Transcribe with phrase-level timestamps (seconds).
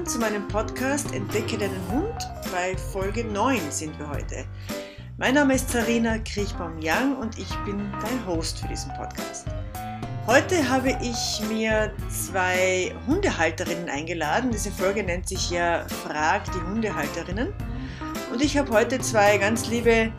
[0.00, 2.26] willkommen zu meinem Podcast Entdecke deinen Hund.
[2.52, 4.46] Bei Folge 9 sind wir heute.
[5.18, 9.46] Mein Name ist Sarina Kriechbaum-Young und ich bin dein Host für diesen Podcast.
[10.26, 14.50] Heute habe ich mir zwei Hundehalterinnen eingeladen.
[14.50, 17.52] Diese Folge nennt sich ja Frag die Hundehalterinnen.
[18.32, 20.10] Und ich habe heute zwei ganz liebe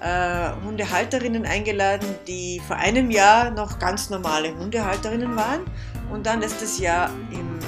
[0.00, 5.60] äh, Hundehalterinnen eingeladen, die vor einem Jahr noch ganz normale Hundehalterinnen waren
[6.10, 7.58] und dann letztes Jahr im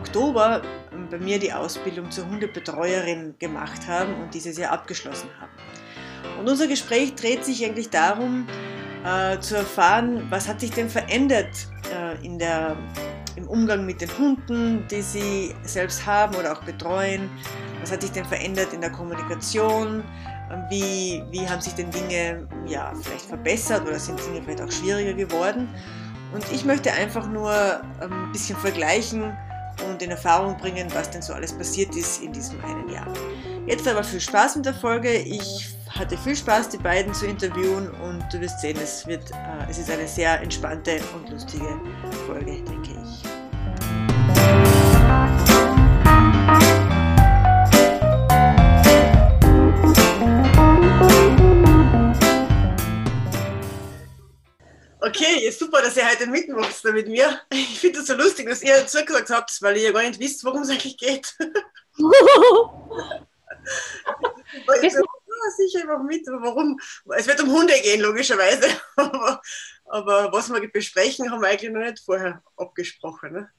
[0.00, 0.62] Oktober
[1.08, 5.52] bei mir die Ausbildung zur Hundebetreuerin gemacht haben und dieses Jahr abgeschlossen haben.
[6.38, 8.46] Und unser Gespräch dreht sich eigentlich darum,
[9.04, 12.76] äh, zu erfahren, was hat sich denn verändert äh, in der,
[13.36, 17.30] im Umgang mit den Hunden, die sie selbst haben oder auch betreuen.
[17.80, 20.02] Was hat sich denn verändert in der Kommunikation?
[20.50, 24.72] Ähm, wie, wie haben sich denn Dinge ja, vielleicht verbessert oder sind Dinge vielleicht auch
[24.72, 25.68] schwieriger geworden?
[26.34, 29.36] Und ich möchte einfach nur ähm, ein bisschen vergleichen,
[29.88, 33.12] und in Erfahrung bringen, was denn so alles passiert ist in diesem einen Jahr.
[33.66, 35.12] Jetzt aber viel Spaß mit der Folge.
[35.12, 39.70] Ich hatte viel Spaß, die beiden zu interviewen und du wirst sehen, es, wird, äh,
[39.70, 41.80] es ist eine sehr entspannte und lustige
[42.26, 43.35] Folge, denke ich.
[55.06, 57.40] Okay, ist super, dass ihr heute mitmacht da mit mir.
[57.50, 60.44] Ich finde es so lustig, dass ihr zugesagt habt, weil ihr ja gar nicht wisst,
[60.44, 61.32] worum es eigentlich geht.
[64.82, 65.02] ich so,
[65.56, 66.80] sicher einfach mit, warum.
[67.16, 68.68] Es wird um Hunde gehen, logischerweise.
[68.96, 69.40] aber,
[69.84, 73.32] aber, was wir besprechen, haben wir eigentlich noch nicht vorher abgesprochen.
[73.32, 73.50] Ne?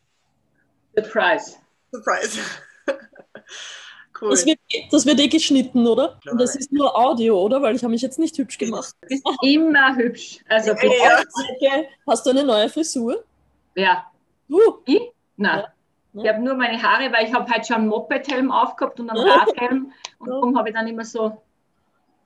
[0.96, 1.56] Surprise.
[1.92, 2.40] Surprise.
[4.20, 4.32] Cool.
[4.32, 4.60] Das wird,
[4.92, 6.18] das wird eh geschnitten, oder?
[6.22, 7.62] Klar, Und das ist nur Audio, oder?
[7.62, 8.96] Weil ich habe mich jetzt nicht hübsch gemacht.
[9.02, 10.40] Du bist immer hübsch.
[10.50, 11.24] Also ja,
[11.60, 11.84] ja.
[12.08, 13.24] Hast du eine neue Frisur?
[13.76, 14.12] Ja.
[14.48, 14.60] Du?
[14.86, 15.02] Ich?
[15.36, 15.64] Nein.
[16.14, 16.24] Ja.
[16.24, 19.20] Ich habe nur meine Haare, weil ich habe halt schon einen Moped-Helm aufgehabt und einen
[19.20, 19.94] Radhelm.
[20.18, 21.40] Und darum habe ich dann immer so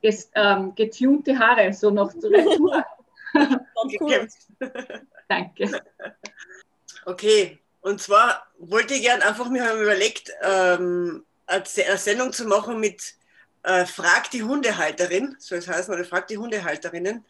[0.01, 2.85] ges, ähm, getunte Haare, so noch zur Retour.
[3.99, 4.27] cool.
[5.27, 5.81] Danke.
[7.05, 13.15] Okay, und zwar wollte ich gerne einfach mir überlegt, ähm, eine Sendung zu machen mit
[13.63, 17.25] äh, Frag die Hundehalterin, soll es heißen, oder Frag die Hundehalterinnen.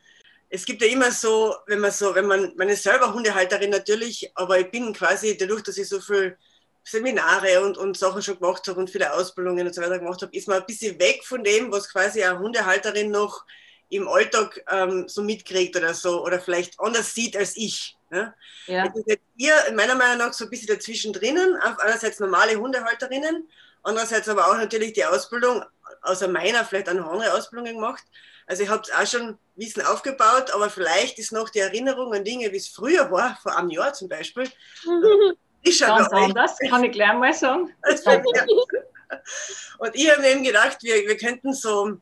[0.49, 4.31] Es gibt ja immer so, wenn man so, wenn man, man ist selber Hundehalterin natürlich,
[4.35, 6.37] aber ich bin quasi dadurch, dass ich so viel
[6.83, 10.35] Seminare und, und Sachen schon gemacht habe und viele Ausbildungen und so weiter gemacht habe,
[10.35, 13.45] ist man ein bisschen weg von dem, was quasi eine Hundehalterin noch
[13.89, 17.97] im Alltag ähm, so mitkriegt oder so oder vielleicht anders sieht als ich.
[18.09, 18.33] Ne?
[18.67, 18.85] Ja.
[18.85, 23.47] Jetzt seid ihr meiner Meinung nach so ein bisschen dazwischen drinnen, einerseits normale Hundehalterinnen
[23.84, 25.64] Andererseits aber auch natürlich die Ausbildung,
[26.03, 28.03] außer meiner, vielleicht auch noch andere Ausbildungen gemacht.
[28.47, 32.52] Also ich habe auch schon Wissen aufgebaut, aber vielleicht ist noch die Erinnerung an Dinge,
[32.52, 34.50] wie es früher war, vor einem Jahr zum Beispiel.
[35.64, 37.72] Ich Ganz anders, kann ich gleich mal sagen.
[39.78, 42.00] Und ich habe mir eben gedacht, wir, wir könnten so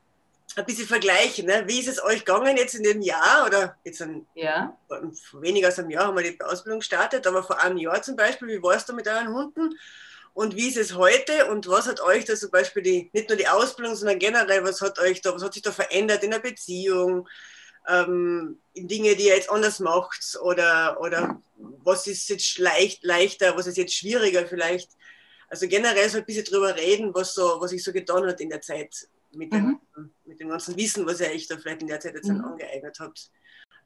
[0.55, 1.45] ein bisschen vergleichen.
[1.45, 1.63] Ne?
[1.65, 4.77] Wie ist es euch gegangen jetzt in dem Jahr oder jetzt ein, ja.
[5.33, 8.47] weniger als einem Jahr haben wir die Ausbildung gestartet, aber vor einem Jahr zum Beispiel,
[8.47, 9.77] wie warst du mit euren Hunden?
[10.33, 13.37] Und wie ist es heute und was hat euch da zum Beispiel die, nicht nur
[13.37, 16.39] die Ausbildung, sondern generell, was hat euch da, was hat sich da verändert in der
[16.39, 17.27] Beziehung,
[17.87, 23.57] ähm, in Dinge, die ihr jetzt anders macht oder, oder was ist jetzt leicht, leichter,
[23.57, 24.89] was ist jetzt schwieriger vielleicht?
[25.49, 28.49] Also generell so ein bisschen drüber reden, was so, was sich so getan hat in
[28.49, 29.79] der Zeit mit, mhm.
[29.95, 32.45] dem, mit dem ganzen Wissen, was ihr euch da vielleicht in der Zeit jetzt mhm.
[32.45, 33.31] angeeignet habt.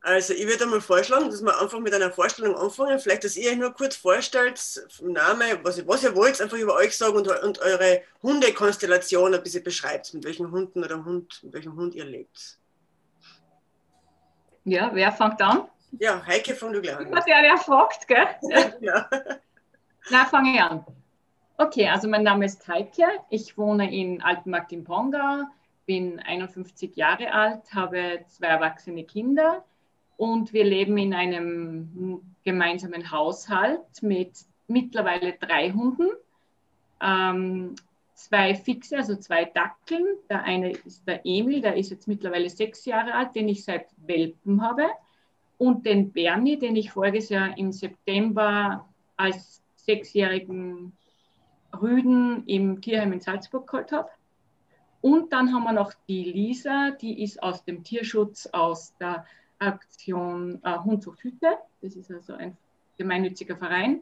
[0.06, 3.00] Also ich würde einmal vorschlagen, dass wir einfach mit einer Vorstellung anfangen.
[3.00, 4.59] Vielleicht, dass ihr euch nur kurz vorstellt,
[4.90, 9.42] vom Namen, was, was ihr wollt, einfach über euch sagen und, und eure Hundekonstellation ein
[9.42, 12.58] bisschen beschreibt, mit welchen Hunden oder Hund, mit welchem Hund ihr lebt.
[14.66, 15.69] Ja, wer fängt an?
[15.97, 17.09] Ja, Heike, fang du gleich an.
[17.09, 18.28] Der, der fragt, gell?
[18.81, 19.09] ja.
[20.09, 20.86] Na, fange ich an.
[21.58, 23.06] Okay, also mein Name ist Heike.
[23.30, 25.45] Ich wohne in Altenmarkt im Pongau,
[25.86, 29.63] bin 51 Jahre alt, habe zwei erwachsene Kinder
[30.18, 34.31] und wir leben in einem gemeinsamen Haushalt mit
[34.68, 36.07] mittlerweile drei Hunden,
[37.01, 37.75] ähm,
[38.13, 40.06] zwei Fixe, also zwei Dackeln.
[40.30, 43.88] Der eine ist der Emil, der ist jetzt mittlerweile sechs Jahre alt, den ich seit
[43.98, 44.86] Welpen habe.
[45.57, 48.88] Und den Bernie, den ich voriges Jahr im September
[49.18, 50.94] als sechsjährigen
[51.81, 54.10] Rüden im Tierheim in Salzburg geholt habe.
[55.01, 59.25] Und dann haben wir noch die Lisa, die ist aus dem Tierschutz aus der
[59.68, 61.57] Aktion äh, Hund sucht Hütte.
[61.81, 62.57] Das ist also ein
[62.98, 64.01] gemeinnütziger Verein.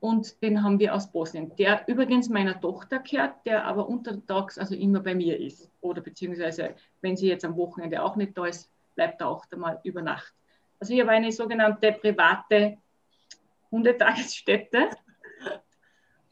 [0.00, 4.74] Und den haben wir aus Bosnien, der übrigens meiner Tochter gehört, der aber untertags also
[4.74, 5.70] immer bei mir ist.
[5.80, 9.56] Oder beziehungsweise, wenn sie jetzt am Wochenende auch nicht da ist, bleibt er auch da
[9.56, 10.34] mal über Nacht.
[10.78, 12.76] Also ich habe eine sogenannte private
[13.70, 14.90] Hundetagesstätte.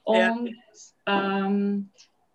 [0.05, 0.55] Und
[1.07, 1.89] ähm,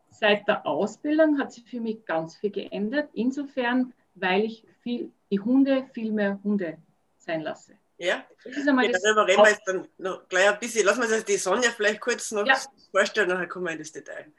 [0.09, 3.09] seit der Ausbildung hat sich für mich ganz viel geändert.
[3.13, 6.77] Insofern, weil ich viel, die Hunde viel mehr Hunde
[7.17, 7.73] sein lasse.
[7.97, 10.85] Ja, das ist einmal ja, darüber reden wir jetzt dann noch gleich ein bisschen.
[10.85, 12.55] Lassen wir uns die Sonja vielleicht kurz noch ja.
[12.91, 14.31] vorstellen, dann kommen wir in das Detail.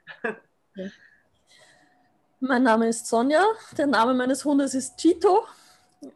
[0.75, 0.87] Ja.
[2.41, 3.45] Mein Name ist Sonja.
[3.77, 5.45] Der Name meines Hundes ist Chito.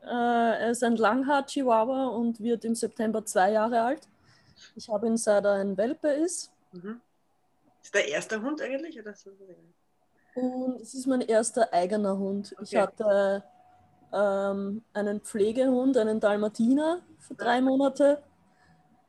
[0.04, 4.08] Äh, er ist ein Langhaar-Chihuahua und wird im September zwei Jahre alt.
[4.76, 6.52] Ich habe ihn seit er ein Welpe ist.
[6.70, 7.00] Mhm.
[7.82, 9.00] Ist der erste Hund eigentlich?
[9.00, 9.14] Oder?
[10.36, 12.52] Und es ist mein erster eigener Hund.
[12.52, 12.62] Okay.
[12.62, 13.42] Ich hatte
[14.12, 18.22] ähm, einen Pflegehund, einen Dalmatiner für drei Monate.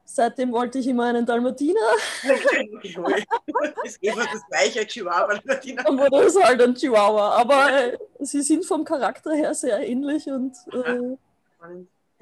[0.06, 1.80] Seitdem wollte ich immer einen Dalmatiner.
[2.24, 2.70] Okay,
[3.84, 5.40] ist immer das gleiche Chihuahua.
[5.84, 7.32] Dann wurde es halt ein Chihuahua.
[7.32, 11.16] Aber äh, sie sind vom Charakter her sehr ähnlich und äh,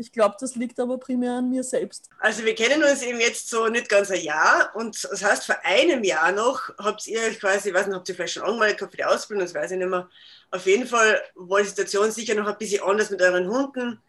[0.01, 2.09] ich glaube, das liegt aber primär an mir selbst.
[2.19, 5.55] Also wir kennen uns eben jetzt so nicht ganz ein Jahr und das heißt, vor
[5.63, 8.79] einem Jahr noch habt ihr euch quasi, ich weiß nicht, habt ihr vielleicht schon angemeldet
[8.79, 10.09] für die Ausbildung, das weiß ich nicht mehr.
[10.49, 14.01] Auf jeden Fall war die Situation sicher noch ein bisschen anders mit euren Hunden.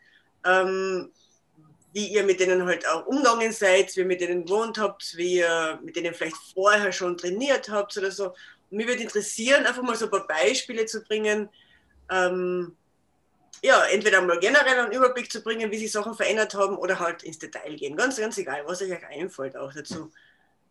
[0.44, 1.12] Ähm,
[1.93, 5.39] wie ihr mit denen halt auch umgegangen seid, wie ihr mit denen gewohnt habt, wie
[5.39, 8.29] ihr mit denen vielleicht vorher schon trainiert habt oder so.
[8.29, 11.50] Und mich würde interessieren, einfach mal so ein paar Beispiele zu bringen,
[12.11, 12.75] ähm,
[13.63, 17.23] ja, entweder mal generell einen Überblick zu bringen, wie sich Sachen verändert haben oder halt
[17.23, 17.97] ins Detail gehen.
[17.97, 20.11] Ganz, ganz egal, was euch einfällt auch dazu.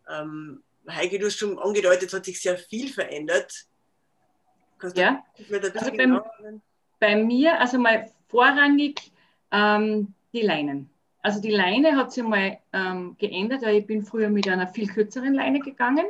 [0.10, 3.66] Ähm, Heike, du hast schon angedeutet, hat sich sehr viel verändert.
[4.80, 6.22] Kannst ja, also bei,
[7.00, 9.12] bei, mir, also mal vorrangig
[9.52, 10.90] ähm, die Leinen.
[11.22, 14.88] Also die Leine hat sich mal ähm, geändert, weil ich bin früher mit einer viel
[14.88, 16.08] kürzeren Leine gegangen.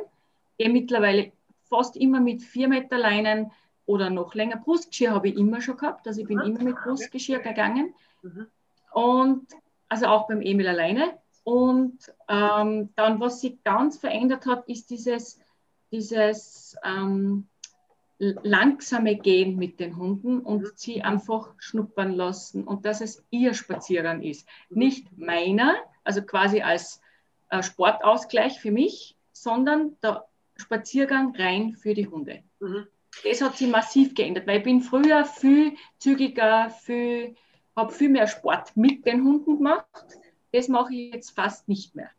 [0.56, 1.32] Gehe mittlerweile
[1.68, 3.50] fast immer mit 4 Meter Leinen
[3.92, 4.56] oder noch länger.
[4.56, 7.94] Brustgeschirr habe ich immer schon gehabt, also ich bin immer mit Brustgeschirr gegangen.
[8.22, 8.46] Mhm.
[8.92, 9.46] Und
[9.88, 11.18] also auch beim Emil alleine.
[11.44, 11.98] Und
[12.28, 15.38] ähm, dann, was sich ganz verändert hat, ist dieses,
[15.90, 17.48] dieses ähm,
[18.18, 20.70] langsame Gehen mit den Hunden und mhm.
[20.76, 24.48] sie einfach schnuppern lassen und dass es ihr Spaziergang ist.
[24.70, 24.78] Mhm.
[24.78, 25.74] Nicht meiner,
[26.04, 27.00] also quasi als
[27.50, 32.42] äh, Sportausgleich für mich, sondern der Spaziergang rein für die Hunde.
[32.60, 32.86] Mhm.
[33.24, 37.36] Das hat sich massiv geändert, weil ich bin früher viel zügiger, viel,
[37.76, 39.86] habe viel mehr Sport mit den Hunden gemacht.
[40.52, 42.10] Das mache ich jetzt fast nicht mehr.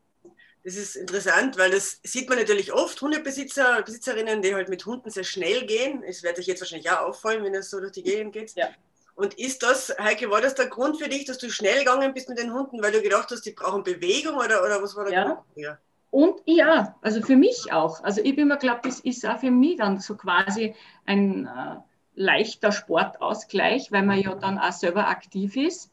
[0.64, 5.10] Das ist interessant, weil das sieht man natürlich oft, Hundebesitzer, Besitzerinnen, die halt mit Hunden
[5.10, 6.04] sehr schnell gehen.
[6.04, 8.54] Es wird euch jetzt wahrscheinlich auch auffallen, wenn es so durch die Gegend geht.
[8.56, 8.70] Ja.
[9.16, 12.30] Und ist das, Heike, war das der Grund für dich, dass du schnell gegangen bist
[12.30, 15.14] mit den Hunden, weil du gedacht hast, die brauchen Bewegung oder, oder was war der
[15.14, 15.26] ja.
[15.26, 15.40] Grund?
[15.56, 15.78] Ja.
[16.14, 18.04] Und ja, also für mich auch.
[18.04, 20.76] Also ich bin mir glaubt, das ist auch für mich dann so quasi
[21.06, 21.78] ein äh,
[22.16, 25.90] leichter Sportausgleich, weil man ja dann auch selber aktiv ist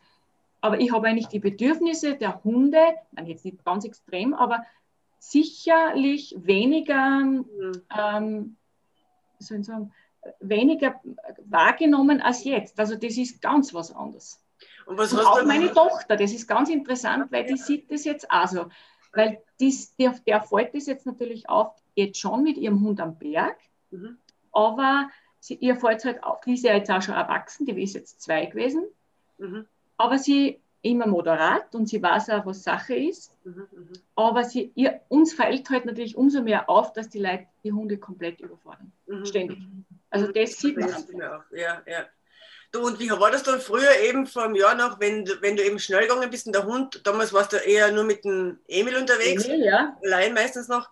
[0.61, 2.81] aber ich habe eigentlich die Bedürfnisse der Hunde,
[3.13, 4.65] nein, jetzt nicht ganz extrem, aber
[5.19, 7.83] sicherlich weniger, mhm.
[7.97, 8.57] ähm,
[9.39, 9.93] soll ich sagen,
[10.41, 11.01] weniger
[11.47, 12.79] wahrgenommen als jetzt.
[12.79, 14.43] Also das ist ganz was anderes.
[14.85, 18.31] Und, was Und auch meine Tochter, das ist ganz interessant, weil die sieht das jetzt
[18.31, 18.67] auch so.
[19.13, 23.19] Weil dies, der, der fällt das jetzt natürlich auf, geht schon mit ihrem Hund am
[23.19, 23.57] Berg,
[23.91, 24.19] mhm.
[24.53, 27.83] aber sie, ihr fällt es halt auf, die ist ja jetzt auch schon erwachsen, die
[27.83, 28.85] ist jetzt zwei gewesen.
[29.39, 29.67] Mhm
[30.01, 33.37] aber sie immer moderat und sie weiß auch, was Sache ist.
[33.45, 37.47] Mhm, mhm, aber sie, ihr, uns fällt halt natürlich umso mehr auf, dass die Leute
[37.63, 38.91] die Hunde komplett überfordern.
[39.07, 39.27] Mhm.
[39.27, 39.59] Ständig.
[40.09, 40.33] Also mhm.
[40.33, 40.91] das sieht man.
[41.19, 42.07] Ja, ja, ja.
[42.73, 45.65] Du, und wie war das dann früher eben vor einem Jahr noch, wenn, wenn du
[45.65, 48.97] eben schnell gegangen bist und der Hund, damals warst du eher nur mit dem Emil
[48.97, 49.97] unterwegs, Emil, ja.
[50.05, 50.89] allein meistens noch,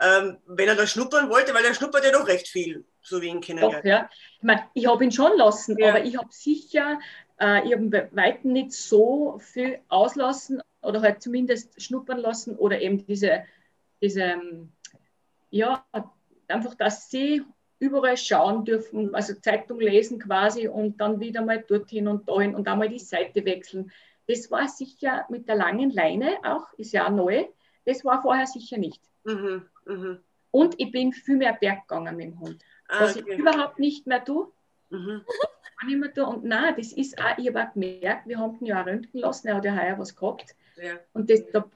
[0.00, 3.26] ähm, wenn er da schnuppern wollte, weil er schnuppert ja doch recht viel, so wie
[3.28, 3.60] ihn kennen.
[3.60, 4.08] Doch, ja.
[4.36, 5.88] Ich meine, ich habe ihn schon lassen, ja.
[5.88, 6.98] aber ich habe sicher
[7.40, 12.80] äh, ich habe bei Weitem nicht so viel auslassen oder halt zumindest schnuppern lassen oder
[12.80, 13.44] eben diese,
[14.02, 14.72] diese ähm,
[15.50, 15.84] ja,
[16.48, 17.42] einfach, dass sie
[17.78, 22.66] überall schauen dürfen, also Zeitung lesen quasi und dann wieder mal dorthin und dahin und
[22.66, 23.92] einmal die Seite wechseln.
[24.26, 27.46] Das war sicher mit der langen Leine auch, ist ja neu,
[27.84, 29.02] das war vorher sicher nicht.
[29.24, 30.18] Mhm, mh.
[30.50, 33.32] Und ich bin viel mehr Berg gegangen mit dem Hund, ah, was okay.
[33.32, 34.50] ich überhaupt nicht mehr tue.
[34.90, 35.22] Mhm
[35.86, 36.24] nicht mehr da.
[36.24, 39.20] Und nein, das ist auch, ich habe auch gemerkt, wir haben ihn ja auch röntgen
[39.20, 40.54] lassen, er hat ja heuer was gehabt.
[40.76, 40.94] Ja.
[41.12, 41.68] Und das, da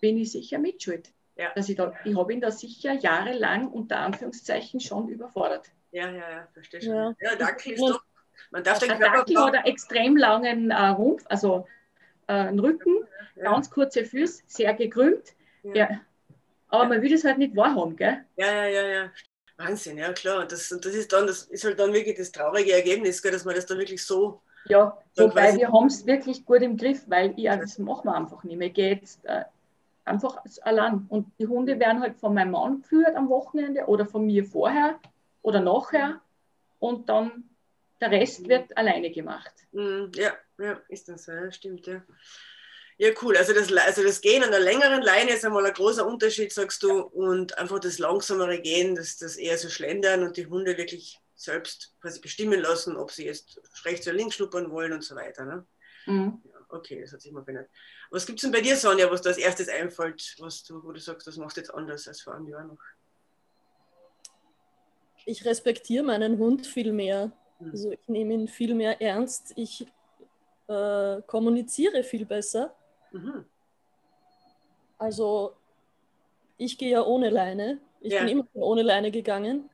[0.00, 1.10] bin ich sicher mitschuld.
[1.40, 1.52] Ja.
[1.54, 5.70] Dass ich da, ich habe ihn da sicher jahrelang unter Anführungszeichen schon überfordert.
[5.90, 6.94] Ja, ja, ja, verstehe schon.
[6.94, 8.02] Ja, ja Dackel ist doch,
[8.50, 9.18] man darf den Körper...
[9.18, 11.66] Dackel hat einen extrem langen äh, Rumpf, also
[12.26, 13.06] äh, einen Rücken,
[13.36, 13.52] ja.
[13.52, 15.34] ganz kurze Füße, sehr gekrümmt.
[15.62, 15.88] Ja.
[16.68, 18.22] Aber man will das halt nicht wahrhaben, gell?
[18.36, 19.10] Ja, ja, ja, ja.
[19.56, 20.42] Wahnsinn, ja klar.
[20.42, 23.46] Und das, das ist dann, das ist halt dann wirklich das traurige Ergebnis, gell, dass
[23.46, 24.42] man das dann wirklich so.
[24.66, 28.44] Ja, wobei wir haben es wirklich gut im Griff, weil ich, das machen wir einfach
[28.44, 28.68] nicht mehr.
[28.68, 29.44] Ich gehe jetzt äh,
[30.10, 31.06] einfach allein.
[31.08, 34.98] Und die Hunde werden halt von meinem Mann geführt am Wochenende oder von mir vorher
[35.42, 36.20] oder nachher.
[36.78, 37.44] Und dann
[38.00, 39.52] der Rest wird alleine gemacht.
[39.72, 42.02] Mhm, ja, ja, ist das so, ja, stimmt, ja.
[42.98, 43.34] Ja, cool.
[43.36, 46.82] Also das, also das Gehen an der längeren Leine ist einmal ein großer Unterschied, sagst
[46.82, 51.18] du, und einfach das langsamere Gehen, das, das eher so schlendern und die Hunde wirklich
[51.34, 55.46] selbst quasi bestimmen lassen, ob sie jetzt rechts oder links schnuppern wollen und so weiter.
[55.46, 55.66] Ne?
[56.04, 56.42] Mhm.
[56.72, 57.70] Okay, das hat sich mal verändert.
[58.10, 60.92] Was gibt es denn bei dir, Sonja, was da als erstes einfällt, was du, wo
[60.92, 62.78] du sagst, das machst du jetzt anders als vor einem Jahr noch?
[65.26, 67.32] Ich respektiere meinen Hund viel mehr.
[67.58, 67.70] Mhm.
[67.70, 69.52] Also ich nehme ihn viel mehr ernst.
[69.56, 69.86] Ich
[70.68, 72.74] äh, kommuniziere viel besser.
[73.10, 73.44] Mhm.
[74.98, 75.56] Also
[76.56, 77.80] ich gehe ja ohne Leine.
[78.00, 78.20] Ich ja.
[78.20, 79.68] bin immer ohne Leine gegangen,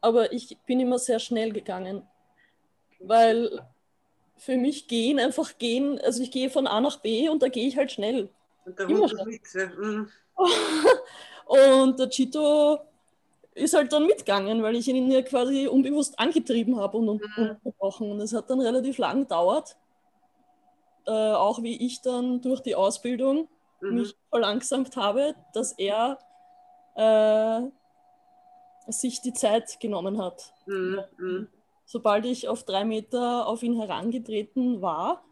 [0.00, 2.06] aber ich bin immer sehr schnell gegangen,
[3.00, 3.60] weil
[4.36, 7.66] für mich gehen einfach gehen, also ich gehe von A nach B und da gehe
[7.66, 8.28] ich halt schnell.
[8.64, 9.26] Und der immer schnell.
[9.26, 9.66] Mit, ja.
[9.66, 10.08] mhm.
[11.46, 12.78] und der Chito
[13.54, 18.10] ist halt dann mitgegangen, weil ich ihn ja quasi unbewusst angetrieben habe und unterbrochen.
[18.10, 19.76] Und es hat dann relativ lang gedauert,
[21.06, 23.48] äh, auch wie ich dann durch die Ausbildung
[23.80, 23.94] mhm.
[23.94, 26.18] mich verlangsamt habe, dass er
[26.96, 27.60] äh,
[28.90, 30.52] sich die Zeit genommen hat.
[30.66, 31.48] Mhm.
[31.84, 31.88] Mhm.
[31.88, 35.22] Sobald ich auf drei Meter auf ihn herangetreten war,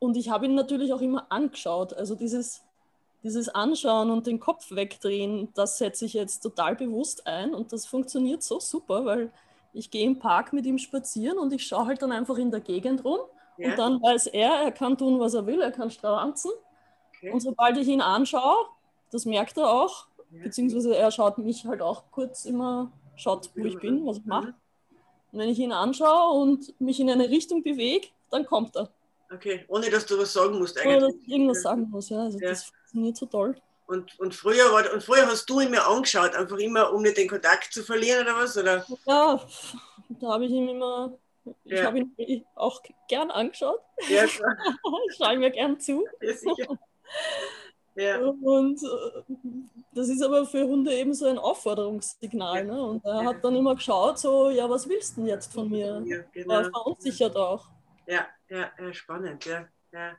[0.00, 1.94] und ich habe ihn natürlich auch immer angeschaut.
[1.94, 2.62] Also dieses,
[3.22, 7.86] dieses Anschauen und den Kopf wegdrehen, das setze ich jetzt total bewusst ein und das
[7.86, 9.32] funktioniert so super, weil
[9.72, 12.60] ich gehe im Park mit ihm spazieren und ich schaue halt dann einfach in der
[12.60, 13.20] Gegend rum
[13.56, 13.70] ja.
[13.70, 16.50] Und dann weiß er, er kann tun, was er will, er kann stranzen.
[17.16, 17.30] Okay.
[17.30, 18.66] Und sobald ich ihn anschaue,
[19.10, 20.42] das merkt er auch, ja.
[20.42, 24.54] beziehungsweise er schaut mich halt auch kurz immer, schaut, wo ich bin, was ich mache.
[25.34, 28.88] Und wenn ich ihn anschaue und mich in eine Richtung bewege, dann kommt er.
[29.32, 30.96] Okay, ohne dass du was sagen musst eigentlich.
[30.96, 32.20] Ohne dass ich irgendwas sagen muss, ja.
[32.20, 32.50] Also ja.
[32.50, 33.56] das funktioniert so toll.
[33.88, 37.16] Und, und, früher war, und früher hast du ihn mir angeschaut, einfach immer, um nicht
[37.16, 38.56] den Kontakt zu verlieren oder was?
[38.56, 38.86] Oder?
[39.06, 39.44] Ja,
[40.20, 41.18] da habe ich ihn immer
[41.64, 41.84] ich ja.
[41.84, 43.80] habe ihn auch gern angeschaut.
[44.08, 44.40] Ja, ich
[45.16, 46.06] schaue mir gern zu.
[46.20, 46.78] Ja, sicher.
[47.96, 48.18] Ja.
[48.18, 49.36] Und äh,
[49.92, 52.64] das ist aber für Hunde eben so ein Aufforderungssignal.
[52.64, 52.82] Ne?
[52.82, 56.02] Und er hat dann immer geschaut, so, ja, was willst du denn jetzt von mir?
[56.04, 56.54] Ja, genau.
[56.54, 57.66] Er verunsichert auch.
[58.06, 59.66] Ja, ja, ja spannend, ja.
[59.92, 60.16] ja.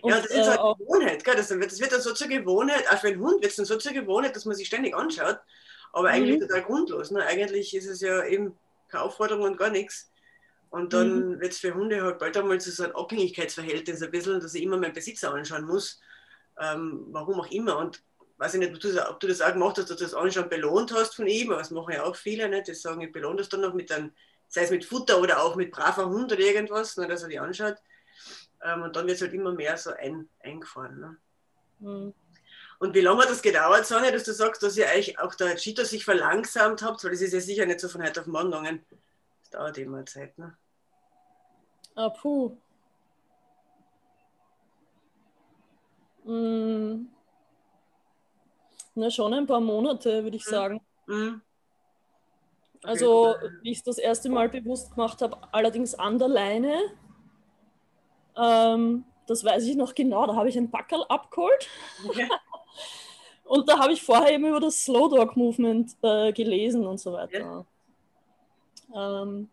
[0.00, 1.34] Und, ja, das ist halt äh, Gewohnheit, gell?
[1.34, 3.66] Das, wird, das wird dann so zur Gewohnheit, auch für einen Hund wird es dann
[3.66, 5.38] so zur Gewohnheit, dass man sich ständig anschaut,
[5.92, 6.46] aber eigentlich mhm.
[6.46, 7.10] total grundlos.
[7.10, 7.24] Ne?
[7.24, 8.56] Eigentlich ist es ja eben
[8.88, 10.10] keine Aufforderung und gar nichts.
[10.70, 11.40] Und dann mhm.
[11.40, 14.62] wird es für Hunde halt bald einmal zu so einem Abhängigkeitsverhältnis ein bisschen, dass ich
[14.62, 16.00] immer meinen Besitzer anschauen muss.
[16.60, 17.78] Ähm, warum auch immer.
[17.78, 18.02] Und
[18.38, 20.14] weiß ich nicht, ob du, das, ob du das auch gemacht hast, dass du das
[20.14, 22.68] Anschauen belohnt hast von ihm, aber das machen ja auch viele, nicht?
[22.68, 24.12] das sagen, ich belohne das dann noch mit einem,
[24.48, 27.38] sei es mit Futter oder auch mit braver Hund oder irgendwas, ne, dass er die
[27.38, 27.76] anschaut.
[28.62, 31.00] Ähm, und dann wird es halt immer mehr so ein, eingefahren.
[31.00, 31.16] Ne?
[31.80, 32.14] Mhm.
[32.78, 35.56] Und wie lange hat das gedauert, Sonja, dass du sagst, dass ihr euch auch der
[35.56, 38.52] Cheetah sich verlangsamt habt, weil das ist ja sicher nicht so von heute auf morgen
[38.52, 38.84] gegangen.
[39.40, 40.56] Das dauert immer Zeit, ne?
[41.96, 42.56] Ah, puh.
[46.28, 47.08] Hm.
[48.94, 50.50] Na, schon ein paar Monate, würde ich mhm.
[50.50, 50.80] sagen.
[51.06, 51.40] Mhm.
[52.76, 52.86] Okay.
[52.86, 56.76] Also, wie ich es das erste Mal bewusst gemacht habe, allerdings an der Leine.
[58.36, 61.68] Ähm, das weiß ich noch genau, da habe ich ein Backerl abgeholt.
[62.06, 62.28] Okay.
[63.44, 67.14] und da habe ich vorher eben über das Slow Dog Movement äh, gelesen und so
[67.14, 67.64] weiter.
[68.94, 69.22] Ja.
[69.22, 69.48] Ähm,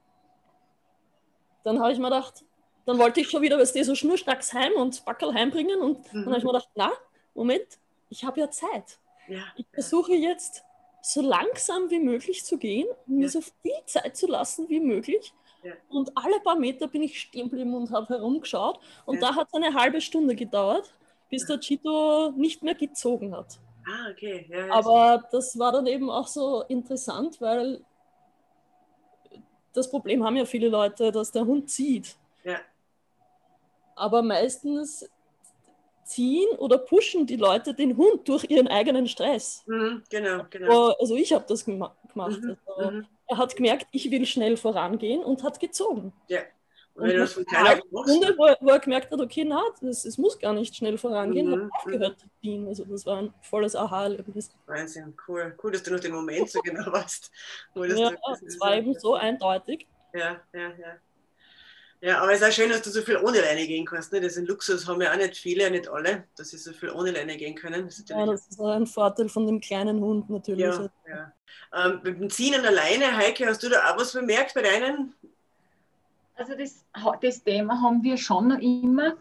[1.63, 2.43] dann habe ich mir gedacht,
[2.85, 6.19] dann wollte ich schon wieder, was die so schnurstracks heim und Backel heimbringen und mhm.
[6.23, 6.91] dann habe ich mir gedacht, na,
[7.33, 7.67] Moment,
[8.09, 8.99] ich habe ja Zeit.
[9.27, 10.63] Ja, ich versuche jetzt
[11.01, 13.29] so langsam wie möglich zu gehen, mir ja.
[13.29, 15.33] so viel Zeit zu lassen wie möglich.
[15.63, 15.73] Ja.
[15.89, 18.79] Und alle paar Meter bin ich stehen geblieben und habe herumgeschaut.
[19.05, 20.93] Und da hat es eine halbe Stunde gedauert,
[21.29, 23.59] bis der Chito nicht mehr gezogen hat.
[23.87, 24.47] Ah, okay.
[24.69, 27.83] Aber das war dann eben auch so interessant, weil
[29.73, 32.15] das Problem haben ja viele Leute, dass der Hund zieht.
[32.43, 32.59] Ja.
[33.95, 35.09] Aber meistens
[36.05, 39.63] ziehen oder pushen die Leute den Hund durch ihren eigenen Stress.
[39.65, 40.89] Mhm, genau, genau.
[40.99, 41.97] Also ich habe das gemacht.
[42.13, 43.07] Mhm, also mhm.
[43.27, 46.13] Er hat gemerkt, ich will schnell vorangehen und hat gezogen.
[46.27, 46.41] Ja.
[46.93, 50.53] Und, und das Runde, wo, wo, er gemerkt hat, okay, na, das, es muss gar
[50.53, 52.67] nicht schnell vorangehen, mhm, hat aufgehört zu ziehen.
[52.67, 54.49] Also das war ein volles Aha-Erlebnis.
[54.65, 55.53] Wahnsinn, cool.
[55.61, 57.31] Cool, dass du noch den Moment so genau weißt.
[57.75, 58.11] ja,
[58.45, 59.87] es war eben so eindeutig.
[60.13, 60.97] Ja, ja, ja.
[62.01, 64.13] Ja, aber es ist auch schön, dass du so viel ohne Leine gehen kannst.
[64.13, 64.21] Ne?
[64.21, 66.91] Das ist ein Luxus, haben ja auch nicht viele, nicht alle, dass sie so viel
[66.91, 67.85] ohne Leine gehen können.
[67.85, 70.65] Das ja, das ist ein Vorteil von dem kleinen Hund natürlich.
[70.65, 71.33] Ja, ja.
[71.73, 74.61] Ähm, mit dem Ziehen an der Leine, Heike, hast du da auch was bemerkt bei
[74.61, 75.15] deinen
[76.35, 76.85] also das,
[77.21, 79.13] das Thema haben wir schon noch immer,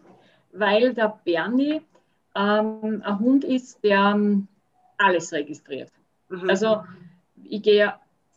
[0.51, 1.81] weil der Bernie
[2.35, 4.47] ähm, ein Hund ist, der ähm,
[4.97, 5.91] alles registriert.
[6.29, 6.49] Mhm.
[6.49, 6.83] Also
[7.43, 7.93] ich gehe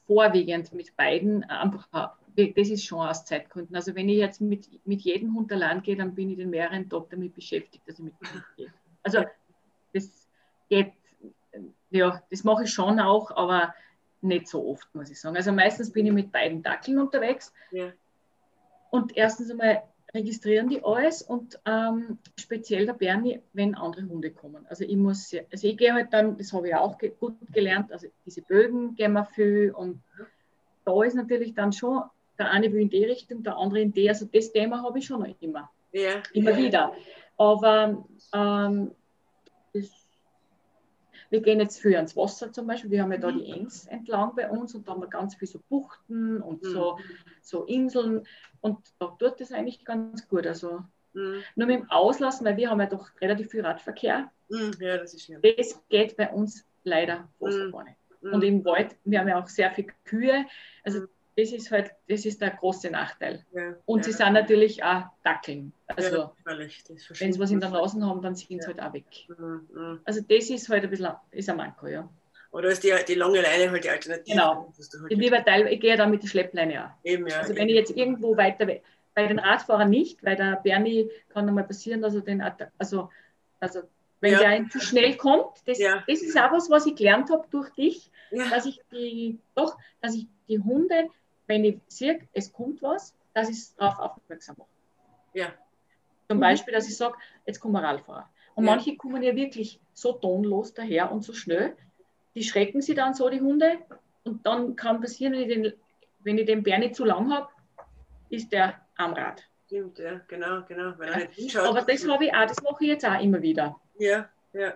[0.07, 2.17] vorwiegend mit beiden einfach,
[2.47, 3.75] das ist schon aus Zeitgründen.
[3.75, 6.89] Also wenn ich jetzt mit, mit jedem Hund allein gehe, dann bin ich den mehreren
[6.89, 8.73] Tag damit beschäftigt, dass ich mit dem Hund gehe.
[9.03, 9.25] Also
[9.93, 10.29] das
[10.69, 10.93] geht,
[11.91, 13.75] ja, das mache ich schon auch, aber
[14.21, 15.37] nicht so oft, muss ich sagen.
[15.37, 17.53] Also meistens bin ich mit beiden Dackeln unterwegs.
[17.71, 17.93] Ja.
[18.91, 19.83] Und erstens einmal
[20.15, 24.67] registrieren die alles und ähm, speziell der Bernie, wenn andere Hunde kommen.
[24.69, 27.93] Also ich muss, also ich gehe halt dann, das habe ich auch ge gut gelernt,
[27.93, 30.03] also diese Bögen gehen wir viel und
[30.85, 32.05] da ist natürlich dann schon,
[32.39, 35.07] der eine will in die Richtung, der andere in die, also das Thema habe ich
[35.07, 36.23] schon noch immer, Ja.
[36.33, 36.57] immer ja.
[36.57, 36.93] wieder.
[37.37, 38.91] Aber ähm,
[39.73, 39.91] das,
[41.31, 44.35] wir gehen jetzt viel ans Wasser zum Beispiel, wir haben ja da die Enns entlang
[44.35, 46.69] bei uns und da haben wir ganz viel so Buchten und Mhm.
[46.71, 46.99] so,
[47.43, 48.27] so Inseln
[48.61, 50.47] und da tut das eigentlich ganz gut.
[50.47, 50.81] Also
[51.15, 51.43] Mhm.
[51.57, 54.31] nur mit dem Auslassen, weil wir haben ja doch relativ viel Radverkehr.
[54.49, 54.73] Mhm.
[54.81, 55.41] Ja, das ist schön.
[55.43, 57.73] Das geht bei uns leider fast Mhm.
[57.73, 57.97] gar nicht.
[58.23, 58.33] Mhm.
[58.33, 60.47] Und im Wald, wir haben ja auch sehr viele Kühe.
[60.85, 61.09] Also Mhm.
[61.39, 63.45] Das ist halt, das ist der große Nachteil.
[63.53, 63.75] ja.
[63.87, 64.05] Und ja.
[64.05, 65.73] sie sind natürlich auch Dackeln.
[65.87, 66.33] Also ja,
[67.21, 68.67] wenn sie was in der Nase haben, dann sind sie Ja.
[68.67, 69.05] halt auch weg.
[69.29, 69.69] Mhm.
[69.73, 70.01] Mhm.
[70.05, 72.09] Also das ist halt ein bisschen ist ein Manko, ja.
[72.51, 74.35] Oder ist die, die lange Leine halt die Alternative?
[74.37, 74.73] Genau.
[74.77, 76.91] halt Ich, lieber Teil, ich gehe dann mit der Schleppleine auch.
[77.05, 77.39] eben, ja.
[77.39, 78.83] Also wenn ich jetzt irgendwo weiter weg,
[79.15, 82.43] bei den Radfahrern nicht, weil der Bernie kann einmal passieren, dass er den,
[82.79, 83.11] also,
[83.61, 83.83] also
[84.21, 84.39] wenn Ja.
[84.41, 86.03] der ihm zu schnell kommt, das, Ja.
[86.09, 88.49] das ist auch was, was ich gelernt habe durch dich, ja.
[88.49, 91.09] dass ich die, doch, dass ich die Hunde,
[91.49, 94.69] wenn ich sehe, es kommt was, dass ich darauf aufmerksam mache.
[95.35, 95.53] Ja.
[96.29, 96.43] Zum Mhm.
[96.43, 98.29] Beispiel, dass ich sage, jetzt kommen wir Radfahrer.
[98.55, 98.71] Und Ja.
[98.73, 101.77] manche kommen ja wirklich so tonlos daher und so schnell,
[102.35, 103.79] die schrecken sie dann so, die Hunde.
[104.25, 105.73] Und dann kann passieren, wenn ich den,
[106.21, 107.49] wenn ich den Bär nicht zu lang habe,
[108.29, 109.43] ist der am Rad.
[109.67, 110.93] Stimmt, ja, genau, genau.
[111.03, 111.19] Ja.
[111.19, 111.65] er.
[111.69, 113.79] Aber das habe ich auch, das mache ich jetzt auch immer wieder.
[113.99, 114.75] Ja, ja.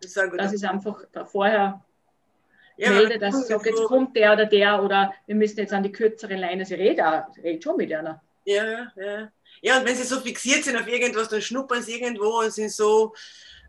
[0.00, 0.40] Das ist gut.
[0.40, 1.84] Dass ich einfach vorher
[2.84, 5.72] ja, melde, dass ich so- sage, jetzt kommt der oder der oder wir müssen jetzt
[5.72, 6.64] an die kürzere Leine.
[6.64, 8.22] Sie redet auch, sie redet schon mit einer.
[8.44, 9.32] Ja, ja, ja.
[9.62, 12.70] Ja, und wenn sie so fixiert sind auf irgendwas, dann schnuppern sie irgendwo und sind
[12.72, 13.14] so,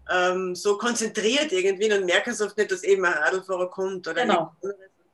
[0.09, 4.21] ähm, so konzentriert irgendwie und merken sie oft nicht, dass eben ein Radlfahrer kommt oder
[4.23, 4.55] Genau.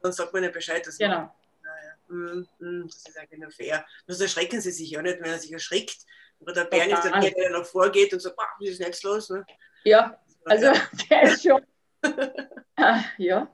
[0.02, 0.86] dann sagt man nicht Bescheid.
[0.86, 1.16] Dass Genau.
[1.18, 1.30] Man,
[1.64, 3.84] naja, mm, mm, das ist eigentlich nur fair.
[4.06, 5.98] Bloß erschrecken sie sich ja nicht, wenn er sich erschrickt.
[6.40, 7.32] Oder der Bär ist der, Total.
[7.32, 9.32] der noch vorgeht und so, "Boah, was ist jetzt los?
[9.32, 9.44] Ne?
[9.84, 10.68] Ja, also
[11.10, 11.66] der ist schon.
[12.80, 13.48] Ah, ja.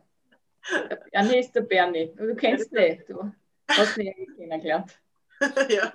[0.71, 2.13] Der Bernie ist der Bernie.
[2.15, 3.10] Du kennst ihn nicht.
[3.10, 3.32] Du
[3.69, 4.97] hast ihn ja kennengelernt.
[5.69, 5.91] ja.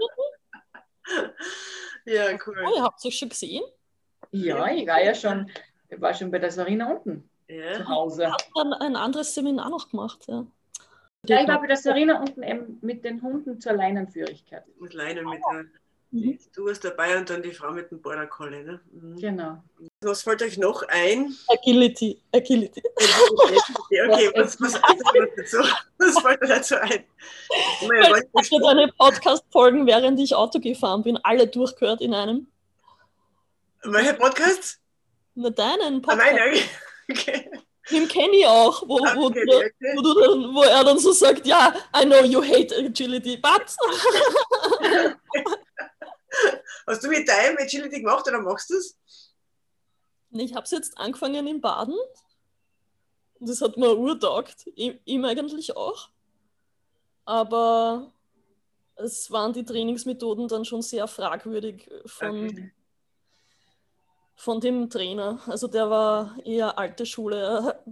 [2.05, 2.65] ja, cool.
[2.67, 3.65] Oh, ihr habt es schon gesehen?
[4.31, 5.51] Ja, ich war ja schon,
[5.89, 7.75] ich war schon bei der Sarina unten Ja.
[7.75, 8.31] zu Hause.
[8.33, 10.25] Hat dann ein anderes Seminar noch gemacht.
[10.29, 10.47] Ja,
[11.27, 14.65] Ja, ich war bei der Sarina unten eben mit den Hunden zur Leinenführigkeit.
[14.79, 15.65] Mit Leinen mit der,
[16.11, 16.38] Mhm.
[16.55, 18.62] Du warst dabei und dann die Frau mit dem Border Collie.
[18.64, 18.81] Ne?
[18.92, 19.16] Mhm.
[19.18, 19.62] Genau.
[20.01, 21.37] Was fällt euch noch ein?
[21.49, 22.18] Agility.
[22.35, 22.83] Agility.
[22.97, 25.59] Okay, was, was, was, dazu?
[25.99, 27.05] was fällt euch dazu ein?
[28.40, 32.47] Ich habe deine Podcast-Folgen, während ich Auto gefahren bin, alle durchgehört in einem.
[33.83, 34.81] Welcher Podcast?
[35.35, 36.33] Na, deinen Ah, Podcast.
[36.33, 36.59] nein,
[37.11, 37.51] okay.
[37.90, 39.73] Den kenne ich auch, wo, Ah, wo, okay, du, okay.
[39.97, 43.75] wo, du dann, wo er dann so sagt, ja, I know you hate agility, but
[46.87, 48.99] Hast du mit deinem Agility gemacht oder machst du es?
[50.31, 51.97] ich habe es jetzt angefangen in Baden.
[53.41, 54.67] Das hat mir urtaugt.
[54.75, 56.11] Ihm, ihm eigentlich auch.
[57.25, 58.12] Aber
[58.97, 62.73] es waren die Trainingsmethoden dann schon sehr fragwürdig von, Okay.
[64.35, 65.41] von dem Trainer.
[65.47, 67.83] Also der war eher alte Schule.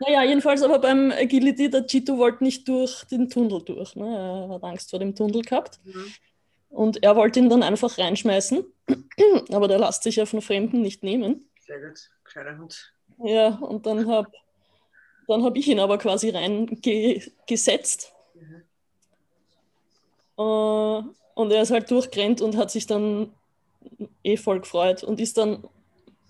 [0.00, 3.96] Naja, jedenfalls aber beim Agility, der Chito wollte nicht durch den Tunnel durch.
[3.96, 4.06] Ne?
[4.48, 5.80] Er hat Angst vor dem Tunnel gehabt.
[5.84, 6.12] Mhm.
[6.70, 8.64] Und er wollte ihn dann einfach reinschmeißen.
[9.52, 11.48] Aber der lässt sich ja von Fremden nicht nehmen.
[11.66, 12.92] Sehr gut, gescheiter Hund.
[13.24, 14.30] Ja, und dann habe
[15.26, 18.12] dann hab ich ihn aber quasi reingesetzt.
[18.34, 18.62] Mhm.
[20.38, 21.02] Äh,
[21.34, 23.32] und er ist halt durchgerannt und hat sich dann
[24.22, 25.64] eh voll gefreut und ist dann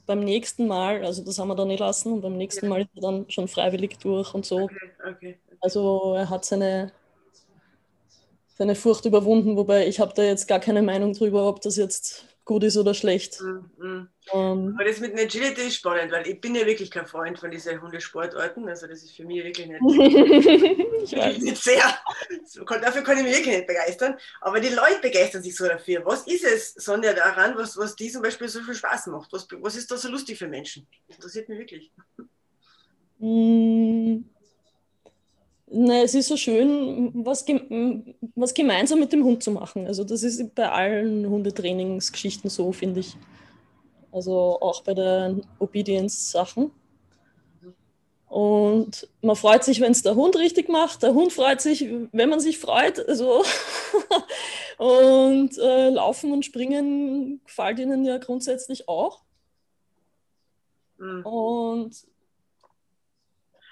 [0.07, 2.70] beim nächsten Mal, also das haben wir dann eh lassen, und beim nächsten Ja.
[2.70, 4.62] Mal ist er dann schon freiwillig durch und so.
[4.62, 5.38] Okay, okay.
[5.61, 6.92] Also er hat seine,
[8.56, 12.24] seine Furcht überwunden, wobei ich habe da jetzt gar keine Meinung drüber, ob das jetzt
[12.46, 13.40] gut ist oder schlecht.
[13.42, 13.70] Mhm.
[13.76, 14.08] mhm.
[14.32, 17.50] Ähm, Aber das mit Agility ist spannend, weil ich bin ja wirklich kein Freund von
[17.50, 18.68] diesen Hundesportarten.
[18.68, 19.80] Also das ist für mich wirklich nicht,
[21.04, 21.38] ich weiß.
[21.38, 21.82] nicht sehr.
[22.80, 24.16] Dafür kann ich mich wirklich nicht begeistern.
[24.40, 26.04] Aber die Leute begeistern sich so dafür.
[26.04, 29.32] Was ist es, Sonja, daran, was, was die zum Beispiel so viel Spaß macht?
[29.32, 30.88] Was, was ist da so lustig für Menschen?
[31.06, 31.92] Das interessiert mich wirklich.
[33.18, 34.24] Mm,
[35.68, 39.87] Na, es ist so schön, was, gem was gemeinsam mit dem Hund zu machen.
[39.87, 43.16] Also das ist bei allen Hundetrainingsgeschichten so, finde ich.
[44.12, 46.70] Also auch bei den Obedience-Sachen.
[48.29, 51.02] Und man freut sich, wenn es der Hund richtig macht.
[51.02, 53.07] Der Hund freut sich, wenn man sich freut.
[53.09, 53.44] Also
[54.79, 59.22] und äh, Laufen und Springen gefällt ihnen ja grundsätzlich auch.
[60.98, 61.24] Mhm.
[61.24, 62.07] Und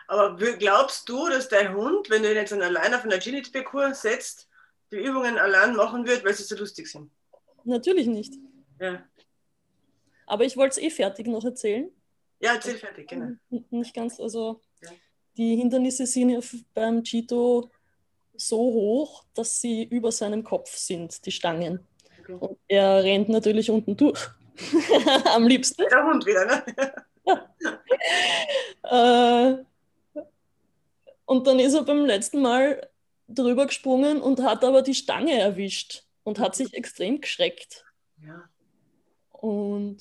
[0.06, 4.48] aber glaubst du, dass dein Hund, wenn du ihn jetzt allein auf einen Agility-Parcours setzt,
[4.90, 7.10] die Übungen allein machen wird, weil sie so lustig sind?
[7.64, 8.34] Natürlich nicht.
[8.78, 9.02] Ja.
[10.26, 11.90] Aber ich wollte es eh fertig noch erzählen.
[12.40, 13.32] Ja, erzähl fertig, genau.
[13.70, 14.90] Nicht ganz, also ja.
[15.36, 16.40] die Hindernisse sind ja
[16.74, 17.70] beim Cheeto
[18.36, 21.80] so hoch, dass sie über seinem Kopf sind, die Stangen.
[22.20, 22.34] Okay.
[22.34, 24.20] Und er rennt natürlich unten durch.
[25.24, 25.84] Am liebsten.
[25.90, 26.64] Der Hund wieder, ne?
[28.84, 29.64] äh,
[31.26, 32.88] und dann ist er beim letzten Mal
[33.28, 37.84] drüber gesprungen und hat aber die Stange erwischt und hat sich extrem geschreckt.
[38.22, 38.48] Ja.
[39.30, 39.98] Und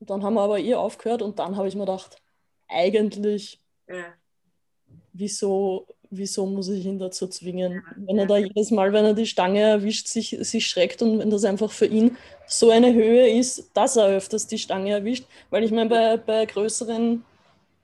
[0.00, 2.16] dann haben wir aber eh aufgehört und dann habe ich mir gedacht,
[2.68, 4.04] eigentlich, ja.
[5.12, 7.82] wieso, wieso muss ich ihn dazu zwingen?
[7.96, 11.30] Wenn er da jedes Mal, wenn er die Stange erwischt, sich, sich schreckt und wenn
[11.30, 12.16] das einfach für ihn
[12.46, 15.26] so eine Höhe ist, dass er öfters die Stange erwischt.
[15.50, 17.24] Weil ich meine, bei, bei größeren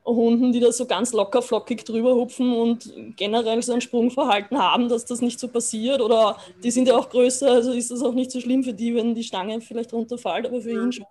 [0.04, 4.88] Hunden, die da so ganz locker flockig drüber hupfen und generell so ein Sprungverhalten haben,
[4.88, 6.00] dass das nicht so passiert.
[6.00, 8.94] Oder die sind ja auch größer, also ist das auch nicht so schlimm für die,
[8.94, 11.06] wenn die Stange vielleicht runterfällt, aber für ihn schon.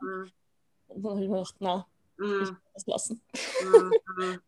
[0.87, 1.87] Und dann habe ich mir gedacht, na,
[2.19, 3.21] ich kann das lassen.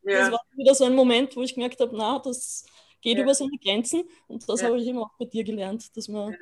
[0.04, 0.20] Ja.
[0.20, 2.66] Das war wieder so ein Moment, wo ich gemerkt habe, na, das
[3.02, 3.24] geht ja.
[3.24, 4.04] über seine Grenzen.
[4.28, 4.68] Und das ja.
[4.68, 6.36] habe ich eben auch bei dir gelernt, dass man.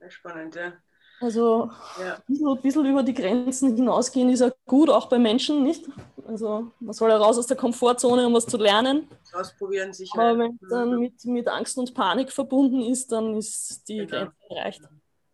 [0.00, 0.10] Ja.
[0.10, 0.72] Spannend, ja.
[1.20, 2.14] Also ja.
[2.14, 5.84] ein, bisschen, ein bisschen über die Grenzen hinausgehen ist ja gut, auch bei Menschen, nicht?
[6.26, 9.06] Also man soll ja raus aus der Komfortzone, um was zu lernen.
[9.32, 10.18] Ausprobieren sicher.
[10.18, 14.08] Aber wenn es dann mit, mit Angst und Panik verbunden ist, dann ist die genau.
[14.08, 14.80] Grenze erreicht.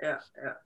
[0.01, 0.57] Ja, ja.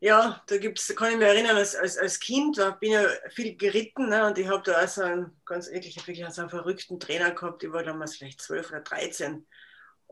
[0.00, 3.08] Ja, da gibt's, kann ich mich erinnern, als, als, als Kind, da bin ich ja
[3.30, 6.50] viel geritten ne, und ich habe da auch so einen ganz wirklich, wirklich so einen
[6.50, 9.46] verrückten Trainer gehabt, ich war damals vielleicht 12 oder 13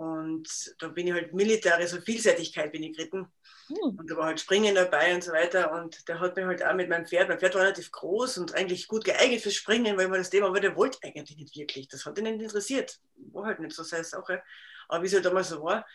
[0.03, 3.29] und da bin ich halt militärisch, so Vielseitigkeit bin ich geritten.
[3.69, 3.97] Hm.
[3.97, 5.73] Und da war halt Springen dabei und so weiter.
[5.73, 8.53] Und der hat mir halt auch mit meinem Pferd, mein Pferd war relativ groß und
[8.53, 11.87] eigentlich gut geeignet fürs Springen, weil man das Thema, aber der wollte eigentlich nicht wirklich.
[11.87, 12.99] Das hat ihn nicht interessiert.
[13.33, 14.43] War halt nicht so seine Sache.
[14.89, 15.87] Aber wie es halt damals so war.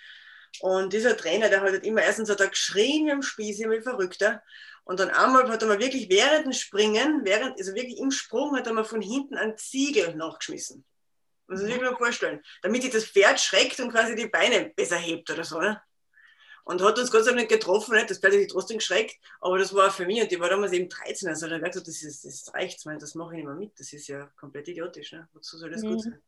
[0.62, 3.82] Und dieser Trainer, der hat halt immer erstens hat er geschrien wie am Spieß, wie
[3.82, 4.42] Verrückter.
[4.86, 8.56] Und dann einmal hat er mal wirklich während dem Springen, während, also wirklich im Sprung,
[8.56, 10.86] hat er mal von hinten einen Ziegel nachgeschmissen.
[11.48, 12.42] Muss man sich mal vorstellen.
[12.62, 15.60] Damit sich das Pferd schreckt und quasi die Beine besser hebt oder so.
[15.60, 15.82] Ne?
[16.66, 18.10] Und hat uns Gott sei Dank nicht getroffen, nicht?
[18.10, 20.74] das Pferd hat sich trotzdem geschreckt, aber das war für mich, und die war damals
[20.74, 23.80] eben 13, also da gesagt, das, ist, das reicht, das mache ich nicht mehr mit,
[23.80, 25.30] das ist ja komplett idiotisch, ne?
[25.32, 25.94] wozu soll das mhm.
[25.94, 26.22] gut sein?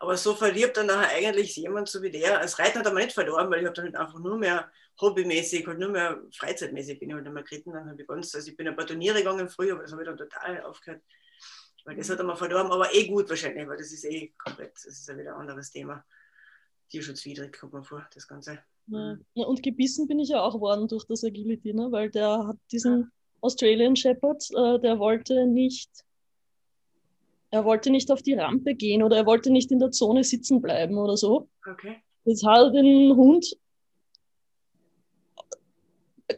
[0.00, 2.40] Aber so verliert dann nachher eigentlich jemand so wie der.
[2.40, 4.68] Als Reiter hat er mir nicht verloren, weil ich habe dann halt einfach nur mehr
[5.00, 7.72] hobbymäßig und nur mehr freizeitmäßig bin ich halt nicht mehr geritten.
[7.72, 10.02] Dann habe ich ganz, also ich bin ein paar Turniere gegangen früher, aber das habe
[10.02, 11.02] ich dann total aufgehört.
[11.84, 14.74] Weil das hat er mal verloren, aber eh gut wahrscheinlich, weil das ist eh komplett,
[14.74, 16.04] das ist ja wieder ein anderes Thema.
[16.90, 18.58] Tierschutzwidrig, kommt man vor, das Ganze.
[18.86, 19.16] Ja.
[19.34, 19.46] ja.
[19.46, 21.90] und gebissen bin ich ja auch worden durch das Agility, ne?
[21.90, 25.90] weil der hat diesen Australian Shepherd, äh, der wollte nicht,
[27.50, 30.60] er wollte nicht auf die Rampe gehen oder er wollte nicht in der Zone sitzen
[30.60, 31.48] bleiben oder so.
[31.68, 32.02] Okay.
[32.24, 33.56] Jetzt hat den Hund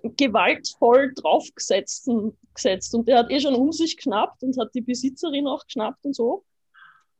[0.05, 2.09] gewaltvoll draufgesetzt
[2.55, 6.05] gesetzt, und der hat eh schon um sich geschnappt und hat die Besitzerin auch geschnappt
[6.05, 6.45] und so.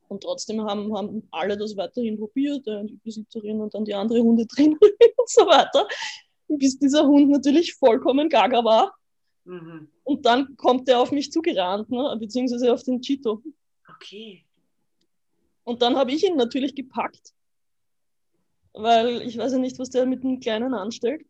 [0.07, 4.45] Und trotzdem haben, haben alle das weiterhin probiert, die Besitzerin und dann die andere Hunde
[4.55, 5.87] drin und so weiter,
[6.47, 8.95] bis dieser Hund natürlich vollkommen gaga war.
[9.45, 9.89] Mhm.
[10.03, 12.15] Und dann kommt er auf mich zugerannt, ne?
[12.19, 13.41] beziehungsweise auf den Cheeto.
[13.95, 14.45] Okay.
[15.63, 17.33] Und dann habe ich ihn natürlich gepackt,
[18.73, 21.25] weil ich weiß ja nicht, was der mit dem Kleinen anstellt.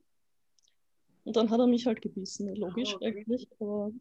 [1.25, 3.07] Und dann hat er mich halt gebissen, logisch oh, okay.
[3.07, 3.49] eigentlich.
[3.59, 3.91] Aber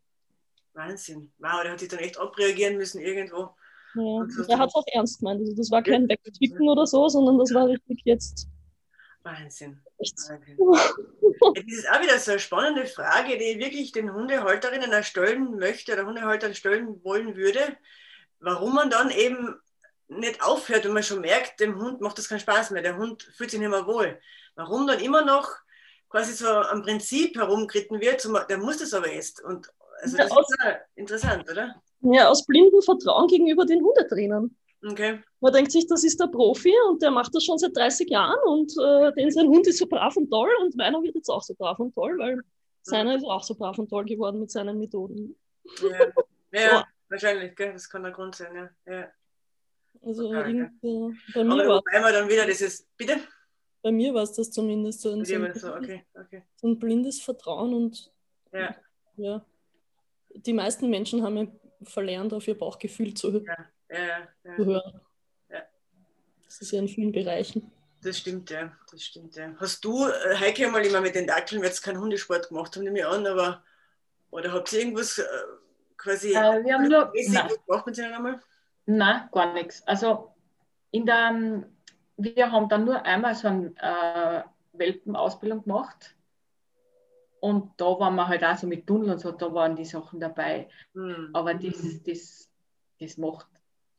[0.74, 1.32] Wahnsinn.
[1.38, 3.50] Wow, der hat sich dann echt abreagieren müssen irgendwo.
[3.94, 5.40] Ja, er hat es auch ernst gemeint.
[5.40, 8.48] Also das war kein Wegzwicken oder so, sondern das war richtig jetzt.
[9.22, 9.80] Wahnsinn.
[9.96, 10.56] Wahnsinn.
[10.58, 15.92] ja, das ist auch wieder so eine spannende Frage, die wirklich den Hundehalterinnen erstellen möchte
[15.92, 17.60] oder Hundehalter stellen wollen würde.
[18.40, 19.54] Warum man dann eben
[20.08, 23.22] nicht aufhört, wenn man schon merkt, dem Hund macht das keinen Spaß mehr, der Hund
[23.22, 24.20] fühlt sich nicht mehr wohl.
[24.56, 25.48] Warum dann immer noch
[26.14, 29.42] quasi so am Prinzip herumgeritten wird, der muss das aber jetzt.
[29.42, 29.68] Und
[30.00, 31.74] also das ja, ist ja interessant, oder?
[32.02, 34.56] Ja, aus blindem Vertrauen gegenüber den Hundetrainern.
[34.88, 35.20] Okay.
[35.40, 38.38] Man denkt sich, das ist der Profi und der macht das schon seit 30 Jahren
[38.44, 41.42] und äh, denn sein Hund ist so brav und toll und meiner wird jetzt auch
[41.42, 42.40] so brav und toll, weil
[42.82, 43.16] seiner mhm.
[43.16, 45.36] ist auch so brav und toll geworden mit seinen Methoden.
[45.80, 46.84] Ja, ja so.
[47.08, 47.72] wahrscheinlich, gell?
[47.72, 48.92] das kann der Grund sein, ja.
[48.92, 49.08] ja.
[50.00, 50.70] Also okay,
[51.34, 53.18] bei mir war wobei man dann wieder dieses, bitte?
[53.84, 55.36] Bei mir war es das zumindest so ein, so,
[55.74, 56.42] okay, okay.
[56.56, 58.10] so ein blindes Vertrauen und
[58.50, 58.74] ja.
[59.16, 59.44] ja
[60.34, 61.46] die meisten Menschen haben ja
[61.82, 63.56] verlernt, auf ihr Bauchgefühl zu, Ja,
[63.90, 64.56] ja, ja.
[64.56, 65.00] zu hören.
[65.50, 65.62] Ja.
[66.44, 67.70] Das ist ja in vielen Bereichen.
[68.02, 68.72] Das stimmt, ja.
[68.90, 69.54] Das stimmt, ja.
[69.58, 72.98] Hast du, äh, Heike, mal immer mit den Dackeln jetzt keinen Hundesport gemacht, haben nehme
[72.98, 73.62] ich an, aber
[74.30, 75.24] oder habt ihr irgendwas äh,
[75.96, 78.40] quasi Äh, wir haben nur, mäßig nein, was gemacht mit denen einmal?
[78.86, 79.82] nein, gar nichts.
[79.86, 80.34] Also
[80.90, 81.64] in der,
[82.16, 86.14] wir haben dann nur einmal so eine äh, Welpenausbildung gemacht.
[87.40, 90.18] Und da waren wir halt auch so mit Tunnel und so, da waren die Sachen
[90.18, 90.68] dabei.
[90.94, 91.30] Hm.
[91.34, 92.48] Aber das, das,
[92.98, 93.48] das macht,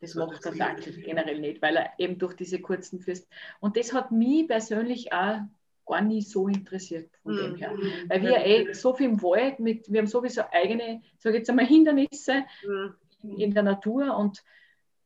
[0.02, 3.28] das So, macht der Dackel generell nicht, weil er eben durch diese kurzen Frist.
[3.60, 5.42] Und das hat mich persönlich auch
[5.86, 7.56] gar nie so interessiert von dem Hm.
[7.58, 7.74] her.
[8.08, 11.50] Weil wir eh so viel im Wald mit, wir haben sowieso eigene, sage ich jetzt
[11.50, 12.96] einmal, Hindernisse Hm.
[13.22, 14.44] in, in der Natur und,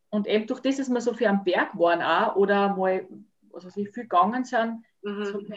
[0.10, 3.08] und eben durch das, dass wir so viel am Berg waren auch oder mal,
[3.52, 5.50] was weiß ich, viel gegangen sind, Mhm.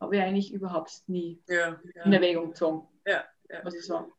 [0.00, 2.16] habe ich eigentlich überhaupt nie Ja, in ja.
[2.18, 3.62] Erwägung gezogen, Ja, ja.
[3.62, 4.10] muss ich sagen.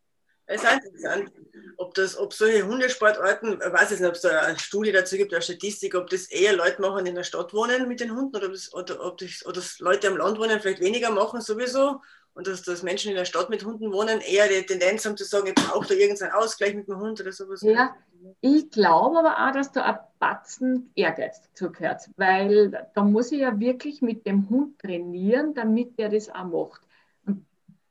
[0.51, 1.31] Es ist interessant,
[1.77, 5.33] ob, das, ob solche Hundesportarten, ich weiß nicht, ob es da eine Studie dazu gibt,
[5.33, 8.35] eine Statistik, ob das eher Leute machen, die in der Stadt wohnen mit den Hunden
[8.35, 11.41] oder, ob das, oder, ob das, oder das Leute am Land wohnen vielleicht weniger machen
[11.41, 12.01] sowieso
[12.33, 15.23] und dass, dass Menschen in der Stadt mit Hunden wohnen eher die Tendenz haben zu
[15.23, 17.61] sagen, ich brauche da irgendeinen Ausgleich mit dem Hund oder sowas.
[17.61, 17.95] Ja,
[18.41, 23.39] ich glaube aber auch, dass da ein Batzen Ehrgeiz dazu gehört, weil da muss ich
[23.39, 26.81] ja wirklich mit dem Hund trainieren, damit der das auch macht.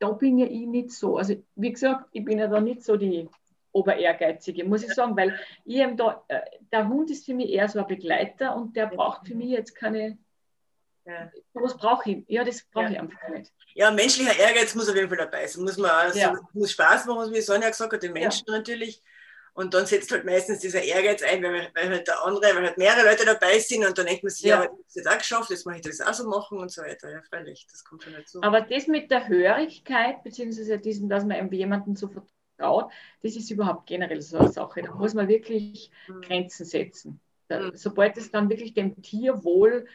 [0.01, 1.17] Da bin ja ich nicht so.
[1.19, 3.29] Also, wie gesagt, ich bin ja da nicht so die
[3.73, 6.41] Oberehrgeizige, muss ich sagen, weil ich da, äh,
[6.73, 9.75] der Hund ist für mich eher so ein Begleiter und der braucht für mich jetzt
[9.77, 10.19] keine,
[11.05, 11.31] Ja.
[11.55, 12.25] was brauche ich?
[12.29, 12.91] Ja, das brauche Ja.
[12.93, 13.53] ich einfach nicht.
[13.75, 15.63] Ja, menschlicher Ehrgeiz muss auf jeden Fall dabei sein.
[15.65, 16.35] Muss man auch Ja.
[16.53, 19.01] muss Spaß machen, wie Sonja gesagt hat, den Menschen natürlich.
[19.55, 22.79] Und dann setzt halt meistens dieser Ehrgeiz ein, weil, weil halt der andere, weil halt
[22.79, 24.65] mehrere Leute dabei sind und dann denkt man sich, ja, Ja.
[24.65, 27.11] ja das jetzt auch geschafft, jetzt mache ich das auch so machen und so weiter.
[27.11, 28.43] Ja, freilich, das kommt schon dazu.
[28.43, 32.91] Aber das mit der Hörigkeit, beziehungsweise diesem, dass man jemandem so vertraut,
[33.23, 34.83] das ist überhaupt generell so eine Sache.
[34.83, 36.21] Da muss man wirklich Mhm.
[36.23, 37.21] Grenzen setzen.
[37.49, 37.73] Da, Mhm.
[37.75, 39.87] sobald es dann wirklich dem Tierwohl,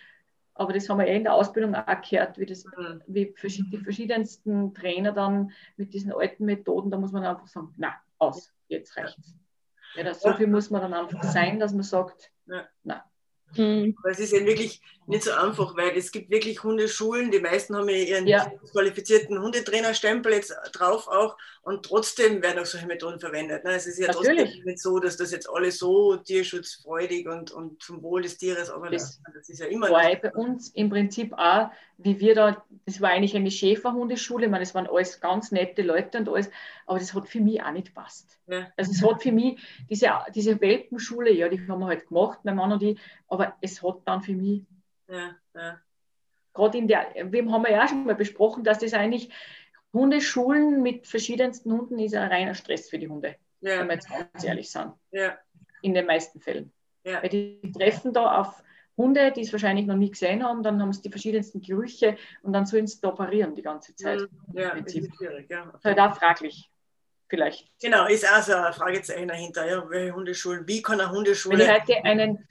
[0.54, 3.02] aber das haben wir ja in der Ausbildung auch gehört, wie, das, Mhm.
[3.08, 3.34] wie
[3.72, 8.54] die verschiedensten Trainer dann mit diesen alten Methoden, da muss man einfach sagen, na, aus,
[8.68, 9.34] jetzt reicht's.
[9.96, 12.32] Ja, das, so viel muss man dann einfach sein, dass man sagt,
[13.58, 13.96] Mhm.
[14.00, 17.76] Aber es ist eben wirklich nicht so einfach, weil es gibt wirklich Hundeschulen, die meisten
[17.76, 18.52] haben ja ihren Ja.
[18.72, 23.64] qualifizierten Hundetrainerstempel jetzt drauf auch und trotzdem werden auch solche Methoden verwendet.
[23.64, 23.74] Ne?
[23.74, 24.44] Es ist ja Natürlich.
[24.46, 28.70] trotzdem nicht so, dass das jetzt alle so tierschutzfreudig und, und zum Wohl des Tieres
[28.70, 28.94] arbeiten.
[28.94, 33.12] Das ist ja immer war bei uns im Prinzip auch, wie wir da, das war
[33.12, 36.50] eigentlich eine Schäferhundeschule, ich meine, das waren alles ganz nette Leute und alles,
[36.88, 38.38] aber das hat für mich auch nicht passt.
[38.48, 38.68] Ja.
[38.76, 42.56] Also es hat für mich, diese, diese Welpenschule, ja, die haben wir halt gemacht, mein
[42.58, 44.64] Mann und ich, aber es hat dann für mich,
[45.10, 45.80] Ja, ja.
[46.54, 49.30] gerade in der, wir haben ja auch schon mal besprochen, dass das eigentlich
[49.94, 54.10] Hundeschulen mit verschiedensten Hunden ist ein reiner Stress für die Hunde, wenn Ja, wir jetzt
[54.10, 55.38] ganz ehrlich sind, ja,
[55.82, 56.72] in den meisten Fällen.
[57.04, 57.22] ja.
[57.22, 58.62] Weil die treffen da auf
[58.98, 62.54] Hunde, die es wahrscheinlich noch nie gesehen haben, dann haben sie die verschiedensten Gerüche und
[62.54, 64.22] dann sollen sie da operieren die ganze Zeit.
[64.54, 65.04] ja, im Prinzip.
[65.06, 65.50] ist schwierig.
[65.50, 65.66] Ja.
[65.66, 66.70] Das ist halt auch fraglich,
[67.28, 67.72] vielleicht.
[67.82, 69.68] Genau, ist auch so ein Fragezeichen dahinter.
[69.68, 69.90] Ja.
[69.90, 70.66] Welche Hundeschulen?
[70.68, 71.64] Wie kann eine Wenn Hundeschule?
[71.64, 72.48] ich heute einen,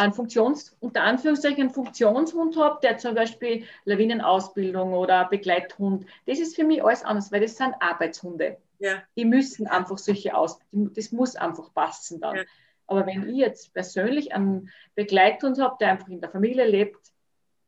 [0.00, 6.56] einen Funktions, unter Anführungszeichen einen Funktionshund habe, der zum Beispiel Lawinenausbildung oder Begleithund, das ist
[6.56, 8.56] für mich alles anders, weil das sind Arbeitshunde.
[8.78, 12.36] Ja, Die müssen einfach solche aus, das muss einfach passen dann.
[12.36, 12.42] Ja.
[12.86, 17.12] Aber wenn ich jetzt persönlich einen Begleithund habe, der einfach in der Familie lebt,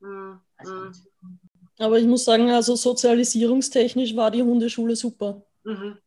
[0.00, 0.90] mm, also
[1.78, 5.42] Aber ich muss sagen, also sozialisierungstechnisch war die Hundeschule super.
[5.64, 5.98] mhm.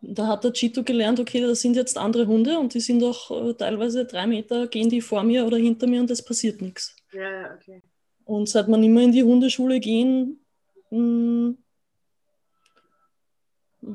[0.00, 3.30] Da hat der Chito gelernt, okay, das sind jetzt andere Hunde und die sind auch
[3.30, 6.94] äh, teilweise drei Meter, gehen die vor mir oder hinter mir und es passiert nichts.
[7.12, 7.82] ja, ja, okay.
[8.24, 10.44] Und seit man immer in die Hundeschule gehen,
[10.90, 11.54] mh,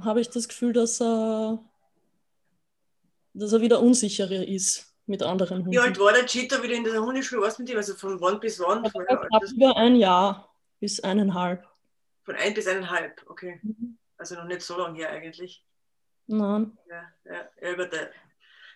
[0.02, 1.64] habe ich das Gefühl, dass er,
[3.34, 5.72] dass er wieder unsicherer ist mit anderen Hunden.
[5.72, 7.42] Wie alt war der Cheetah wieder in der Hundeschule?
[7.42, 7.78] Was mit ihm?
[7.78, 8.84] Also von wann bis wann?
[8.90, 11.68] Von, Ab über ein Jahr bis eineinhalb.
[12.24, 13.60] von ein bis eineinhalb, okay.
[13.62, 13.98] Mhm.
[14.18, 15.64] Also noch nicht so lange her eigentlich.
[16.28, 16.78] Nein.
[16.90, 18.10] Ja, ja, ja aber der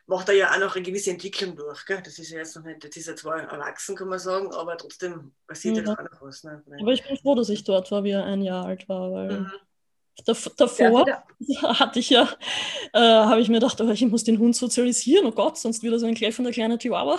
[0.06, 1.86] macht er ja auch noch eine gewisse Entwicklung durch.
[1.86, 2.02] Gell?
[2.04, 4.78] Das ist ja jetzt noch nicht, jetzt ist er zwar erwachsen, kann man sagen, aber
[4.78, 5.94] trotzdem passiert ja Ja.
[5.94, 6.44] auch noch was.
[6.44, 6.64] Ne?
[6.80, 9.40] Aber ich bin froh, dass ich dort war, wie er ein Jahr alt war, weil
[9.42, 9.52] Mhm.
[10.26, 11.24] dav- Ja, davor wieder-
[11.80, 12.30] hatte ich ja,
[12.94, 15.94] äh, habe ich mir gedacht, oh, ich muss den Hund sozialisieren, oh Gott, sonst wird
[15.94, 17.18] er so ein kläffender kleiner Chihuahua.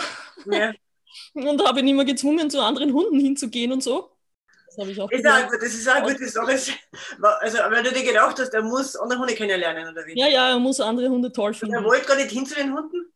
[0.50, 0.72] Ja.
[1.34, 4.10] Und habe ihn immer gezwungen, zu anderen Hunden hinzugehen und so.
[4.78, 6.52] Das habe ich auch Ist gut, das ist auch eine gute Sache.
[7.40, 10.16] Also, weil du dir gedacht hast, er muss andere Hunde kennenlernen, oder wie?
[10.16, 11.74] Ja, ja, er muss andere Hunde toll Und finden.
[11.74, 13.12] er wollte gar nicht hin zu den Hunden?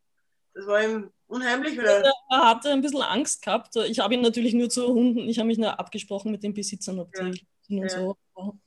[0.54, 2.02] Das war ihm unheimlich, oder?
[2.30, 3.76] Er hatte ein bisschen Angst gehabt.
[3.76, 6.98] Ich habe ihn natürlich nur zu Hunden, ich habe mich nur abgesprochen mit den Besitzern,
[6.98, 7.24] ob Ja.
[7.30, 7.88] die sind und Ja.
[7.88, 8.58] so.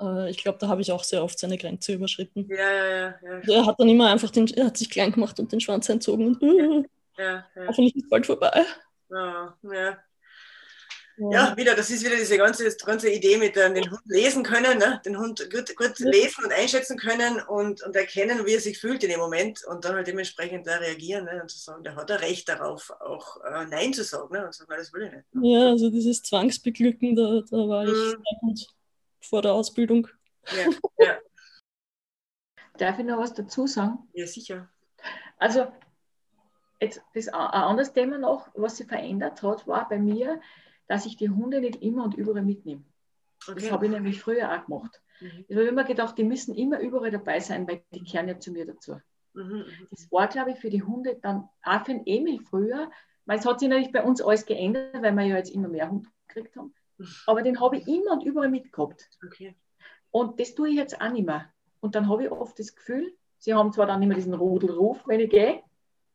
[0.00, 2.48] äh, ich glaube, da habe ich auch sehr oft seine Grenze überschritten.
[2.50, 3.14] Ja, ja, ja.
[3.22, 3.54] ja.
[3.54, 6.34] Er hat dann immer einfach den, er hat sich klein gemacht und den Schwanz entzogen
[6.36, 7.66] und ja, ja.
[7.68, 8.64] hoffentlich ist bald vorbei.
[9.08, 9.98] Ja, ja.
[11.18, 14.78] Ja, wieder, das ist wieder diese ganze, ganze Idee mit äh, den Hund lesen können,
[14.78, 15.00] ne?
[15.04, 19.02] den Hund gut, gut lesen und einschätzen können und, und erkennen, wie er sich fühlt
[19.02, 21.40] in dem Moment und dann halt dementsprechend da reagieren ne?
[21.40, 24.44] und zu sagen, der hat ein Recht darauf, auch äh, Nein zu sagen ne?
[24.44, 25.52] und zu sagen, "Nein, das will ich nicht.
[25.52, 28.56] Ja, also dieses Zwangsbeglücken, da, da war ich Mhm.
[29.22, 30.08] vor der Ausbildung.
[30.50, 31.18] Ja, ja,
[32.78, 33.98] Darf ich noch was dazu sagen?
[34.12, 34.68] ja sicher.
[35.38, 35.66] Also,
[36.80, 40.40] jetzt das, ein anderes Thema noch, was sich verändert hat, war bei mir,
[40.88, 42.82] dass ich die Hunde nicht immer und überall mitnehme.
[43.46, 43.70] Das Okay.
[43.70, 45.00] habe ich nämlich früher auch gemacht.
[45.20, 45.44] Mhm.
[45.48, 48.50] Ich habe immer gedacht, die müssen immer überall dabei sein, weil die kehren ja zu
[48.52, 49.00] mir dazu.
[49.34, 49.86] Mhm, mhm.
[49.90, 52.90] Das war, glaube ich, für die Hunde dann auch für den Emil früher,
[53.26, 55.90] weil es hat sich natürlich bei uns alles geändert, weil wir ja jetzt immer mehr
[55.90, 56.74] Hunde gekriegt haben.
[57.26, 59.08] Aber den habe ich immer und überall mitgehabt.
[59.24, 59.54] Okay.
[60.10, 61.52] Und das tue ich jetzt auch nicht mehr.
[61.80, 65.20] Und dann habe ich oft das Gefühl, sie haben zwar dann immer diesen Rudelruf, wenn
[65.20, 65.62] ich gehe,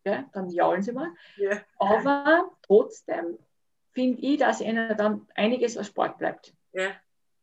[0.03, 1.61] gell, dann jaulen sie mal, Ja.
[1.77, 3.37] aber trotzdem
[3.93, 6.53] finde ich, dass ihnen dann einiges erspart bleibt.
[6.73, 6.89] Ja.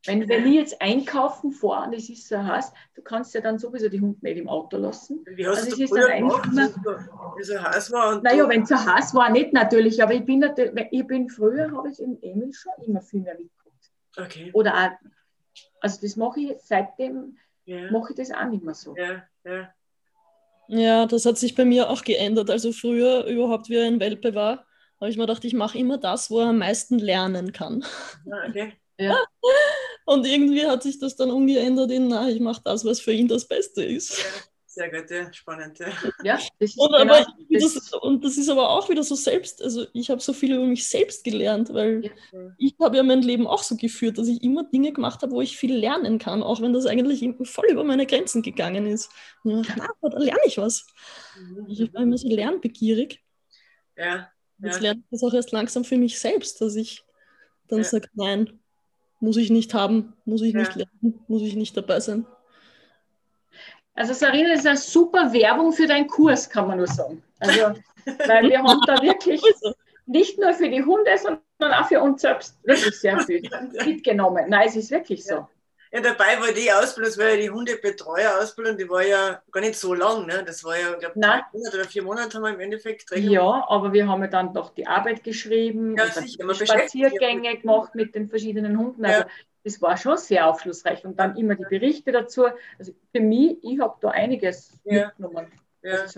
[0.06, 3.58] Wenn, wenn ich jetzt einkaufen fahre und es ist so heiß, du kannst ja dann
[3.58, 5.24] sowieso die Hunde nicht im Auto lassen.
[5.26, 6.76] Wie hast Also du es das ist früher dann gemacht, eigentlich
[7.36, 8.14] wie so heiß war?
[8.14, 11.28] Und Naja, wenn es so heiß war, nicht natürlich, aber ich bin, natürlich, ich bin
[11.28, 13.90] früher, habe ich im Emil schon immer viel mehr mitgehabt.
[14.16, 14.50] Okay.
[14.54, 15.08] Oder auch,
[15.80, 17.90] also das mache ich, seitdem Ja.
[17.90, 18.94] mache ich das auch nicht mehr so.
[18.96, 19.24] Ja.
[19.44, 19.74] Ja.
[20.68, 22.50] Ja, das hat sich bei mir auch geändert.
[22.50, 24.64] Also früher überhaupt, wie er ein Welpe war,
[25.00, 27.84] habe ich mir gedacht, ich mache immer das, wo er am meisten lernen kann.
[28.30, 28.72] Ah, okay.
[30.06, 33.28] Und irgendwie hat sich das dann umgeändert in, na, ich mache das, was für ihn
[33.28, 34.24] das Beste ist.
[34.66, 35.32] Sehr gut, ja.
[35.32, 35.88] Spannend, ja.
[36.22, 39.14] Ja, das ist Und, genau, aber das, das, und das ist aber auch wieder so
[39.14, 42.54] selbst, also ich habe so viel über mich selbst gelernt, weil Ja.
[42.58, 45.40] ich habe ja mein Leben auch so geführt, dass ich immer Dinge gemacht habe, wo
[45.40, 49.10] ich viel lernen kann, auch wenn das eigentlich voll über meine Grenzen gegangen ist.
[49.42, 50.86] Und ich dachte, ah, aber da lerne ich was.
[51.68, 53.20] Ich war immer so lernbegierig.
[53.96, 54.30] Ja.
[54.60, 54.82] Jetzt Ja.
[54.82, 57.04] lerne ich das auch erst langsam für mich selbst, dass ich
[57.68, 57.84] dann Ja.
[57.84, 58.58] sage, nein,
[59.20, 60.60] muss ich nicht haben, muss ich Ja.
[60.60, 62.26] nicht lernen, muss ich nicht dabei sein.
[63.94, 67.22] also Sarina, das ist eine super Werbung für deinen Kurs, kann man nur sagen.
[67.40, 67.74] Also,
[68.26, 69.74] weil wir haben da wirklich Also,
[70.06, 73.42] nicht nur für die Hunde, sondern auch für uns selbst wirklich sehr viel
[73.84, 74.46] mitgenommen.
[74.48, 75.46] Nein, es ist wirklich so.
[75.92, 79.76] Ja, dabei war die Ausbildung, das war ja die Hundebetreuerausbildung, die war ja gar nicht
[79.76, 80.26] so lang.
[80.26, 80.42] Ne?
[80.44, 81.42] Das war ja, ich glaube, drei Nein.
[81.52, 83.30] Monate oder vier Monate haben wir im Endeffekt drin.
[83.30, 87.94] Ja, aber wir haben ja dann doch die Arbeit geschrieben Ja, sicher, ja Spaziergänge gemacht
[87.94, 89.04] mit den verschiedenen Hunden.
[89.04, 89.10] Ja.
[89.10, 89.24] Also
[89.64, 91.04] das war schon sehr aufschlussreich.
[91.04, 92.46] Und dann immer die Berichte dazu.
[92.78, 95.06] Also für mich, ich habe da einiges Ja.
[95.06, 95.46] mitgenommen.
[95.82, 96.14] Ja, ich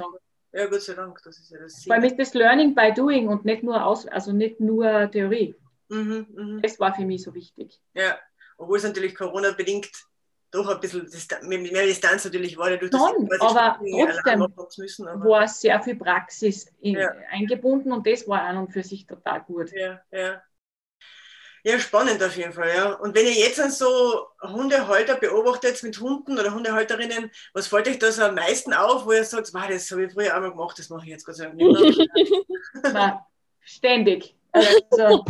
[0.53, 2.05] ja, Gott sei Dank, das ist ja das Ziel.
[2.05, 5.55] ist das Learning by Doing und nicht nur aus, also nicht nur Theorie.
[5.89, 6.63] Mhm, mhm.
[6.63, 7.81] Das war für mich so wichtig.
[7.95, 8.19] Ja,
[8.61, 9.91] obwohl es natürlich Corona-bedingt
[10.53, 13.57] doch ein bisschen Distan mit mehr Distanz natürlich war, dadurch, Schon, quasi
[14.25, 15.09] aber trotzdem müssen.
[15.09, 17.13] Aber, War sehr viel Praxis in, Ja.
[17.31, 19.71] eingebunden und das war an und für sich total gut.
[19.73, 20.43] ja, ja.
[21.63, 22.93] Ja, spannend auf jeden Fall, ja.
[22.95, 27.99] Und wenn ihr jetzt dann so Hundehalter beobachtet mit Hunden oder Hundehalterinnen, was fällt euch
[27.99, 30.51] da so am meisten auf, wo ihr sagt, wow, das habe ich früher auch mal
[30.51, 32.03] gemacht, das mache ich jetzt Gott sei Dank nicht
[32.83, 33.27] mehr.
[33.61, 34.35] Ständig.
[34.53, 35.25] Also,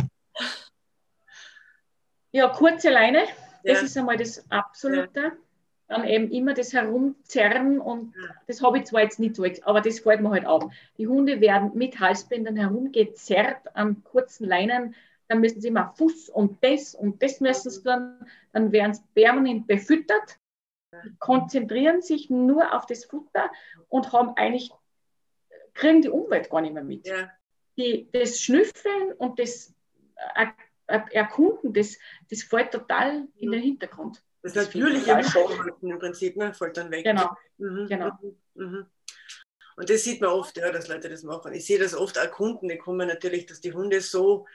[2.31, 3.23] ja, kurze Leine,
[3.63, 3.85] das Ja.
[3.85, 5.33] ist einmal das Absolute.
[5.87, 8.29] Dann eben immer das Herumzerren und Ja.
[8.47, 10.71] das habe ich zwar jetzt nicht so, aber das fällt mir halt auf.
[10.97, 14.95] Die Hunde werden mit Halsbändern herumgezerrt an kurzen Leinen,
[15.27, 19.01] dann müssen sie immer Fuß und das und das müssen sie tun, dann werden sie
[19.13, 20.37] permanent befüttert,
[21.19, 23.51] konzentrieren sich nur auf das Futter
[23.89, 24.71] und haben eigentlich,
[25.73, 27.05] kriegen die Umwelt gar nicht mehr mit.
[27.07, 27.29] Ja,
[27.77, 29.73] die, das Schnüffeln und das
[30.35, 30.53] Er-
[31.11, 31.97] Erkunden, das,
[32.29, 34.21] das fällt total in den Hintergrund.
[34.43, 37.03] das Das natürliche Mitverhalten im Prinzip, ne, fällt dann weg.
[37.03, 37.29] Genau.
[37.57, 38.11] Mhm, Genau.
[38.21, 38.85] mhm, mhm.
[39.77, 41.53] Und das sieht man oft, ja, dass Leute das machen.
[41.53, 44.45] Ich sehe das oft auch Kunden, die kommen natürlich, dass die Hunde so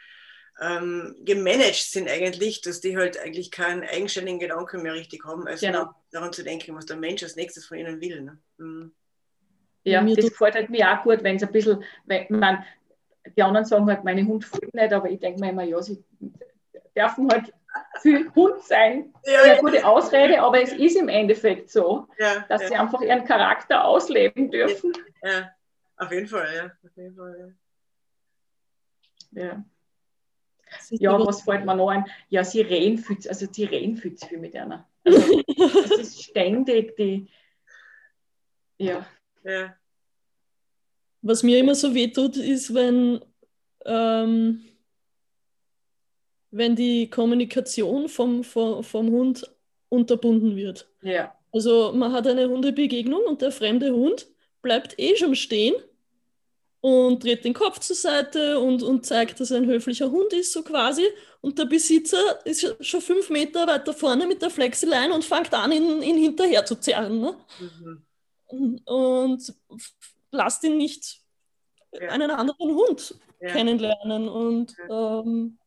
[0.61, 5.61] ähm, gemanagt sind eigentlich, dass die halt eigentlich keinen eigenständigen Gedanken mehr richtig haben, als
[5.61, 5.91] Genau.
[6.13, 8.23] daran zu denken, was der Mensch als nächstes von ihnen will.
[8.23, 8.39] Ne?
[8.59, 8.95] Mhm.
[9.85, 12.65] Ja, Mir das gefällt halt mir auch gut, wenn es ein bisschen, wenn man,
[13.37, 16.03] die anderen sagen halt, meine Hund fühlt nicht, aber ich denke mir immer, ja, sie
[16.97, 17.53] dürfen halt
[18.01, 19.13] viel Hund sein.
[19.25, 23.01] Ja, Eine gute Ausrede, aber es ist im Endeffekt so, ja, dass ja, sie einfach
[23.01, 24.93] ihren Charakter ausleben dürfen.
[25.23, 25.51] ja,
[25.97, 26.65] auf jeden Fall, ja.
[26.67, 27.55] Auf jeden Fall,
[29.33, 29.63] ja.
[30.91, 32.05] Ja, was fällt mir noch ein?
[32.29, 34.89] Ja, viel, zu- also sie reden viel zu viel mit einer.
[35.05, 35.43] Also,
[35.83, 37.29] das ist ständig die,
[38.79, 39.07] ja,
[39.45, 39.75] ja.
[41.27, 43.21] Was mir immer so wehtut, ist, wenn,
[43.85, 44.63] ähm,
[46.53, 49.51] wenn die Kommunikation vom, vom, vom Hund
[49.89, 50.89] unterbunden wird.
[51.03, 51.35] Ja.
[51.53, 54.29] Also man hat eine Hundebegegnung und der fremde Hund
[54.63, 55.75] bleibt eh schon stehen
[56.81, 60.53] und dreht den Kopf zur Seite und, und zeigt, dass er ein höflicher Hund ist,
[60.53, 61.07] so quasi.
[61.41, 65.73] Und der Besitzer ist schon fünf Meter weiter vorne mit der Flexileine und fängt an,
[65.73, 67.21] ihn, ihn hinterher zu zerren.
[67.21, 67.37] Ne?
[68.53, 68.81] Mhm.
[68.85, 69.55] Und
[70.31, 71.21] lasst ihn nicht
[71.93, 72.09] ja.
[72.09, 73.51] einen anderen Hund ja.
[73.51, 74.29] kennenlernen.
[74.29, 75.59] Und ähm,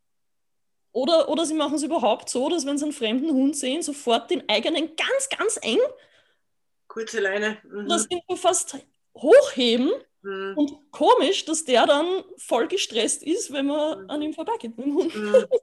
[0.91, 4.32] oder, oder sie machen es überhaupt so, dass wenn sie einen fremden Hund sehen, sofort
[4.32, 5.80] den eigenen ganz, ganz eng.
[6.88, 7.57] Kurze Leine.
[7.64, 7.88] Mhm.
[7.88, 8.78] Das ihn fast
[9.16, 9.91] hochheben.
[10.22, 10.53] Mhm.
[10.57, 14.10] Und komisch, dass der dann voll gestresst ist, wenn man mhm.
[14.10, 15.16] an ihm vorbeigeht mit dem Hund.
[15.16, 15.45] Mhm.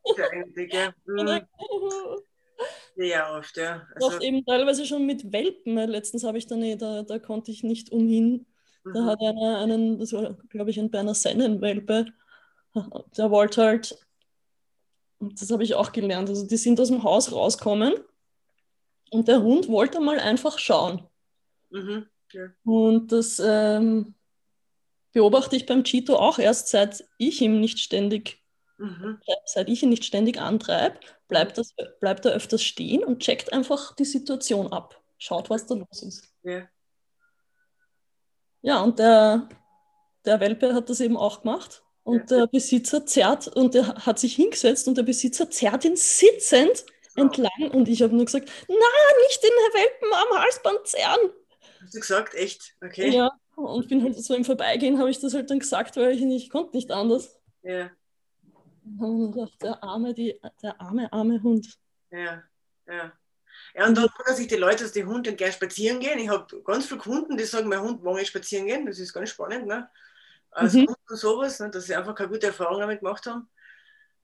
[1.07, 1.43] Mhm.
[2.97, 3.87] Ja, oft, ja.
[3.95, 5.77] Also, Auch eben teilweise schon mit Welpen.
[5.77, 8.47] Letztens habe ich da, nee, da, da konnte ich nicht umhin.
[8.93, 9.07] Da mhm.
[9.07, 12.07] hat einer einen, das war, glaube ich, ein Berner Sennen-Welpe,
[13.17, 14.07] der wollte halt
[15.19, 16.29] das habe ich auch gelernt.
[16.29, 17.95] Also die sind aus dem Haus rausgekommen
[19.11, 21.07] und der Hund wollte mal einfach schauen.
[21.71, 22.49] Mhm, ja.
[22.65, 24.15] Und das ähm,
[25.13, 28.43] beobachte ich beim Cheeto auch erst, seit ich ihm nicht ständig,
[28.79, 29.19] mhm.
[29.47, 33.95] seit ich ihn nicht ständig antreibe, bleibt, das, bleibt er öfters stehen und checkt einfach
[33.95, 35.03] die Situation ab.
[35.19, 36.31] Schaut, was da los ist.
[36.43, 36.69] Ja,
[38.67, 39.49] ja und der,
[40.25, 41.83] der Welpe hat das eben auch gemacht.
[42.03, 46.87] Und der Besitzer zerrt und er hat sich hingesetzt und der Besitzer zerrt ihn sitzend
[47.17, 47.71] entlang.
[47.73, 48.75] Und ich habe nur gesagt, na,
[49.27, 51.33] nicht den Welpen am Halsband zerren.
[51.83, 52.77] Hast du gesagt, echt?
[52.81, 53.11] Okay.
[53.11, 56.21] Ja, und bin halt so im Vorbeigehen, habe ich das halt dann gesagt, weil ich
[56.21, 57.41] nicht konnte nicht anders.
[57.63, 57.91] Ja.
[59.01, 61.77] Und gedacht, der arme, die, der arme, arme Hund.
[62.13, 62.45] Ja,
[62.87, 63.13] ja.
[63.75, 66.19] Ja, und dann wundern sich die Leute, dass die Hunde gerne spazieren gehen.
[66.19, 68.87] Ich habe ganz viele Kunden, die sagen, mein Hund mag nicht spazieren gehen.
[68.87, 69.67] Das ist ganz spannend.
[69.67, 69.89] Ne?
[70.57, 70.87] Also mhm.
[71.09, 73.49] sowas, ne, dass sie einfach keine gute Erfahrung damit gemacht haben.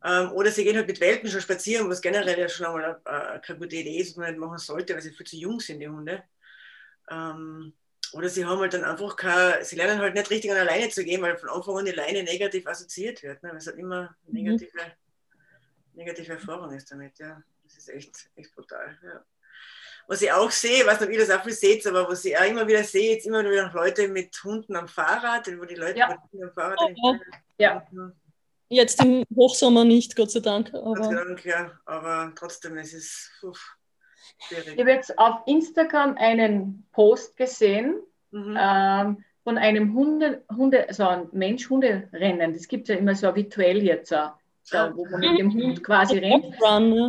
[0.02, 3.38] Ähm, oder sie gehen halt mit Welpen schon spazieren, was generell ja schon einmal äh,
[3.40, 5.80] keine gute Idee ist, was man nicht machen sollte, weil sie viel zu jung sind,
[5.80, 6.24] die Hunde.
[7.10, 7.74] Ähm,
[8.14, 10.88] oder sie haben halt dann einfach keine, sie lernen halt nicht richtig an der Leine
[10.88, 13.42] zu gehen, weil von Anfang an die Leine negativ assoziiert wird.
[13.42, 13.50] Ne?
[13.50, 14.32] Weil es halt immer mhm.
[14.32, 15.98] negative, mhm.
[15.98, 17.42] negative Erfahrung ist damit, ja.
[17.64, 19.24] Das ist echt, echt brutal, ja
[20.06, 22.36] was ich auch sehe, was nicht, ob ihr das auch viel seht, aber was ich
[22.36, 25.98] auch immer wieder sehe, jetzt immer wieder Leute mit Hunden am Fahrrad, wo die Leute
[25.98, 26.08] ja.
[26.08, 26.78] mit Hunden am Fahrrad.
[27.02, 27.14] Oh,
[27.58, 27.86] ja.
[28.68, 30.72] Jetzt im Hochsommer nicht, Gott sei Dank.
[30.74, 31.72] Aber Gott sei Dank, ja.
[31.84, 33.76] Aber trotzdem, es ist uff,
[34.48, 34.74] schwierig.
[34.74, 38.00] Ich habe jetzt auf Instagram einen Post gesehen
[38.30, 38.56] mhm.
[38.58, 42.54] ähm, von einem Hunde, Hunde, so ein Mensch-Hunde-Rennen.
[42.54, 46.18] Das gibt es ja immer so virtuell jetzt, so, wo man mit dem Hund quasi
[46.18, 46.56] rennt.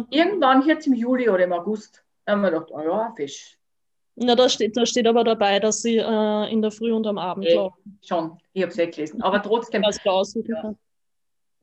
[0.10, 2.03] Irgendwann jetzt im Juli oder im August.
[2.26, 3.58] Da haben wir gedacht, oh ja, Fisch.
[4.16, 7.18] Na, da steht, da steht aber dabei, dass sie äh, in der Früh und am
[7.18, 8.00] Abend äh, laufen.
[8.04, 9.22] Schon, ich habe es eh gelesen.
[9.24, 9.82] Aber trotzdem.
[9.82, 10.14] Das ja.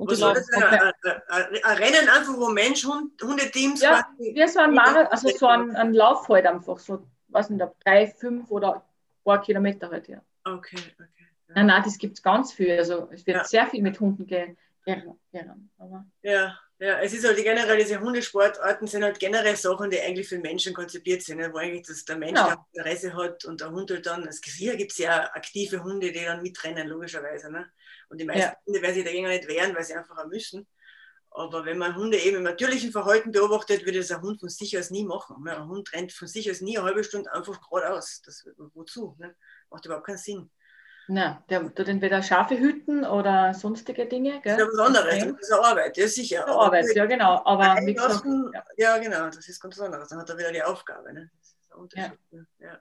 [0.00, 0.48] Und Was soll das?
[0.50, 3.82] Ein, Rennen einfach, wo Mensch, Hund, Hundeteams.
[3.82, 7.62] Ja, wir so ein Marathon, also so ein, ein Lauf halt einfach, so, was nicht,
[7.84, 8.82] drei, fünf oder ein
[9.24, 10.22] paar Kilometer halt, ja.
[10.44, 11.04] Okay, okay.
[11.48, 11.54] Ja.
[11.54, 12.78] Nein, nein, das gibt es ganz viel.
[12.78, 13.44] Also es wird ja.
[13.44, 14.56] sehr viel mit Hunden gehen.
[14.86, 14.96] Ja,
[16.22, 20.72] ja, es ist halt generell, diese Hundesportarten sind halt generell Sachen, die eigentlich für Menschen
[20.72, 21.52] konzipiert sind, ne?
[21.52, 22.66] wo eigentlich das, der Mensch ja.
[22.72, 26.24] Interesse hat und der Hund halt dann, es hier gibt es ja aktive Hunde, die
[26.24, 27.52] dann mitrennen, logischerweise.
[27.52, 27.70] Ne?
[28.08, 28.56] Und die meisten ja.
[28.66, 30.66] Hunde werden sich dagegen nicht wehren, weil sie einfach auch müssen.
[31.32, 34.76] Aber wenn man Hunde eben im natürlichen Verhalten beobachtet, würde das ein Hund von sich
[34.78, 35.46] aus nie machen.
[35.46, 38.22] Ein Hund rennt von sich aus nie eine halbe Stunde einfach geradeaus.
[38.24, 39.16] Das, wozu?
[39.18, 39.36] Ne?
[39.68, 40.50] Macht überhaupt keinen Sinn.
[41.12, 44.40] Na, der tut entweder Schafe hüten oder sonstige Dinge.
[44.42, 44.56] Gell?
[44.56, 46.46] Das ist ja was anderes, das ist eine Arbeit, ja sicher.
[46.46, 47.42] Eine Arbeit, ja genau.
[47.44, 48.64] Aber wie gesagt, ja.
[48.76, 48.98] ja.
[48.98, 50.08] genau, das ist ganz anderes.
[50.08, 51.12] Dann hat er wieder die Aufgabe.
[51.12, 51.28] Ne?
[51.36, 52.18] Das ist ein Unterschied.
[52.30, 52.38] Ja.
[52.60, 52.80] ja.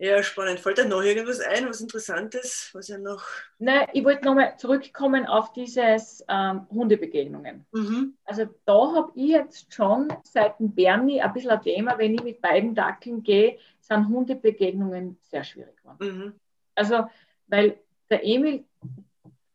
[0.00, 0.60] Ja, spannend.
[0.60, 3.24] Fällt da noch irgendwas ein, was Interessantes, was ja noch.
[3.58, 7.66] Nein, ich wollte nochmal zurückkommen auf dieses ähm, Hundebegegnungen.
[7.72, 8.16] Mhm.
[8.24, 12.22] Also da habe ich jetzt schon seit dem Bernie ein bisschen ein Thema, wenn ich
[12.22, 15.98] mit beiden Dackeln gehe, sind Hundebegegnungen sehr schwierig geworden.
[16.00, 16.40] Mhm.
[16.78, 17.06] Also,
[17.48, 17.78] weil
[18.10, 18.64] der Emil,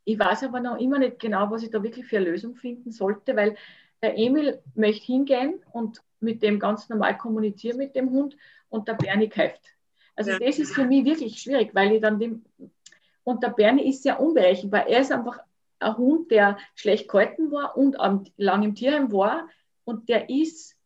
[0.03, 2.91] ich weiß aber noch immer nicht genau, was ich da wirklich für eine Lösung finden
[2.91, 3.55] sollte, weil
[4.01, 8.36] der Emil möchte hingehen und mit dem ganz normal kommunizieren mit dem Hund
[8.69, 9.61] und der Bernie kauft.
[10.15, 10.39] Also ja.
[10.39, 12.43] das ist für mich wirklich schwierig, weil ich dann dem,
[13.24, 14.88] und der Bernie ist sehr unberechenbar.
[14.88, 15.39] Er ist einfach
[15.80, 17.95] ein Hund, der schlecht gehalten war und
[18.38, 19.47] lang im Tierheim war
[19.86, 20.78] und der ist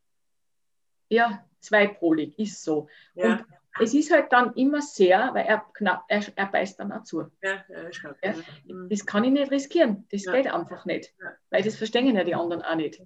[1.09, 2.87] ja zweipolig, ist so.
[3.15, 3.31] Ja.
[3.31, 3.45] Und
[3.79, 7.25] es ist halt dann immer sehr, weil er, knapp, er, er beißt dann auch zu.
[7.41, 8.33] Ja, ja, ich ja,
[8.65, 8.89] mhm.
[8.89, 10.05] das kann ich nicht riskieren.
[10.11, 10.33] Das ja.
[10.33, 11.13] geht einfach nicht.
[11.21, 11.31] Ja.
[11.49, 13.01] Weil das verstehen ja die anderen auch nicht.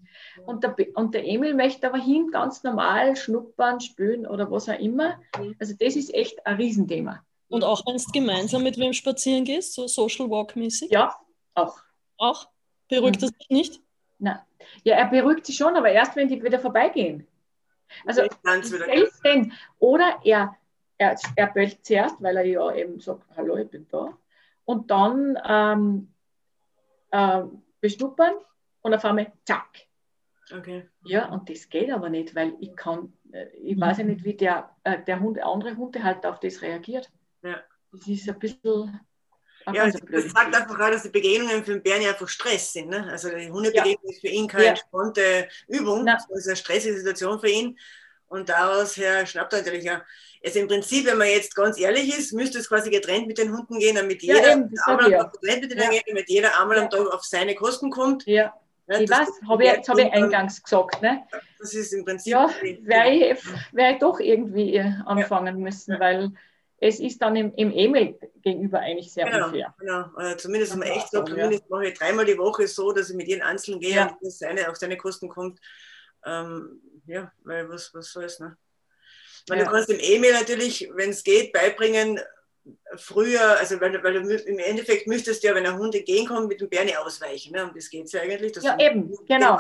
[0.45, 4.79] Und der, und der Emil möchte aber hin ganz normal schnuppern, spülen oder was auch
[4.79, 5.19] immer.
[5.37, 5.55] Mhm.
[5.59, 7.23] Also das ist echt ein Riesenthema.
[7.47, 10.89] Und auch wenn du gemeinsam mit wem spazieren gehst, so Social Walk-mäßig?
[10.89, 11.15] Ja,
[11.53, 11.79] auch.
[12.17, 12.47] Auch?
[12.87, 13.27] Beruhigt mhm.
[13.27, 13.81] er sich nicht?
[14.19, 14.39] Nein.
[14.83, 17.27] Ja, er beruhigt sich schon, aber erst wenn die wieder vorbeigehen.
[18.05, 18.21] Also
[18.61, 19.53] selten.
[19.79, 20.55] Oder er,
[21.01, 24.15] er, er bellt zuerst, weil er ja eben sagt, hallo, ich bin da.
[24.65, 26.13] Und dann ähm,
[27.09, 27.43] äh,
[27.81, 28.35] beschnuppern
[28.81, 29.87] und auf einmal zack.
[30.55, 30.87] Okay.
[31.05, 34.35] Ja, und das geht aber nicht, weil ich kann, äh, ich weiß ja nicht, wie
[34.35, 37.09] der, äh, der Hund, andere Hundehalter auf das reagiert.
[37.41, 37.63] Ja.
[37.91, 38.99] Das ist ein bisschen.
[39.73, 42.73] Ja, das, das sagt einfach auch, dass die Begegnungen für den Bären ja einfach Stress
[42.73, 42.89] sind.
[42.89, 43.07] Ne?
[43.09, 44.11] Also die Hundebegegnung ja.
[44.11, 44.69] ist für ihn keine ja.
[44.71, 47.77] entspannte Übung, das ist eine stressige Situation für ihn.
[48.31, 50.01] Und daraus her schnappt er natürlich ja.
[50.43, 53.55] Also im Prinzip, wenn man jetzt ganz ehrlich ist, müsste es quasi getrennt mit den
[53.55, 55.89] Hunden gehen, damit jeder ja, eben, einmal am Tag getrennt mit ja.
[55.89, 58.25] geht, damit jeder einmal am Tag auf seine Kosten kommt.
[58.25, 58.53] Ja.
[58.87, 61.01] Ja, ich weiß, habe ich, hab ich eingangs gesagt.
[61.01, 61.23] Ne?
[61.59, 62.31] Das ist im Prinzip.
[62.31, 63.37] Ja, wäre ich,
[63.73, 65.63] wär ich doch irgendwie anfangen ja.
[65.63, 66.31] müssen, weil
[66.77, 69.73] es ist dann im, im E-Mail gegenüber eigentlich sehr genau, unfair.
[69.77, 71.67] Genau, also zumindest mal echt so, zumindest ja.
[71.69, 74.07] mache ich dreimal die Woche so, dass ich mit jedem Einzelnen gehe ja.
[74.07, 75.59] und das seine, auf seine Kosten kommt.
[76.25, 78.57] Ähm, ja, weil was, was soll es, ne?
[79.47, 79.65] Weil ja.
[79.65, 82.19] Du kannst im E-Mail natürlich, wenn es geht, beibringen,
[82.95, 86.61] früher, also weil, weil, du im Endeffekt müsstest du ja, wenn ein Hund entgegenkommt, mit
[86.61, 87.53] dem Bärni ausweichen.
[87.53, 87.65] Ne?
[87.65, 88.55] Und das geht ja eigentlich.
[88.61, 89.59] ja, eben, genau.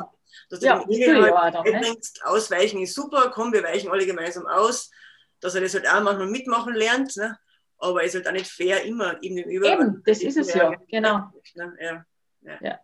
[0.49, 2.29] Dass du ja, den halt beibringst, ne?
[2.29, 4.89] ausweichen ist super, komm, wir weichen alle gemeinsam aus,
[5.39, 7.15] dass er das halt auch manchmal mitmachen lernt.
[7.17, 7.37] Ne?
[7.77, 9.67] Aber es ist halt auch nicht fair, immer ihm gegenüber.
[9.67, 11.31] Eben, das ist es ja, genau.
[11.55, 11.77] Ne?
[11.81, 12.05] Ja.
[12.41, 12.57] Ja.
[12.61, 12.79] ja.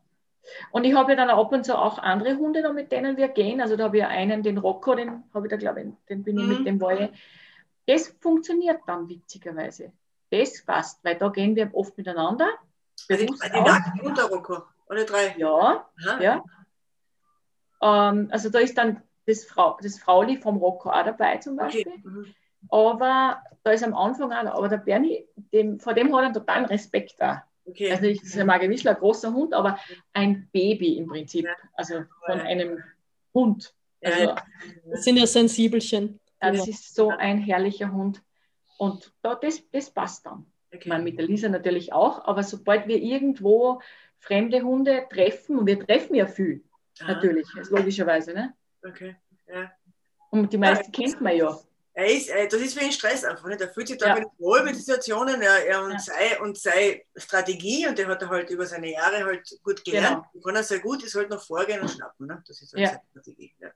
[0.71, 3.27] Und ich habe ja dann ab und zu auch andere Hunde, da, mit denen wir
[3.29, 3.61] gehen.
[3.61, 6.37] Also da habe ich einen, den Rocco, den habe ich da, glaube ich, den bin
[6.37, 6.49] ich mhm.
[6.49, 7.11] mit dem Wolle.
[7.85, 9.91] Das funktioniert dann witzigerweise
[10.29, 12.49] das passt, weil da gehen wir oft miteinander.
[13.09, 15.35] Also die, und der Rocco, alle drei?
[15.37, 15.87] Ja,
[16.19, 16.43] ja.
[17.81, 21.87] Ähm, also da ist dann das, Frau, das Frauli vom Rocco auch dabei zum Beispiel.
[21.87, 22.01] Okay.
[22.03, 22.33] Mhm.
[22.69, 26.33] Aber da ist am Anfang auch, aber der Bernie, dem, vor dem hat er einen
[26.33, 27.43] totalen Respekt da.
[27.67, 27.91] Okay.
[27.91, 29.77] Also ein Magewischler, ein großer Hund, aber
[30.13, 32.81] ein Baby im Prinzip, also von einem
[33.33, 33.73] Hund.
[34.01, 34.35] Also,
[34.89, 36.19] das sind ja Sensibelchen.
[36.41, 38.21] Ja, das ist so ein herrlicher Hund.
[38.77, 40.45] Und da, das, das passt dann.
[40.69, 40.79] Okay.
[40.81, 43.81] Ich meine, mit der Lisa natürlich auch, aber sobald wir irgendwo
[44.19, 46.63] fremde Hunde treffen, und wir treffen ja viel,
[46.99, 47.13] Aha.
[47.13, 48.33] natürlich, logischerweise.
[48.33, 48.53] Ne?
[48.85, 49.15] Okay,
[49.47, 49.71] ja.
[50.29, 51.57] Und die meisten ja, kennt man ja.
[51.97, 53.47] Er ist, äh, das ist für ihn Stress einfach.
[53.47, 53.59] Nicht?
[53.59, 54.23] Er fühlt sich da ja.
[54.37, 55.99] wohl mit Situationen er, er und, ja.
[55.99, 60.23] sei, und seine Strategie, und der hat er halt über seine Jahre halt gut gelernt.
[60.31, 60.45] Genau.
[60.45, 62.27] Kann er sehr gut, ist halt noch vorgehen und schnappen.
[62.27, 62.43] Ne?
[62.47, 62.89] Das ist halt ja.
[62.89, 63.51] seine Strategie.
[63.59, 63.71] Ja.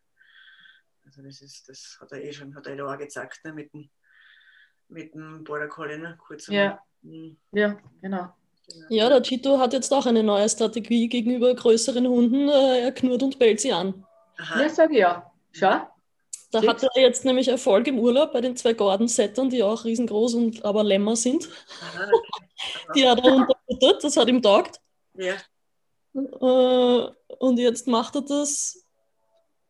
[1.03, 3.53] Also das, ist, das hat er eh schon, hat er da auch gezeigt, ne?
[3.53, 3.89] mit dem
[4.87, 6.15] mit dem Border Collie, ne?
[6.27, 6.45] kurz.
[6.45, 6.79] Ja.
[7.01, 7.37] Mhm.
[7.53, 8.35] ja, genau.
[8.89, 12.49] Ja, der Chito hat jetzt auch eine neue Strategie gegenüber größeren Hunden.
[12.49, 14.05] Äh, er knurrt und bellt sie an.
[14.37, 14.61] Aha.
[14.61, 15.31] Ja, sag ich ja.
[15.53, 15.87] Schau.
[16.51, 20.33] Da hat er jetzt nämlich Erfolg im Urlaub bei den zwei Gordon-Settern, die auch riesengroß
[20.35, 21.47] und aber Lämmer sind.
[21.47, 22.91] Okay.
[22.95, 24.79] die hat er unterfüttert, das hat ihm taugt.
[25.13, 25.35] Ja.
[26.13, 28.85] Äh, und jetzt macht er das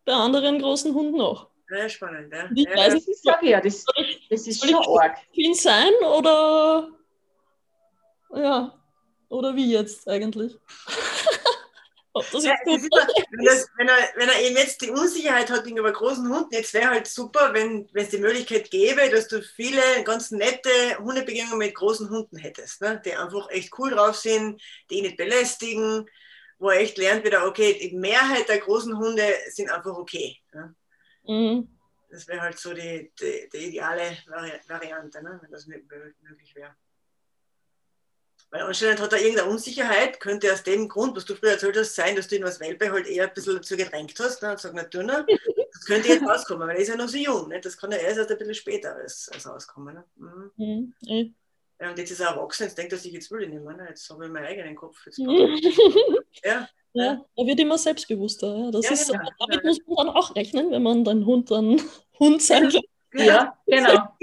[0.06, 1.48] bei anderen großen Hunden auch.
[1.68, 2.50] Sehr spannend, ja.
[2.54, 3.86] Ich weiß nicht, ich sage ja, das,
[4.30, 5.18] das ist schon arg.
[5.34, 6.90] Viel sein oder
[8.34, 8.74] ja,
[9.30, 10.58] oder wie jetzt eigentlich?
[12.14, 15.94] Das ja, ist, wenn, das, wenn, er, wenn er eben jetzt die Unsicherheit hat gegenüber
[15.94, 20.30] großen Hunden, jetzt wäre halt super, wenn es die Möglichkeit gäbe, dass du viele ganz
[20.32, 23.02] nette Hundebegegnungen mit großen Hunden hättest, ne?
[23.06, 26.06] die einfach echt cool drauf sind, die ihn nicht belästigen,
[26.60, 30.38] wo er echt lernt wieder, okay, die Mehrheit der großen Hunde sind einfach okay.
[30.54, 30.76] Ne?
[31.24, 31.78] Mhm.
[32.10, 35.40] Das wäre halt so die, die, die ideale Vari Variante, ne?
[35.42, 36.76] wenn das möglich wäre.
[38.52, 41.96] Weil anscheinend hat er irgendeine Unsicherheit, könnte aus dem Grund, was du früher erzählt hast,
[41.96, 44.52] sein, dass du ihn als Welpe halt eher ein bisschen dazu gedrängt hast ne?
[44.52, 45.26] und sagst, na du, ne?
[45.72, 47.48] das könnte jetzt rauskommen, weil er ist ja noch so jung.
[47.48, 47.62] Ne?
[47.62, 49.96] Das kann ja erst ein bisschen später als, als rauskommen.
[49.96, 50.04] Ne?
[50.58, 50.94] Mhm.
[51.08, 51.36] Mhm.
[51.80, 53.74] Ja, und jetzt ist er erwachsen, jetzt denkt er sich, jetzt will ich nicht mehr.
[53.74, 53.86] Ne?
[53.88, 54.98] Jetzt habe ich meinen eigenen Kopf.
[56.44, 56.68] ja.
[56.94, 58.54] Ja, er wird immer selbstbewusster.
[58.54, 58.72] Ja.
[58.72, 59.30] Das ja, ist, genau.
[59.40, 61.82] Damit muss man dann auch rechnen, wenn man dann Hund dann
[62.20, 62.82] Hund sein will.
[63.14, 64.14] Ja, genau.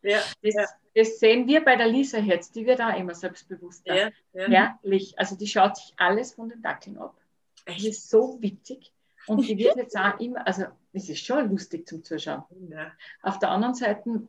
[0.00, 3.94] Ja, das, das, sehen wir bei der Lisa jetzt, die wird auch immer selbstbewusster.
[3.94, 4.78] Ja, ja.
[4.82, 5.18] Herrlich.
[5.18, 7.16] Also die schaut sich alles von den Dackeln ab.
[7.64, 8.92] Das ist so witzig.
[9.26, 12.44] Und die wird jetzt auch immer, also es ist schon lustig zum Zuschauen.
[12.68, 12.92] Ja.
[13.22, 14.28] Auf der anderen Seite,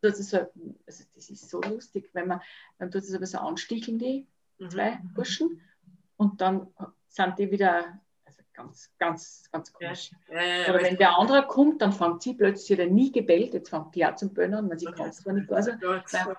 [0.00, 0.38] das ist, so,
[0.86, 2.40] also das ist so lustig, wenn man,
[2.78, 4.26] dann tut es aber so ansticheln, die
[4.58, 4.70] mhm.
[4.70, 5.60] zwei Burschen.
[6.16, 6.68] Und dann
[7.08, 8.00] sind die wieder
[8.60, 10.10] ganz, ganz, ganz komisch.
[10.28, 13.12] Ja, ja, ja, Oder wenn der andere kommt, dann fängt sie plötzlich, sie hat nie
[13.12, 14.96] gebellt, jetzt fängt die auch zum Bönnern, weil sie okay.
[14.96, 15.52] kann es zwar nicht.
[15.52, 15.72] Also,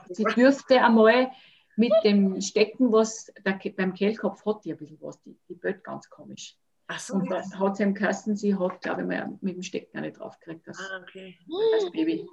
[0.10, 1.32] sie dürfte einmal
[1.76, 5.84] mit dem Stecken, was der, beim Kehlkopf hat die ein bisschen was, die, die bellt
[5.84, 6.58] ganz komisch.
[6.88, 9.64] Ach so, und dann hat sie im Kasten, sie hat, glaube ich, mal mit dem
[9.64, 11.38] Stecken eine draufgekriegt, das, ah, okay.
[11.48, 12.28] das Baby.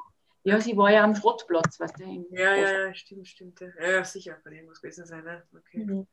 [0.45, 2.26] Ja, sie war ja am Schrottplatz, weißt du.
[2.30, 3.61] Ja, ja, ja, stimmt, stimmt.
[3.61, 5.24] Ja, ja sicher, von dem muss gewesen sein.
[5.24, 5.43] Ne?
[5.55, 5.84] Okay.
[5.84, 6.07] Mhm.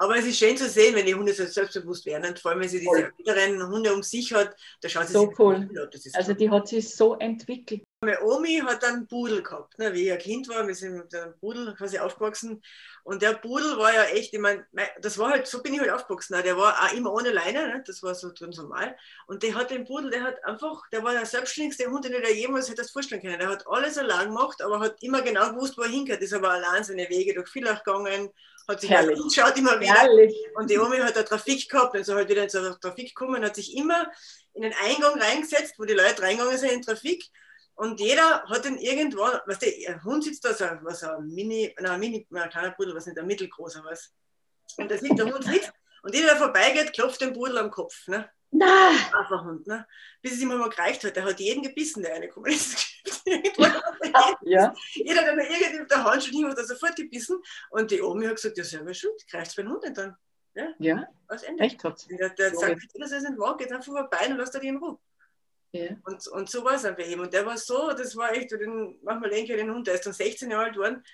[0.00, 2.60] Aber es ist schön zu sehen, wenn die Hunde so selbstbewusst werden und vor allem,
[2.60, 5.68] wenn sie diese älteren Hunde um sich hat, da schaut sie so sich cool.
[6.14, 7.82] also die hat sich so entwickelt.
[8.02, 11.14] Meine Omi hat einen Pudel gehabt, ne, wie ich ein Kind war, wir sind mit
[11.14, 12.62] einem Pudel quasi aufgewachsen.
[13.04, 14.66] Und der Pudel war ja echt, ich meine,
[15.02, 16.34] das war halt, so bin ich halt aufgewachsen.
[16.34, 18.96] Ne, der war auch immer ohne Leine, ne, das war so ganz normal.
[19.26, 22.38] Und der hat den Pudel, der hat einfach, der war der selbstständigste Hund, den ich
[22.38, 23.38] jemals hätte das vorstellen können.
[23.38, 26.22] Der hat alles allein gemacht, aber hat immer genau gewusst, wo er hingehört.
[26.22, 28.30] Ist aber allein seine Wege durch Villach gegangen,
[28.70, 29.94] hat sich angeschaut immer wieder.
[29.94, 30.34] Herrlich.
[30.54, 33.44] Und die Omi hat da Trafik gehabt und so halt wieder in zur Trafik gekommen,
[33.44, 34.10] hat sich immer
[34.54, 37.24] in den Eingang reingesetzt, wo die Leute reingegangen sind in Trafik
[37.80, 41.98] und jeder hat den irgendwann, was der Hund sitzt da, so, was ein Mini, nein,
[41.98, 44.12] Mini, ein kleiner Pudel, was nicht, ein mittelgroßer was.
[44.76, 48.06] Und da sitzt der Hund sitzt und jeder, der vorbeigeht, klopft den Pudel am Kopf.
[48.06, 48.28] Ne?
[48.50, 48.96] Nein!
[49.14, 49.86] Einfach Hund, ne?
[50.20, 51.16] Bis es ihm mal gereicht hat.
[51.16, 52.89] Der hat jeden gebissen, der eine ist.
[54.42, 54.74] Ja.
[54.94, 57.40] Jeder, der mir irgendwie auf der Hand schon hat er sofort gebissen.
[57.70, 60.16] Und die Omi hat gesagt, ja, selber schuld, greift beim Hund nicht dann.
[60.54, 61.08] Ja, ja.
[61.28, 61.62] Was Ende.
[61.62, 64.60] Echt hat Der, der sagt, das ist ein wahr, geht einfach vorbei und lasst er
[64.60, 64.98] die in Ruhe.
[65.72, 65.90] Ja.
[66.04, 67.20] Und, und so war es einfach eben.
[67.20, 70.06] Und der war so, das war echt, den, manchmal denke ich den Hund, der ist
[70.06, 71.04] dann 16 Jahre alt geworden.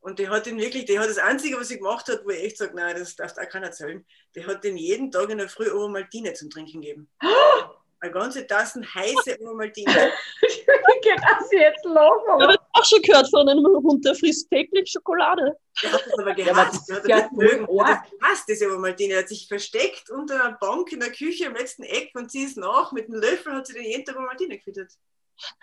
[0.00, 2.44] Und der hat den wirklich, der hat das Einzige, was er gemacht hat, wo ich
[2.44, 5.48] echt sage, nein, das darf auch keiner erzählen, der hat den jeden Tag in der
[5.48, 7.10] Früh Ovomaltine zum Trinken gegeben.
[8.04, 10.12] Eine ganze Tassen heiße Ovomaltine.
[10.42, 12.38] ich will jetzt lachen.
[12.38, 15.56] Ich habe auch schon gehört von einem Hund, der frisst täglich Schokolade.
[15.82, 16.86] Der hat das aber gehasst.
[16.90, 17.66] Ja, der hat das mögen.
[17.66, 19.14] Das passt, diese Ovomaltine.
[19.14, 22.42] Der hat sich versteckt unter einer Bank in der Küche im letzten Eck und sie
[22.42, 22.92] ist nach.
[22.92, 24.92] Mit einem Löffel hat sie den jeden Tag Ovomaltine gefüttert.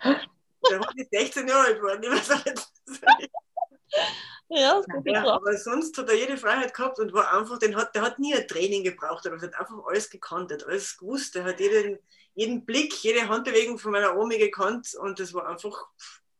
[0.04, 2.02] Der Hund ist 16 Jahre alt geworden.
[2.02, 3.30] Ich weiß nicht,
[4.54, 7.74] ja, das gut ja, aber sonst hat er jede Freiheit gehabt und war einfach, den
[7.74, 10.98] hat, der hat nie ein Training gebraucht, aber er hat einfach alles gekannt, hat alles
[10.98, 11.98] gewusst, er hat jeden,
[12.34, 15.86] jeden Blick, jede Handbewegung von meiner Omi gekannt und das war einfach,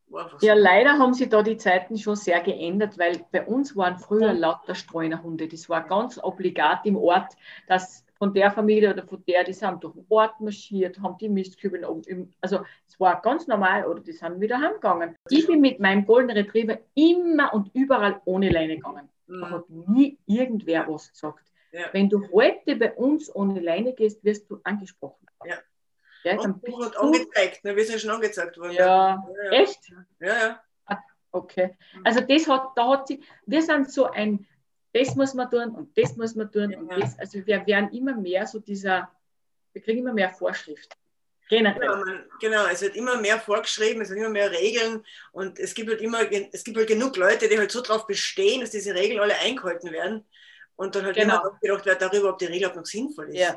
[0.07, 0.63] war einfach Ja, so.
[0.63, 4.75] leider haben sich da die Zeiten schon sehr geändert, weil bei uns waren früher lauter
[4.75, 5.49] Streunerhunde.
[5.49, 7.35] Das war ganz obligat im Ort,
[7.69, 11.29] dass von der Familie oder von der, die sind durch den Ort marschiert, haben die
[11.29, 12.33] Mistkübel oben.
[12.41, 15.17] Also es war ganz normal oder die sind wieder heimgegangen.
[15.29, 19.09] Ich bin mit meinem Golden Retriever immer und überall ohne Leine gegangen.
[19.27, 19.51] Da mhm.
[19.51, 21.51] hat nie irgendwer was gesagt.
[21.73, 21.87] Ja.
[21.93, 25.27] Wenn du heute bei uns ohne Leine gehst, wirst du angesprochen.
[25.45, 25.57] Ja.
[26.25, 27.75] Ja, dann bist du angezeigt, ne?
[27.75, 28.73] wir sind schon angezeigt worden.
[28.73, 29.51] Ja, ja.
[29.51, 29.91] echt?
[30.21, 30.63] Ja, ja.
[30.87, 30.99] Ah,
[31.33, 31.77] okay.
[32.05, 34.47] Also das hat, da hat sie, wir sind so ein
[34.93, 36.71] das muss man tun und das muss man tun.
[36.71, 36.79] Ja.
[36.79, 39.11] Und das, also wir werden immer mehr so dieser,
[39.73, 40.95] wir kriegen immer mehr Vorschrift.
[41.49, 41.81] Generell.
[41.81, 45.75] Genau, man, genau, es wird immer mehr vorgeschrieben, es wird immer mehr Regeln und es
[45.75, 46.21] gibt halt immer,
[46.53, 49.93] es gibt halt genug Leute, die halt so darauf bestehen, dass diese Regeln alle eingehalten
[49.93, 50.25] werden.
[50.77, 51.41] Und dann halt genau.
[51.41, 53.39] immer gedacht wird darüber, ob die Regel auch noch sinnvoll ist.
[53.39, 53.57] Ja.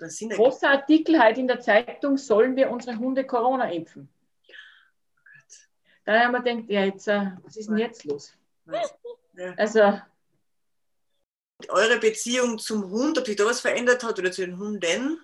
[0.00, 4.08] Das Sinn Großer Artikel heute in der Zeitung, sollen wir unsere Hunde Corona impfen?
[4.48, 4.52] Oh
[6.04, 8.32] da haben wir gedacht, ja, jetzt, äh, was ist denn jetzt los?
[9.36, 9.54] Ja.
[9.56, 10.00] Also,
[11.68, 15.18] eure Beziehung zum Hund, ob sich da was verändert hat oder zu den Hunden?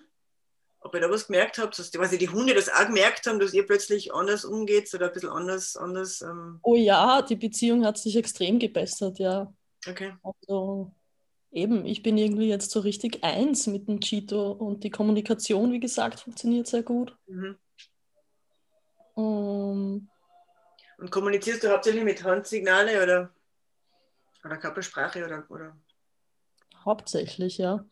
[0.79, 3.53] Ob ihr da was gemerkt habt, dass die, die Hunde das auch gemerkt haben, dass
[3.53, 5.77] ihr plötzlich anders umgeht oder ein bisschen anders.
[5.77, 9.53] anders ähm oh ja, die Beziehung hat sich extrem gebessert, ja.
[9.87, 10.13] Okay.
[10.23, 10.91] Also
[11.51, 15.79] eben, ich bin irgendwie jetzt so richtig eins mit dem Cheeto und die Kommunikation, wie
[15.79, 17.15] gesagt, funktioniert sehr gut.
[17.27, 17.57] Mhm.
[19.13, 20.09] Um,
[20.97, 23.33] und kommunizierst du hauptsächlich mit Handsignale oder,
[24.45, 25.75] oder Körpersprache oder, oder
[26.85, 27.85] Hauptsächlich, ja.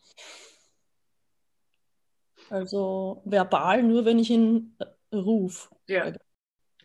[2.49, 5.69] Also verbal nur, wenn ich ihn äh, rufe.
[5.87, 6.13] Ja.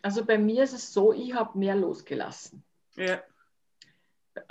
[0.01, 2.63] Also bei mir ist es so, ich habe mehr losgelassen.
[2.95, 3.23] Ja.
[4.35, 4.41] Äh,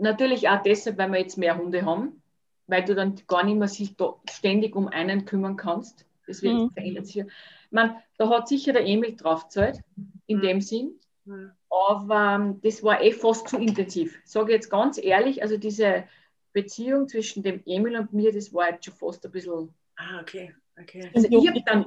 [0.00, 2.22] natürlich auch deshalb, weil wir jetzt mehr Hunde haben,
[2.66, 3.94] weil du dann gar nicht mehr sich
[4.30, 6.06] ständig um einen kümmern kannst.
[6.26, 6.70] Deswegen mhm.
[6.70, 7.24] verändert sich.
[7.70, 9.80] Man, da hat sicher der Emil draufgezahlt,
[10.26, 10.42] in mhm.
[10.42, 11.00] dem Sinn.
[11.24, 11.52] Mhm.
[11.70, 14.20] Aber ähm, das war eh fast zu intensiv.
[14.24, 16.04] Sage jetzt ganz ehrlich, also diese
[16.52, 19.70] Beziehung zwischen dem Emil und mir, das war jetzt schon fast ein bisschen.
[19.96, 20.54] Ah, okay.
[20.80, 21.10] okay.
[21.14, 21.86] Also ich habe dann,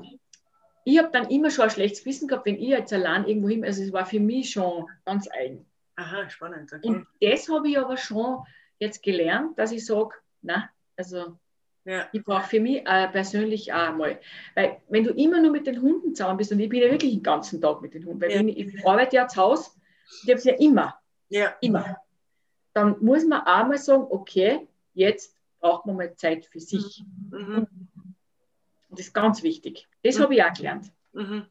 [0.97, 3.83] hab dann immer schon ein schlechtes Wissen gehabt, wenn ich jetzt allein irgendwo hin, also
[3.83, 5.65] es war für mich schon ganz eigen.
[5.95, 6.71] Aha, spannend.
[6.73, 6.87] Okay.
[6.87, 8.43] Und das habe ich aber schon
[8.79, 11.37] jetzt gelernt, dass ich sage, na, also
[11.85, 12.07] ja.
[12.11, 14.19] ich brauche für mich äh, persönlich auch mal.
[14.55, 17.13] Weil wenn du immer nur mit den Hunden zusammen bist, und ich bin ja wirklich
[17.13, 18.41] den ganzen Tag mit den Hunden, weil ja.
[18.41, 19.71] ich, ich arbeite ja zu Hause,
[20.23, 20.99] ich habe es ja immer.
[21.29, 21.55] Ja.
[21.61, 21.97] Immer
[22.75, 27.03] dann muss man auch mal sagen, okay, jetzt braucht man mal Zeit für sich.
[27.31, 27.67] Mhm.
[28.89, 29.87] Und das ist ganz wichtig.
[30.03, 30.23] Das mhm.
[30.23, 30.91] habe ich auch gelernt.
[31.13, 31.45] Mhm.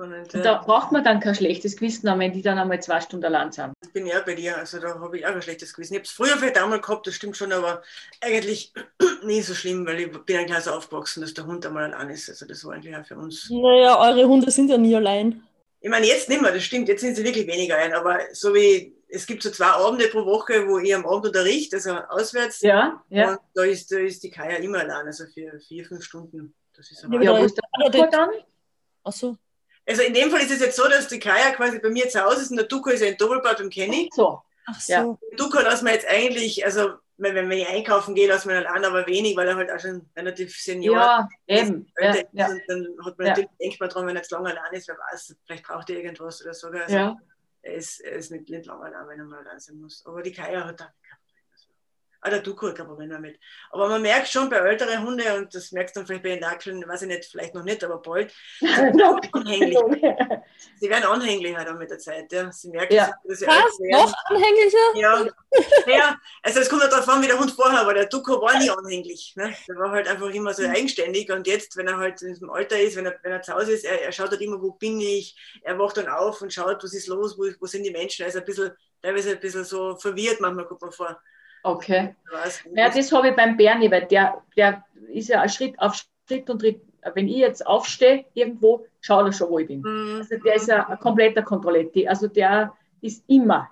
[0.00, 0.40] Spannend, ja.
[0.40, 3.74] Da braucht man dann kein schlechtes Gewissen, wenn die dann einmal zwei Stunden allein sind.
[3.84, 5.92] Ich bin ja bei dir, also da habe ich auch ein schlechtes Gewissen.
[5.92, 7.82] Ich habe es früher vielleicht einmal gehabt, das stimmt schon, aber
[8.22, 8.72] eigentlich
[9.24, 12.30] nie so schlimm, weil ich bin eigentlich so aufgewachsen, dass der Hund einmal allein ist.
[12.30, 13.50] Also das war eigentlich auch für uns.
[13.50, 15.42] Naja, eure Hunde sind ja nie allein.
[15.82, 18.54] Ich meine, jetzt nicht mehr, das stimmt, jetzt sind sie wirklich weniger ein, aber so
[18.54, 22.62] wie, es gibt so zwei Abende pro Woche, wo ich am Abend unterrichte, also auswärts.
[22.62, 23.32] Ja, ja.
[23.32, 26.54] Und da ist, da ist die Kaya immer allein, also für vier, fünf Stunden.
[26.74, 28.30] Das ist Ja, wo ist der Duco dann?
[29.02, 29.36] Achso.
[29.90, 32.22] Also in dem Fall ist es jetzt so, dass die Kaya quasi bei mir zu
[32.22, 34.08] Hause ist und der Duco ist ja in Doppelbad beim Kenny.
[34.12, 34.40] So.
[34.66, 34.92] Ach so.
[34.92, 35.18] Ja.
[35.36, 39.06] Duco lassen wir jetzt eigentlich, also wenn, wir einkaufen gehen, lassen wir ihn allein, aber
[39.06, 41.92] wenig, weil er halt auch schon relativ senior Ja, eben.
[42.00, 42.24] Ja, ist.
[42.32, 43.32] ja, Und dann hat man Ja.
[43.32, 45.96] natürlich, denkt man dran, wenn er jetzt lange allein ist, wer weiß, vielleicht braucht er
[45.96, 46.68] irgendwas oder so.
[46.68, 47.16] Also ja.
[47.62, 50.04] er, ist, er ist nicht, nicht lange allein, wenn er mal allein sein muss.
[50.06, 51.19] Aber die Kaya hat da kein Problem.
[52.22, 53.40] Ah, der Duco hat kein Problem damit.
[53.70, 56.40] Aber man merkt schon bei älteren Hunden, und das merkst du dann vielleicht bei den
[56.40, 58.30] Dachseln, weiß ich nicht, vielleicht noch nicht, aber bald,
[59.32, 59.78] anhänglich.
[60.78, 62.30] sie werden anhänglicher dann mit der Zeit.
[62.32, 62.50] Ja.
[62.52, 63.10] Sie merken, Ja.
[63.24, 63.78] dass sie Was?
[63.80, 63.90] werden.
[64.04, 64.76] Noch anhänglicher?
[64.96, 65.26] Ja,
[65.86, 67.94] ja, also es kommt halt darauf an, wie der Hund vorher war.
[67.94, 69.32] Der Duco war nie anhänglich.
[69.36, 69.54] Ne?
[69.68, 72.78] Der war halt einfach immer so eigenständig und jetzt, wenn er halt in diesem Alter
[72.78, 75.00] ist, wenn er, wenn er zu Hause ist, er, er schaut halt immer, wo bin
[75.00, 78.22] ich, er wacht dann auf und schaut, was ist los, wo, wo sind die Menschen.
[78.22, 81.20] Er ist ein bisschen, teilweise ein bisschen so verwirrt, manchmal kommt man vor.
[81.62, 82.14] Okay.
[82.74, 85.94] Ja, das habe ich beim Bernie, weil der, der ist ja Schritt auf
[86.28, 86.80] Schritt und Tritt.
[87.14, 89.82] Wenn ich jetzt aufstehe irgendwo, schaut er schon, wo ich bin.
[89.82, 92.06] Hm, Also der ist ja ein kompletter Kontrolletti.
[92.06, 93.68] Also der ist immer.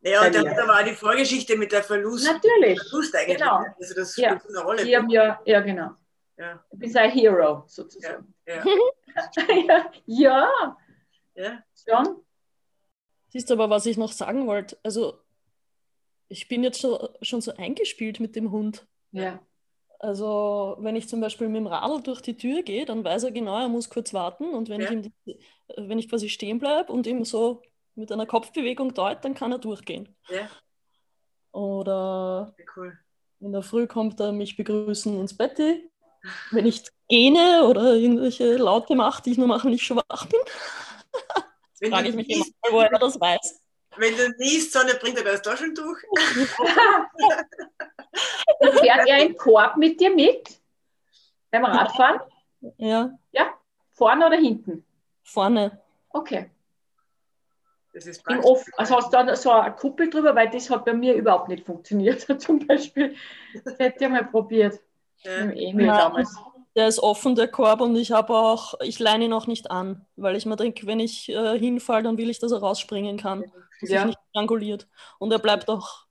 [0.00, 2.80] ja, und dann hat aber auch die Vorgeschichte mit der Verlust, Natürlich.
[2.88, 3.38] Verlust eigentlich.
[3.38, 3.64] Genau.
[3.80, 4.30] Also das Ja.
[4.38, 4.82] spielt eine Rolle.
[4.96, 5.90] Haben ja, ja genau.
[6.36, 8.34] Ja, Du bist ein Hero, sozusagen.
[8.46, 8.62] ja,
[9.46, 10.48] Ja, ja
[11.34, 11.62] ja.
[11.74, 12.16] schon.
[13.28, 14.76] Siehst du aber, was ich noch sagen wollte?
[14.82, 15.20] Also,
[16.28, 18.86] ich bin jetzt schon, schon so eingespielt mit dem Hund.
[19.12, 19.40] Ja.
[19.98, 23.30] Also, wenn ich zum Beispiel mit dem Radl durch die Tür gehe, dann weiß er
[23.32, 24.44] genau, er muss kurz warten.
[24.50, 24.86] Und wenn Ja.
[24.88, 25.38] ich, ihm die,
[25.76, 27.62] wenn ich quasi stehen bleibe und ihm so
[27.94, 30.14] mit einer Kopfbewegung deut, dann kann er durchgehen.
[30.28, 30.48] ja.
[31.52, 32.98] Oder cool.
[33.40, 35.58] in der Früh kommt er mich begrüßen ins Bett.
[36.50, 40.26] Wenn ich gähne oder irgendwelche Laute mache, die ich nur mache, wenn ich schon wach
[40.26, 40.40] bin,
[41.90, 43.62] frage ich mich immer, woher er das weiß.
[43.98, 45.96] Wenn du niest, Sonne, bringt er das Taschentuch.
[48.58, 50.58] Und fährt er im Korb mit dir mit?
[51.50, 52.20] Beim Radfahren?
[52.78, 53.10] Ja,
[53.92, 54.84] Vorne oder hinten?
[55.24, 55.80] vorne.
[56.10, 56.50] Okay.
[57.92, 58.44] Das ist Im praktisch.
[58.44, 61.48] Off, also hast du da so eine Kuppel drüber, weil das hat bei mir überhaupt
[61.48, 62.20] nicht funktioniert.
[62.40, 63.16] Zum Beispiel,
[63.64, 64.78] das hätte ich mal probiert.
[65.20, 65.44] Ja.
[65.46, 65.96] Mit dem Emil Ja.
[65.96, 66.36] damals.
[66.76, 70.06] Der ist offen, der Korb, und ich habe auch, ich leine ihn auch nicht an,
[70.16, 73.44] weil ich mir denke, wenn ich äh, hinfalle, dann will ich, dass er rausspringen kann.
[73.80, 74.00] Dass Ja.
[74.00, 74.86] ich nicht stranguliert.
[75.18, 76.04] Und er bleibt auch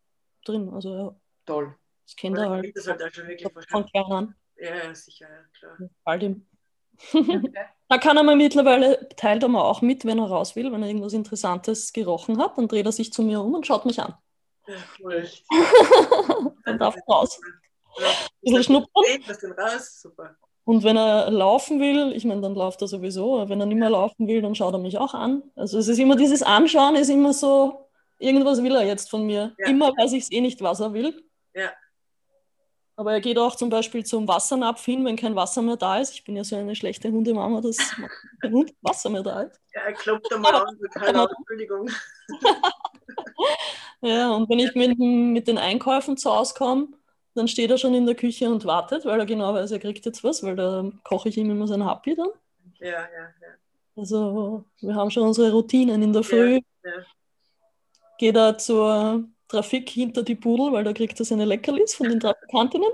[0.43, 0.71] drin.
[0.73, 1.75] Also ja, Toll.
[2.05, 4.35] das kennt er halt Das halt auch schon wirklich von klein an.
[4.57, 5.89] Ja, sicher, ja, klar.
[6.03, 6.45] Bald ihm.
[7.13, 7.53] Okay.
[7.87, 10.81] Da kann er mir mittlerweile, teilt er mir auch mit, wenn er raus will, wenn
[10.81, 14.01] er irgendwas Interessantes gerochen hat, dann dreht er sich zu mir um und schaut mich
[14.01, 14.15] an.
[14.65, 15.29] Ja, cool.
[16.65, 17.39] dann darf er raus.
[17.99, 18.07] Ja.
[18.07, 19.03] Ein bisschen schnuppern.
[19.05, 20.35] Hey, lass den raus, super.
[20.65, 23.77] Und wenn er laufen will, ich meine, dann läuft er sowieso, aber wenn er nicht
[23.77, 25.43] mehr laufen will, dann schaut er mich auch an.
[25.55, 27.87] Also es ist immer dieses Anschauen, ist immer so,
[28.17, 29.53] irgendwas will er jetzt von mir.
[29.59, 29.67] Ja.
[29.67, 31.23] Immer weiß ich es eh nicht, was er will.
[31.53, 31.71] Ja.
[32.95, 36.13] Aber er geht auch zum Beispiel zum Wassernapf hin, wenn kein Wasser mehr da ist.
[36.13, 37.77] Ich bin ja so eine schlechte Hundemama, dass
[38.41, 39.59] kein Hund Wasser mehr da ist.
[39.73, 40.77] Ja, er klopft da mal an,
[41.13, 41.89] laut, Entschuldigung.
[44.01, 46.89] Ja, und wenn ich mit, mit den Einkäufen zu Hause komme,
[47.35, 50.05] dann steht er schon in der Küche und wartet, weil er genau weiß, er kriegt
[50.05, 52.29] jetzt was, weil da koche ich ihm immer sein Happy dann.
[52.79, 53.01] Ja, ja,
[53.41, 53.47] ja.
[53.95, 56.01] Also wir haben schon unsere Routinen.
[56.01, 56.91] In der Früh ja.
[58.17, 62.19] geht er zur Trafik hinter die Pudel, weil da kriegt er seine Leckerlis von den
[62.19, 62.91] Trafikantinnen.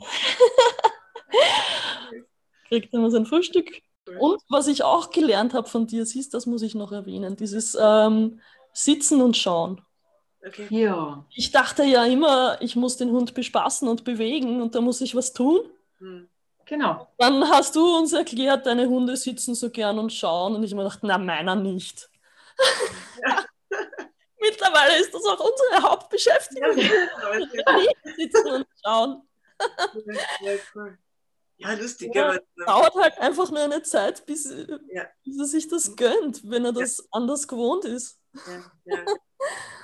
[2.68, 3.82] kriegt immer sein Frühstück.
[4.18, 7.76] Und was ich auch gelernt habe von dir, siehst, das muss ich noch erwähnen, dieses
[7.80, 8.40] ähm,
[8.72, 9.80] Sitzen und Schauen.
[10.46, 10.66] Okay.
[10.70, 11.24] Ja.
[11.30, 15.14] Ich dachte ja immer, ich muss den Hund bespaßen und bewegen und da muss ich
[15.14, 15.60] was tun.
[15.98, 16.28] Hm.
[16.66, 17.08] Genau.
[17.18, 20.82] Dann hast du uns erklärt, deine Hunde sitzen so gern und schauen und ich mir
[20.82, 22.08] gedacht, na meiner nicht.
[24.40, 26.76] Mittlerweile ist das auch unsere Hauptbeschäftigung.
[28.16, 29.22] sitzen und schauen.
[30.04, 30.52] Ja.
[31.56, 32.36] Ja, lustig, Ja.
[32.66, 34.44] Dauert halt einfach nur eine Zeit, bis,
[34.90, 35.04] Ja.
[35.24, 38.18] bis er sich das gönnt, wenn er das anders gewohnt ist.
[38.34, 39.04] ja, ja.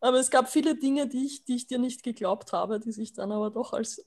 [0.00, 3.12] Aber es gab viele Dinge, die ich, die ich dir nicht geglaubt habe, die sich
[3.12, 4.04] dann aber doch als,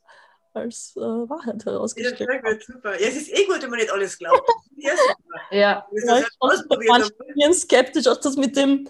[0.54, 2.42] als äh, Wahrheit Ja, herausgestellt haben.
[2.42, 3.00] gut, super.
[3.00, 4.48] Ja, es ist eh gut, wenn man nicht alles glaubt.
[4.76, 5.16] Ja, super.
[5.52, 5.88] Ja.
[5.92, 8.90] Das ist Ja, ich halt bisschen skeptisch, auch das mit dem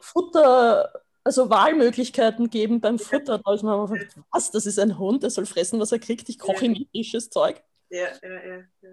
[0.00, 3.38] Futter, also Wahlmöglichkeiten geben beim Futter.
[3.38, 5.98] Da ich mir immer gedacht, was, das ist ein Hund, der soll fressen, was er
[5.98, 6.28] kriegt.
[6.28, 7.62] Ich koche ihm indisches Zeug.
[7.88, 8.90] Ja, ja, ja, ja.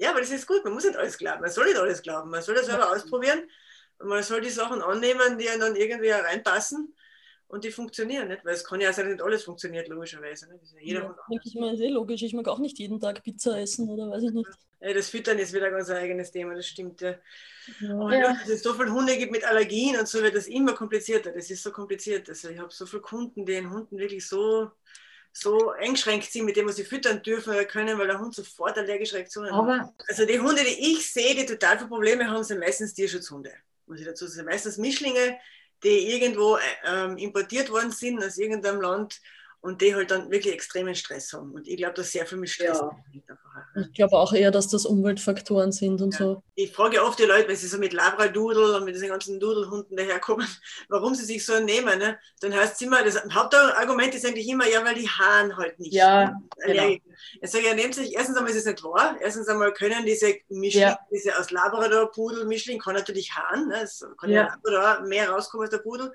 [0.00, 0.62] Ja, aber das ist gut.
[0.64, 1.40] Man muss nicht alles glauben.
[1.40, 2.30] Man soll nicht alles glauben.
[2.30, 3.48] Man soll das selber ausprobieren.
[3.98, 6.94] Und man soll die Sachen annehmen, die einem dann irgendwie reinpassen.
[7.48, 10.48] und die funktionieren nicht, weil es kann ja auch sein, dass nicht alles funktioniert, logischerweise.
[10.48, 10.58] Ne?
[10.60, 12.22] Das ist ja jeder ja, denke ich mal, eh logisch.
[12.22, 14.50] Ich mag auch nicht jeden Tag Pizza essen oder weiß ich nicht.
[14.80, 17.16] Ja, das Füttern ist wieder ganz ein eigenes Thema, das stimmt ja.
[17.80, 17.92] Ja.
[17.98, 18.32] Aber Ja.
[18.34, 21.32] dass es so viele Hunde gibt mit Allergien und so wird das immer komplizierter.
[21.32, 22.28] Das ist so kompliziert.
[22.28, 24.70] Also ich habe so viele Kunden, die den Hunden wirklich so,
[25.32, 28.78] so eingeschränkt sind, mit dem was sie füttern dürfen oder können, weil der Hund sofort
[28.78, 29.58] allergische Reaktionen hat.
[29.58, 33.52] Aber Also die Hunde, die ich sehe, die total viele Probleme haben, sind meistens Tierschutzhunde.
[33.88, 34.46] Muss ich dazu sagen.
[34.46, 35.38] Meistens Mischlinge,
[35.82, 39.20] die irgendwo äh, ähm, importiert worden sind aus irgendeinem Land
[39.60, 41.52] und die halt dann wirklich extremen Stress haben.
[41.52, 42.90] Und ich glaube, dass sehr viel mit Stress Ja.
[43.74, 46.18] Ich glaube auch eher, dass das Umweltfaktoren sind und Ja.
[46.18, 46.42] so.
[46.54, 49.96] Ich frage oft die Leute, wenn sie so mit Labradudel und mit diesen ganzen Dudelhunden
[49.96, 50.46] daherkommen,
[50.88, 51.98] warum sie sich so nehmen.
[51.98, 52.18] Ne?
[52.40, 55.92] Dann heißt es immer, das Hauptargument ist eigentlich immer, ja, weil die Haaren halt nicht.
[55.92, 56.34] Ja,
[56.64, 57.04] Allergiker.
[57.40, 59.16] Ich sage, ja, nehmt sich, erstens einmal ist es nicht wahr.
[59.20, 60.98] Erstens einmal können diese Mischling, Ja.
[61.12, 63.68] diese aus Labrador, Pudel, Mischling, kann natürlich Haaren.
[63.68, 63.82] Ne?
[63.82, 64.58] Es kann ja, Ja.
[64.64, 66.12] Labrador mehr rauskommen als der Pudel.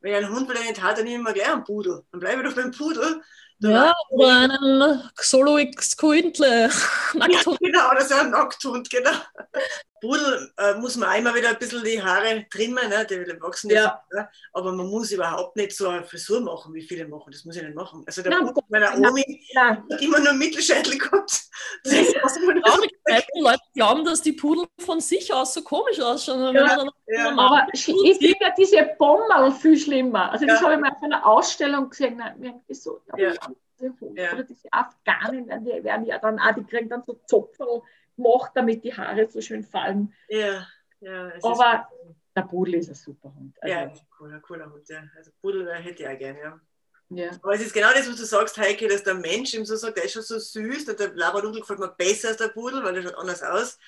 [0.00, 2.02] Wenn ein Hund will nicht hat, dann nehmen wir gleich einen Pudel.
[2.12, 3.22] Dann bleibe ich doch beim Pudel.
[3.60, 6.70] Dann Ja, oder einen Solo X Quintle.
[7.14, 7.58] Nackthund.
[7.60, 9.10] Genau, oder so ein Nackthund, genau.
[10.04, 13.06] Pudel äh, muss man einmal wieder ein bisschen die Haare trimmen, ne?
[13.08, 14.02] die wachsen Ja.
[14.12, 14.28] ne?
[14.52, 17.30] aber man muss überhaupt nicht so eine Frisur machen, wie viele machen.
[17.32, 18.02] Das muss ich nicht machen.
[18.06, 19.10] Also der Nein, Pudel meiner nein.
[19.10, 19.24] Omi
[19.54, 21.42] nein, hat immer nur Mittelscheitel gehabt.
[21.84, 26.54] Das ist Traurigkeit, die Leute glauben, dass die Pudel von sich aus so komisch ausschauen.
[26.54, 26.76] Ja.
[26.76, 27.30] man Ja.
[27.30, 30.30] aber ich finde ja diese Bommerl viel schlimmer.
[30.32, 30.66] Also das Ja.
[30.66, 32.20] habe ich mal auf einer Ausstellung gesehen.
[32.40, 33.32] Irgendwie so, Ja.
[33.80, 34.32] diese Hunde Ja.
[34.34, 37.82] Oder diese Afghanen, die werden ja dann auch, die kriegen dann so Zopferl
[38.16, 40.12] gemacht, damit die Haare so schön fallen.
[40.28, 40.66] Ja,
[41.00, 41.32] ja.
[41.42, 43.56] Aber ist, der Pudel ist ein super Hund.
[43.60, 45.02] Also, ja, cooler, cooler Hund, ja.
[45.16, 46.60] Also Pudel hätte ich auch gerne, ja.
[47.10, 47.30] ja.
[47.42, 49.96] Aber es ist genau das, was du sagst, Heike, dass der Mensch ihm so sagt,
[49.96, 53.02] der ist schon so süß, der Labradudel gefällt mir besser als der Pudel, weil der
[53.02, 53.78] schaut anders aus.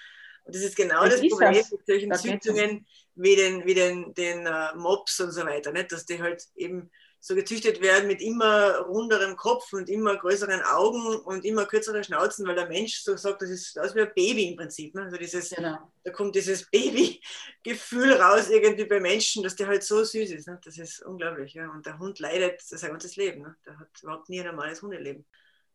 [0.44, 1.72] Und das ist genau Das das, ist Problem es.
[1.72, 5.90] mit solchen Das Züchtungen wie den, wie den, den äh, Mops und so weiter, nicht?
[5.90, 6.90] dass die halt eben
[7.26, 12.46] so gezüchtet werden mit immer runderem Kopf und immer größeren Augen und immer kürzeren Schnauzen,
[12.46, 14.94] weil der Mensch so sagt, das ist aus wie ein Baby im Prinzip.
[14.94, 15.02] Ne?
[15.02, 15.76] Also dieses, Genau.
[16.04, 20.46] da kommt dieses Baby-Gefühl raus irgendwie bei Menschen, dass der halt so süß ist.
[20.46, 20.60] Ne?
[20.64, 21.54] Das ist unglaublich.
[21.54, 21.68] Ja?
[21.68, 23.42] Und der Hund leidet sein ganzes Leben.
[23.42, 23.56] Ne?
[23.66, 25.26] Der hat überhaupt nie ein normales Hundeleben.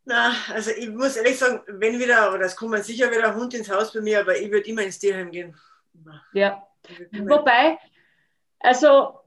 [0.05, 3.53] Na, also ich muss ehrlich sagen, wenn wieder, oder es kommt sicher wieder ein Hund
[3.53, 5.53] ins Haus bei mir, aber ich würde immer ins Tierheim gehen.
[5.93, 6.23] Immer.
[6.31, 6.65] Ja.
[7.11, 7.77] Wobei,
[8.61, 9.20] also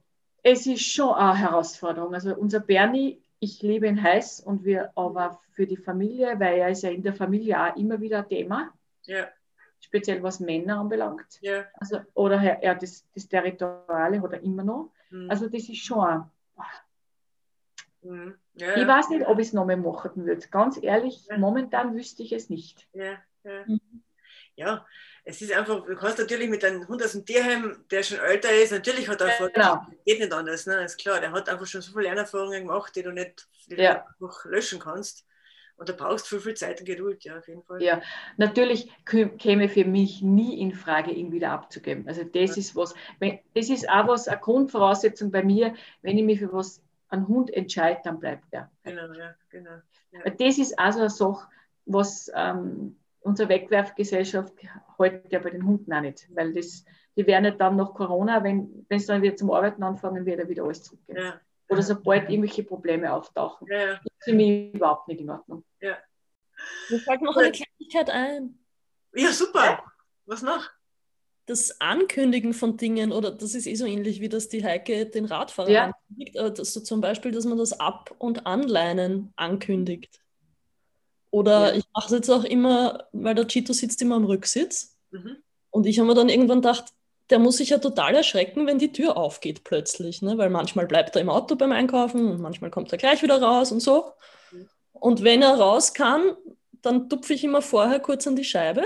[0.44, 2.14] es ist schon eine Herausforderung.
[2.14, 6.68] Also unser Bernie, ich liebe ihn heiß und wir aber für die Familie, weil er
[6.68, 8.72] ist ja in der Familie auch immer wieder ein Thema,
[9.06, 9.26] Ja,
[9.80, 11.38] speziell was Männer anbelangt.
[11.40, 11.64] ja.
[11.74, 14.92] Also, oder er, das, das Territoriale hat er immer noch.
[15.08, 16.24] hm, Also das ist schon, ein-
[18.02, 20.46] hm, ja, ich weiß nicht, ob ich es nochmal machen würde.
[20.48, 22.86] Ganz ehrlich, momentan wüsste ich es nicht.
[22.92, 23.64] ja, ja.
[23.66, 23.80] Mhm.
[24.56, 24.86] Ja,
[25.24, 28.52] es ist einfach, du kannst natürlich mit einem Hund aus dem Tierheim, der schon älter
[28.52, 29.80] ist, natürlich hat er Ja, Vorteile.
[29.80, 29.86] genau.
[30.04, 30.84] Geht nicht anders, ne?
[30.84, 31.20] ist klar.
[31.20, 34.06] Der hat einfach schon so viele Lernerfahrungen gemacht, die du nicht die du Ja.
[34.06, 35.24] einfach löschen kannst.
[35.76, 37.82] Und da brauchst du viel, viel Zeit und Geduld, ja, auf jeden Fall.
[37.82, 38.00] Ja,
[38.36, 42.06] natürlich käme für mich nie in Frage, ihn wieder abzugeben.
[42.06, 42.56] Also das Ja.
[42.58, 46.52] ist was, wenn, das ist auch was, eine Grundvoraussetzung bei mir, wenn ich mich für
[46.52, 48.70] was, einen Hund entscheide, dann bleibt er.
[48.84, 49.78] Genau, ja, genau.
[50.12, 51.48] Weil Das ist also eine Sache,
[51.86, 54.52] was ähm, unsere Wegwerfgesellschaft
[54.98, 56.28] hält ja bei den Hunden auch nicht.
[56.34, 56.84] Weil das,
[57.16, 60.38] die werden nicht dann nach Corona, wenn wenn sie dann wieder zum Arbeiten anfangen, wird
[60.40, 61.18] er wieder alles zurückgehen.
[61.18, 63.66] Ja, Oder sobald irgendwelche Probleme auftauchen.
[63.70, 63.92] ja, ja.
[63.94, 65.64] Das ist für mich überhaupt nicht in Ordnung.
[65.80, 68.58] Mir fällt noch eine Kleinigkeit ein.
[69.14, 69.84] ja super.
[70.26, 70.70] Was noch?
[71.46, 75.26] Das Ankündigen von Dingen, oder das ist eh so ähnlich wie das die Heike den
[75.26, 75.84] Radfahrer Ja.
[75.84, 80.20] ankündigt, aber dass du zum Beispiel, dass man das Ab- und Anleinen ankündigt.
[81.34, 81.74] Oder Ja.
[81.78, 85.36] ich mache es jetzt auch immer, weil der Chito sitzt immer am Rücksitz Mhm.
[85.70, 86.84] und ich habe mir dann irgendwann gedacht,
[87.30, 90.38] der muss sich ja total erschrecken, wenn die Tür aufgeht plötzlich, ne?
[90.38, 93.72] weil manchmal bleibt er im Auto beim Einkaufen und manchmal kommt er gleich wieder raus
[93.72, 94.12] und so.
[94.52, 94.68] Mhm.
[94.92, 96.36] Und wenn er raus kann,
[96.82, 98.82] dann tupfe ich immer vorher kurz an die Scheibe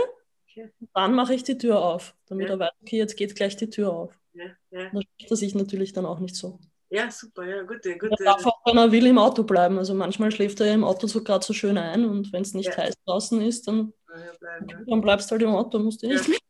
[0.51, 0.70] Okay.
[0.94, 2.55] dann mache ich die Tür auf, damit Ja.
[2.55, 4.12] er weiß, okay, jetzt geht gleich die Tür auf.
[4.32, 4.88] Ja, ja.
[4.92, 6.59] Dann schreckt er sich natürlich dann auch nicht so.
[6.91, 8.24] Ja, super, ja, gute, Er gute.
[8.24, 9.78] darf auch, wenn er will, im Auto bleiben.
[9.78, 12.70] Also manchmal schläft er im Auto so gerade so schön ein und wenn es nicht
[12.70, 12.76] Ja.
[12.78, 14.78] heiß draußen ist, dann, Ja, bleiben, ja.
[14.86, 16.41] dann bleibst du halt im Auto, musst du nicht mit.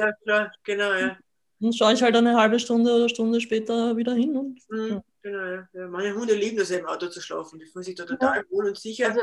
[0.00, 1.16] ja, klar, genau, ja.
[1.60, 4.36] Dann schaue ich halt eine halbe Stunde oder Stunde später wieder hin.
[4.36, 5.02] Und, Mhm.
[5.22, 5.88] Genau, ja.
[5.88, 7.58] Meine Hunde lieben das im Auto zu schlafen.
[7.58, 9.08] Die fühlen sich da total wohl und sicher.
[9.08, 9.20] Also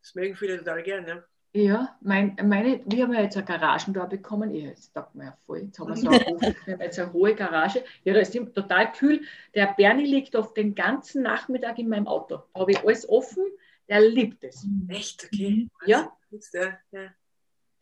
[0.00, 1.06] Das mögen viele total gern,
[1.54, 1.96] ja.
[2.00, 4.54] Mein, meine, wir haben ja jetzt eine Garagen da bekommen.
[4.54, 5.58] Ja, jetzt sagt man ja voll.
[5.60, 7.84] Jetzt haben wir so eine, hohe- wir haben jetzt eine hohe Garage.
[8.04, 9.22] Ja, da ist total kühl.
[9.54, 12.42] Der Bernie liegt oft den ganzen Nachmittag in meinem Auto.
[12.52, 13.44] Da habe ich alles offen.
[13.88, 14.66] Der liebt es.
[14.88, 15.68] Echt, okay.
[15.86, 16.10] Ja.
[16.52, 17.10] Ja, ja.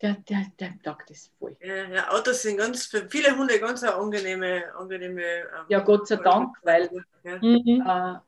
[0.01, 1.55] der, der, der taugt das voll.
[1.61, 5.21] Ja, ja, Autos sind ganz für viele Hunde ganz eine angenehme, angenehme.
[5.23, 6.89] Ähm, Ja, Gott sei Dank, weil
[7.23, 7.83] Ja, Mhm.
[7.87, 8.19] äh,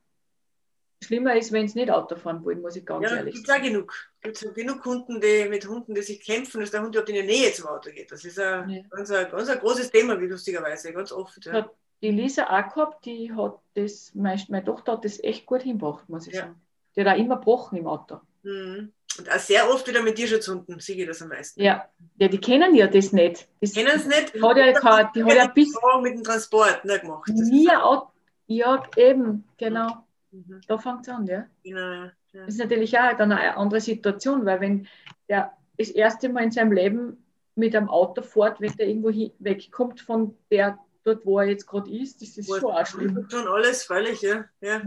[1.05, 3.63] schlimmer ist, wenn sie nicht Auto fahren wollen, muss ich ganz ja ehrlich gibt sagen.
[3.63, 3.93] genug.
[4.21, 7.15] Gibt es genug Kunden, die mit Hunden, die sich kämpfen, dass der Hund überhaupt in
[7.15, 8.11] die Nähe zum Auto geht.
[8.11, 8.81] Das ist ein, Ja.
[8.89, 11.45] ganz, ein, ganz ein großes Thema, wie lustigerweise, ganz oft.
[11.45, 11.53] Ja.
[11.59, 11.69] Ja.
[12.01, 16.07] Die Lisa auch gehabt, die hat das, meine, meine Tochter hat das echt gut hingebracht,
[16.09, 16.41] muss ich Ja.
[16.41, 16.61] sagen.
[16.95, 18.19] Die hat auch immer gebrochen im Auto.
[18.43, 18.91] Mhm.
[19.17, 21.61] Und auch sehr oft wieder mit Tierschutzhunden, sehe ich das am meisten.
[21.61, 21.87] Ja,
[22.17, 23.47] ja die kennen ja das nicht.
[23.61, 24.35] Das, Kennen es nicht?
[24.35, 27.29] Die hat ja, die hat ja bis mit dem Transport nicht gemacht.
[27.29, 28.09] Das nie Auto.
[28.47, 30.04] Ja, eben, genau.
[30.35, 30.61] Mhm.
[30.67, 31.47] Da fängt es an, ja.
[31.63, 32.05] Genau, ja.
[32.33, 32.45] ja.
[32.45, 34.87] Das ist natürlich auch dann eine andere Situation, weil wenn
[35.29, 37.23] der das erste Mal in seinem Leben
[37.55, 41.67] mit einem Auto fährt, wenn der irgendwo hin, wegkommt von der dort, wo er jetzt
[41.67, 43.27] gerade ist, das ist schon auch schlimm.
[43.29, 44.45] Schon alles, freilich, ja.
[44.61, 44.81] ja.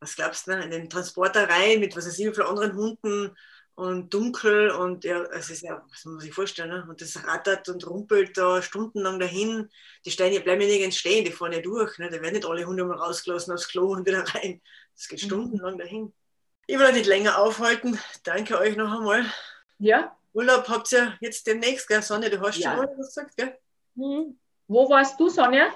[0.00, 0.64] Was glaubst du, ne?
[0.64, 3.36] in den Transporter rein mit was weiß ich, wie vielen anderen Hunden
[3.78, 6.86] und dunkel und ja, es ist ja, was muss man sich vorstellen, ne?
[6.88, 9.70] und das rattert und rumpelt da stundenlang dahin.
[10.04, 11.96] Die Steine bleiben ja nirgends stehen, die fahren ja durch.
[11.98, 12.10] Ne?
[12.10, 14.60] Da werden nicht alle Hunde mal rausgelassen aufs Klo und wieder rein.
[14.96, 15.26] Das geht Mhm.
[15.26, 16.12] stundenlang dahin.
[16.66, 17.96] Ich will euch nicht länger aufhalten.
[18.24, 19.24] Danke euch noch einmal.
[19.78, 22.02] Ja, Urlaub habt ihr jetzt demnächst, gell?
[22.02, 22.70] Sonne, du hast Ja.
[22.76, 23.56] schon mal was gesagt, gell?
[23.94, 24.38] Mhm.
[24.66, 25.72] wo warst du, Sonja?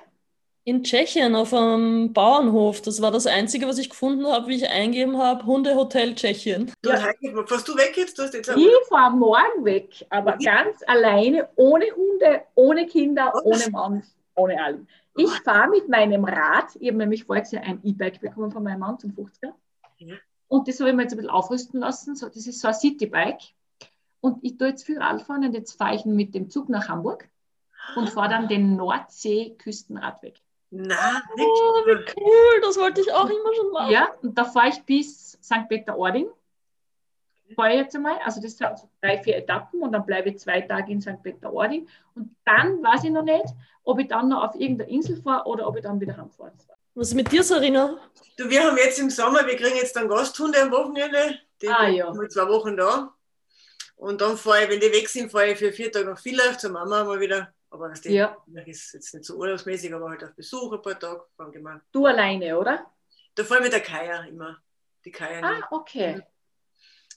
[0.65, 2.83] In Tschechien auf einem Bauernhof.
[2.83, 6.73] Das war das Einzige, was ich gefunden habe, wie ich eingeben habe, Hundehotel Tschechien.
[6.83, 6.97] Du, Ja.
[6.97, 8.17] und Heike, fährst du weg jetzt?
[8.17, 13.33] Du hast jetzt auch Ich fahre morgen weg, aber ganz alleine, ohne Hunde, ohne Kinder,
[13.35, 13.45] Was?
[13.45, 14.03] ohne Mann,
[14.37, 14.87] ohne allem.
[15.17, 18.99] Ich fahre mit meinem Rad, ich habe nämlich Jahr ein E-Bike bekommen von meinem Mann
[19.01, 19.53] zum 50er.
[19.99, 20.15] Ja.
[20.47, 22.15] Und das habe ich mir jetzt ein bisschen aufrüsten lassen.
[22.15, 23.47] So, das ist so ein Citybike.
[24.21, 27.29] Und ich tue jetzt viel Radfahren und jetzt fahre ich mit dem Zug nach Hamburg
[27.97, 30.41] und fahre dann den Nordsee-Küstenradweg.
[30.75, 33.91] Na, Oh, wie cool, das wollte ich auch immer schon machen.
[33.93, 35.69] Ja, und da fahre ich bis St.
[35.69, 36.29] Peter-Ording.
[37.55, 38.19] Fahre ich jetzt einmal.
[38.25, 41.23] Also das sind so drei, vier Etappen und dann bleibe ich zwei Tage in St.
[41.23, 41.87] Peter-Ording.
[42.15, 43.45] Und dann weiß ich noch nicht,
[43.85, 46.53] ob ich dann noch auf irgendeine Insel fahre oder ob ich dann wieder heimfahre.
[46.95, 47.99] Was ist mit dir, Sarina?
[48.39, 51.39] Du, wir haben jetzt im Sommer, wir kriegen jetzt dann Gasthunde am Wochenende.
[51.61, 52.11] Die Ah, sind ja.
[52.15, 53.13] mal zwei Wochen da.
[53.97, 56.57] Und dann fahre ich, wenn die weg sind, fahre ich für vier Tage nach Villach
[56.57, 57.53] zur Mama mal wieder.
[57.73, 58.37] Aber das Ja.
[58.67, 61.23] ist jetzt nicht so urlaubsmäßig, aber halt auf Besuch ein paar Tage.
[61.91, 62.85] Du alleine, oder?
[63.35, 64.63] Da fahre ich mit der Kaya immer.
[65.07, 66.23] Die Kaya Ah, okay.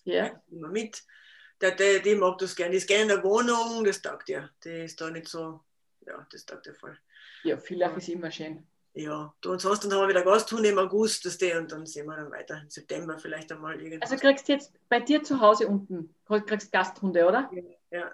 [0.05, 0.23] Ja.
[0.29, 1.03] nimmt immer mit.
[1.59, 2.71] Der, der, die mag das gerne.
[2.71, 4.49] Die ist gerne in der Wohnung, das taugt ihr.
[4.63, 5.59] Die ist da nicht so,
[6.05, 6.97] ja, das taugt ihr voll.
[7.43, 8.65] Ja, Villach ist immer schön.
[8.93, 11.85] Ja, du und sonst dann haben wir wieder Gasthunde im August, das die, und dann
[11.85, 14.09] sehen wir dann weiter im September vielleicht einmal irgendwas.
[14.09, 17.51] Also kriegst du jetzt bei dir zu Hause unten, kriegst Gasthunde, oder?
[17.91, 18.09] ja,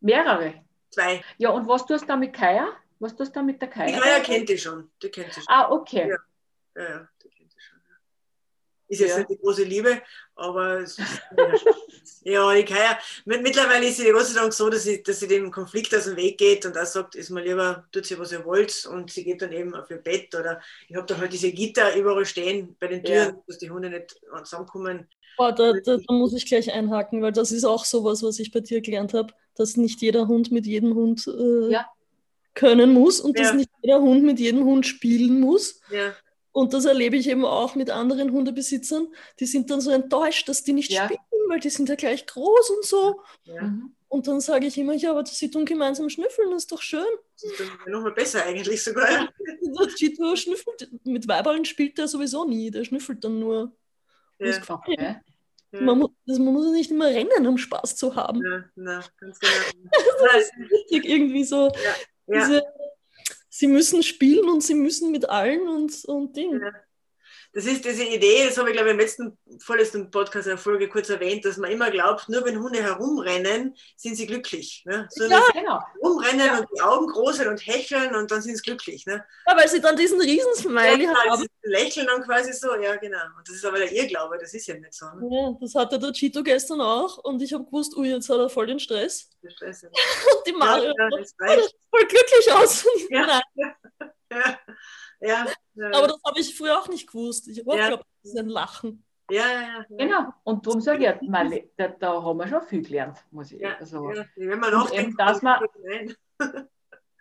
[0.00, 0.62] Mehrere.
[0.96, 1.24] Zwei.
[1.38, 2.68] Ja, und was tust du da mit Kaya?
[2.98, 4.00] Was tust du da mit der Die Kaya?
[4.00, 4.90] Kaya kennt die schon.
[5.02, 5.48] Die kennt sie schon.
[5.48, 6.08] Ah, okay.
[6.08, 6.16] Ja.
[6.74, 7.78] Ja, ja, die kennt sie schon.
[7.88, 7.96] Ja.
[8.88, 9.18] Ist jetzt Ja.
[9.18, 10.00] nicht die große Liebe,
[10.36, 11.08] aber es ist,
[12.24, 12.98] ja, die Kaya.
[13.24, 16.04] mit- Mittlerweile ist sie Gott sei Dank so, dass sie, dass sie dem Konflikt aus
[16.04, 19.10] dem Weg geht und auch sagt, ist mal lieber, tut sie, was ihr wollt und
[19.10, 22.24] sie geht dann eben auf ihr Bett oder ich habe da halt diese Gitter überall
[22.26, 23.42] stehen bei den Türen, Ja.
[23.46, 25.08] dass die Hunde nicht zusammenkommen.
[25.36, 28.52] Boah, da, da, da muss ich gleich einhaken, weil das ist auch sowas, was ich
[28.52, 31.86] bei dir gelernt habe, dass nicht jeder Hund mit jedem Hund äh, Ja.
[32.54, 33.44] können muss und Ja.
[33.46, 35.80] dass nicht jeder Hund mit jedem Hund spielen muss.
[35.90, 36.14] Ja,
[36.56, 39.08] Und das erlebe ich eben auch mit anderen Hundebesitzern.
[39.40, 41.04] Die sind dann so enttäuscht, dass die nicht Ja.
[41.04, 43.20] spielen, weil die sind ja gleich groß und so.
[43.44, 43.62] ja.
[43.62, 43.92] Mhm.
[44.08, 47.04] Und dann sage ich immer, ja, aber sie tun gemeinsam schnüffeln, das ist doch schön.
[47.34, 49.10] Das ist dann nochmal besser eigentlich sogar.
[49.10, 49.28] Ja.
[49.38, 53.72] Der Chito schnüffelt, mit Weiballen spielt der sowieso nie, der schnüffelt dann nur.
[54.38, 54.56] Ja.
[54.66, 55.16] Okay.
[55.72, 58.42] Man, muss, das, man muss nicht immer rennen, um Spaß zu haben.
[58.42, 59.52] Ja, na, ganz genau.
[60.32, 61.66] Das ist richtig irgendwie so.
[61.66, 62.40] Ja.
[62.40, 62.62] Diese,
[63.58, 66.60] sie müssen spielen und sie müssen mit allen und, und Ding.
[66.60, 66.85] Ja.
[67.56, 70.90] Das ist diese Idee, das habe ich glaube ich im letzten, vorletzten Podcast eine Folge
[70.90, 74.82] kurz erwähnt, dass man immer glaubt, nur wenn Hunde herumrennen, sind sie glücklich.
[74.84, 75.08] Ne?
[75.08, 75.40] So Ja.
[75.54, 75.80] Genau.
[75.94, 79.06] sie rumrennen und die Augen groß sind und hecheln und dann sind sie glücklich.
[79.06, 79.24] Ne?
[79.48, 81.40] Ja, weil sie dann diesen Riesensmiley Ja, haben.
[81.40, 83.24] sie lächeln dann quasi so, ja genau.
[83.38, 85.06] Und das ist aber der Irrglaube, das ist ja nicht so.
[85.06, 85.26] Ne?
[85.30, 88.50] Ja, das hatte der Chito gestern auch und ich habe gewusst, ui, jetzt hat er
[88.50, 89.30] voll den Stress.
[89.42, 89.80] Der Stress.
[89.80, 89.88] Ja,
[90.36, 91.08] Und die Mario ja,
[91.88, 92.84] voll glücklich aus.
[94.28, 94.58] Ja.
[95.20, 95.46] Ja,
[95.76, 97.48] ja, aber das habe ich früher auch nicht gewusst.
[97.48, 97.82] Ich habe auch Ja.
[97.84, 99.04] geglaubt, das ist ein Lachen.
[99.30, 99.84] ja, ja, ja.
[99.96, 100.32] Genau.
[100.44, 101.44] Und darum sage ich, ja,
[101.76, 104.24] da, da haben wir schon viel gelernt, muss ich Ja, also, ja.
[104.36, 105.64] Wenn man Und nachdenkt, eben, dass man-.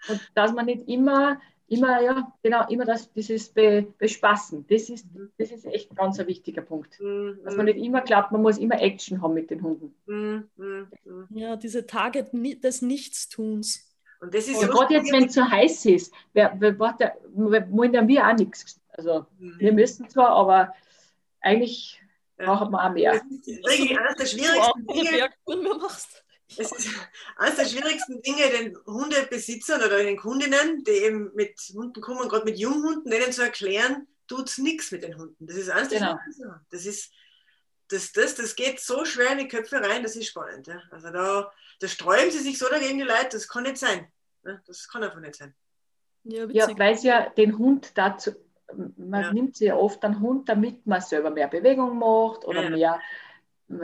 [0.08, 5.08] Und dass man nicht immer, immer, ja, genau, immer das, dieses Be, Bespaßen, das ist,
[5.40, 7.00] das ist echt ein ganz ein wichtiger Punkt.
[7.00, 9.96] Mm, Dass man nicht immer glaubt, man muss immer Action haben mit den Hunden.
[10.06, 11.28] mm, mm.
[11.32, 13.85] Ja, diese Tage ni- des Nichtstuns.
[14.26, 17.94] Und das ist ja gerade jetzt, wenn es so heiß ist, wer, warte, wir wollen
[17.94, 18.80] ja wir auch nichts.
[18.90, 19.76] Also wir Mhm.
[19.76, 20.74] müssen zwar, aber
[21.42, 22.02] eigentlich
[22.40, 22.46] Ja.
[22.56, 23.14] braucht man auch mehr.
[23.14, 25.30] Das ist wirklich eines der schwierigsten Dinge.
[26.58, 26.90] Es ist
[27.38, 32.46] eines der schwierigsten Dinge, den Hundebesitzern oder den Kundinnen, die eben mit Hunden kommen, gerade
[32.46, 35.46] mit Junghunden, denen zu erklären, tut es nichts mit den Hunden.
[35.46, 36.18] Das ist eines der Genau.
[36.18, 36.66] schwierigsten.
[36.72, 37.12] Das ist,
[37.90, 40.68] das, das, das geht so schwer in die Köpfe rein, das ist spannend.
[40.68, 40.82] Ja.
[40.92, 44.08] Also da, da sträuben sie sich so dagegen die Leute, das kann nicht sein.
[44.46, 44.62] Ja.
[44.68, 45.54] Das kann einfach nicht sein.
[46.24, 48.32] Ja, Ja, weil es ja den Hund dazu,
[48.98, 49.34] man Ja.
[49.34, 52.70] nimmt ja oft einen Hund, damit man selber mehr Bewegung macht oder Ja.
[52.70, 53.02] mehr,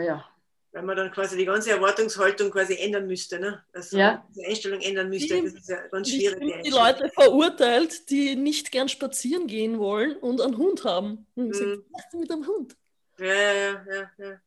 [0.03, 0.25] ja,
[0.73, 3.37] Weil man dann quasi die ganze Erwartungshaltung quasi ändern müsste.
[3.39, 3.61] Ne?
[3.73, 4.25] Also Ja.
[4.33, 5.35] die Einstellung ändern müsste.
[5.35, 6.39] Die- Das ist ja ganz Die, schwierig.
[6.39, 6.69] die die.
[6.69, 11.27] Leute verurteilt, die nicht gern spazieren gehen wollen und einen Hund haben.
[11.35, 11.83] Und Mhm.
[11.91, 12.77] was ist denn mit einem Hund?
[13.19, 14.41] Ja, ja, ja, ja, ja.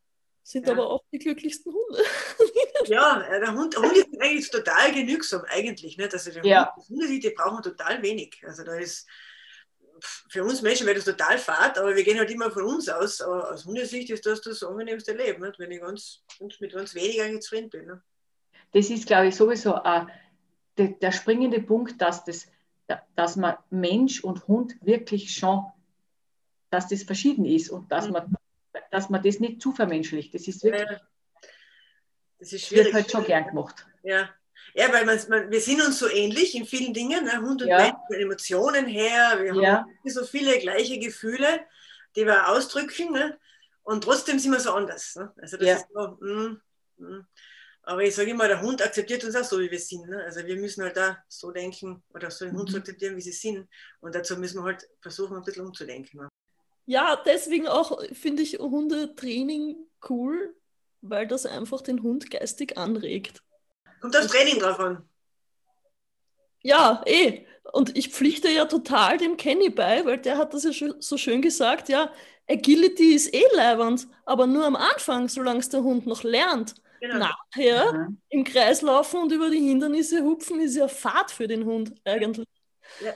[0.46, 0.74] Sind Ja.
[0.74, 2.02] aber auch die glücklichsten Hunde.
[2.86, 5.96] Ja, äh, der Hund, der Hund ist eigentlich total genügsam, eigentlich.
[5.96, 6.12] Nicht?
[6.12, 6.66] Also der Ja.
[6.66, 8.42] Hund, das Hunde, die brauchen total wenig.
[8.46, 9.08] Also da ist,
[10.28, 13.22] für uns Menschen wäre das total fad, aber wir gehen halt immer von uns aus.
[13.22, 15.58] Aber aus Hundesicht ist das das angenehmste Leben, nicht?
[15.58, 17.86] wenn ich ganz, ganz mit ganz wenig eigentlich zufrieden bin.
[17.86, 18.02] Ne?
[18.72, 20.04] das ist, glaube ich, sowieso äh,
[20.76, 22.46] der, der springende Punkt, dass, das,
[23.16, 25.64] dass man Mensch und Hund wirklich schon,
[26.70, 28.12] dass das verschieden ist und dass, Mhm.
[28.12, 28.34] man,
[28.94, 30.34] dass man das nicht zu vermenschlicht.
[30.34, 30.88] Das ist wirklich,
[32.38, 32.94] Das ist wird schwierig.
[32.94, 33.86] halt schon gern gemacht.
[34.02, 34.30] Ja.
[34.74, 37.40] Ja, weil man, man, wir sind uns so ähnlich in vielen Dingen, ne?
[37.40, 37.78] Hund und Ja.
[37.78, 39.78] Mensch, von Emotionen her, wir Ja.
[39.84, 41.60] haben so viele gleiche Gefühle,
[42.16, 43.38] die wir ausdrücken, ne?
[43.82, 45.14] und trotzdem sind wir so anders.
[45.16, 45.32] Ne?
[45.36, 45.74] Also das Ja.
[45.76, 46.60] ist so, mm,
[46.98, 47.26] mm.
[47.82, 50.08] aber ich sage immer, der Hund akzeptiert uns auch so, wie wir sind.
[50.08, 50.22] Ne?
[50.24, 52.72] Also wir müssen halt da so denken oder so den Hund Mhm.
[52.72, 53.68] zu akzeptieren, wie sie sind.
[54.00, 56.26] Und dazu müssen wir halt versuchen, ein bisschen umzudenken.
[56.86, 59.76] Ja, deswegen auch finde ich Hundetraining
[60.08, 60.54] cool,
[61.00, 63.42] weil das einfach den Hund geistig anregt.
[64.00, 65.08] Kommt aufs Training drauf an.
[66.62, 67.46] Ja, eh.
[67.72, 71.42] Und ich pflichte ja total dem Kenny bei, weil der hat das ja so schön
[71.42, 72.12] gesagt, ja,
[72.48, 76.74] Agility ist eh leibernd, aber nur am Anfang, solange es der Hund noch lernt.
[77.00, 77.18] Genau.
[77.18, 78.18] Nachher Mhm.
[78.28, 82.46] im Kreis laufen und über die Hindernisse hupfen, ist ja Fahrt für den Hund eigentlich.
[83.00, 83.12] Ja,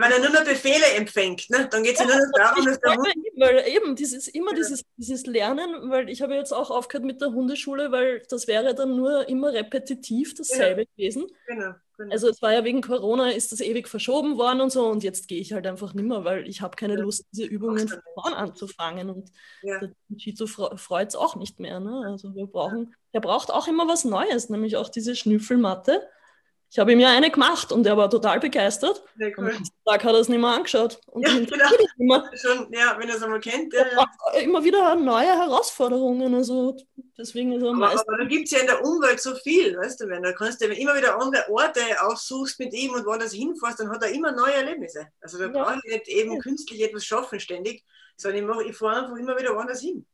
[0.00, 1.68] wenn er nur noch Befehle empfängt, ne?
[1.70, 3.08] dann geht es ja nur noch darum, dass der Hund.
[3.36, 4.56] Weil eben dieses, immer Ja.
[4.56, 8.74] dieses, dieses Lernen, weil ich habe jetzt auch aufgehört mit der Hundeschule, weil das wäre
[8.74, 11.26] dann nur immer repetitiv dasselbe gewesen.
[11.46, 12.12] Genau, genau.
[12.12, 15.28] Also es war ja wegen Corona, ist das ewig verschoben worden und so und jetzt
[15.28, 17.00] gehe ich halt einfach nimmer, weil ich habe keine Ja.
[17.00, 19.30] Lust, diese Übungen von vorn anzufangen und
[19.62, 19.80] ja.
[19.80, 21.80] der Chito freut es auch nicht mehr.
[21.80, 22.02] Ne?
[22.06, 26.06] Also wir brauchen, der braucht auch immer was Neues, nämlich auch diese Schnüffelmatte.
[26.68, 29.02] Ich habe ihm ja eine gemacht und er war total begeistert.
[29.16, 29.52] Sehr Am cool.
[29.52, 31.00] nächsten Tag hat er es nicht mehr angeschaut.
[31.06, 31.64] Und Ja, genau.
[31.98, 32.30] immer.
[32.34, 33.72] Schon, ja, wenn er es einmal kennt.
[33.72, 33.92] Ja, Er
[34.34, 34.40] ja.
[34.40, 36.34] immer wieder neue Herausforderungen.
[36.34, 36.76] Also
[37.16, 38.06] deswegen ist er Aber, meist.
[38.06, 40.60] aber da gibt es ja in der Umwelt so viel, weißt du, wenn da kannst
[40.60, 44.32] du immer wieder andere Orte aufsuchst mit ihm und woanders hinfährst, dann hat er immer
[44.32, 45.06] neue Erlebnisse.
[45.20, 45.50] Also da Ja.
[45.50, 46.38] brauche ich nicht eben Ja.
[46.40, 47.84] künstlich etwas schaffen ständig,
[48.16, 50.04] sondern ich, mach- ich fahre einfach immer wieder woanders hin.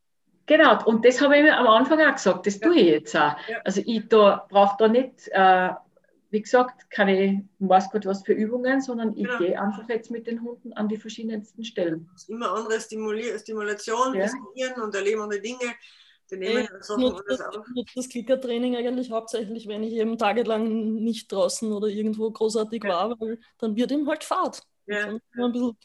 [0.45, 3.35] Genau, und das habe ich mir am Anfang auch gesagt, das tue ich jetzt auch.
[3.47, 3.61] Ja.
[3.63, 5.69] Also ich da, brauche da nicht, äh,
[6.33, 9.37] wie gesagt, keine, weiß Gott was für Übungen, sondern ich Genau.
[9.37, 12.09] gehe einfach jetzt mit den Hunden an die verschiedensten Stellen.
[12.15, 14.27] Es ist immer andere Stimuli Stimulation, Ja.
[14.27, 15.59] stimulieren und erleben andere Dinge,
[16.31, 17.65] die nehmen Ich Sachen nutze das, auf.
[17.95, 22.89] das Klickertraining eigentlich hauptsächlich, wenn ich eben tagelang nicht draußen oder irgendwo großartig Ja.
[22.89, 24.63] war, weil dann wird ihm halt Fahrt.
[24.87, 25.05] Ja.
[25.05, 25.21] Dann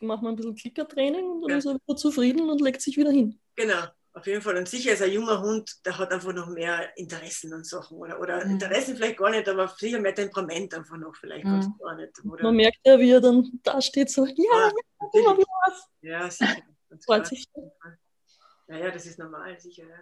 [0.00, 1.56] machen wir ein bisschen, bisschen Klickertraining und dann Ja.
[1.58, 3.38] ist er wieder zufrieden und legt sich wieder hin.
[3.54, 3.84] Genau,
[4.14, 4.56] auf jeden Fall.
[4.56, 7.98] Und sicher ist ein junger Hund, der hat einfach noch mehr Interessen und Sachen.
[7.98, 8.52] Oder, oder Mhm.
[8.52, 11.74] Interessen vielleicht gar nicht, aber sicher mehr Temperament einfach noch, vielleicht Mhm.
[11.78, 12.12] gar nicht.
[12.24, 15.26] Oder, Man merkt ja, wie er dann da steht, so, ja, Ja, ja, natürlich.
[15.38, 15.88] wieder was.
[16.00, 16.62] Ja, sicher.
[18.68, 19.84] Ja, ja, das ist normal, sicher.
[19.84, 19.96] Ja.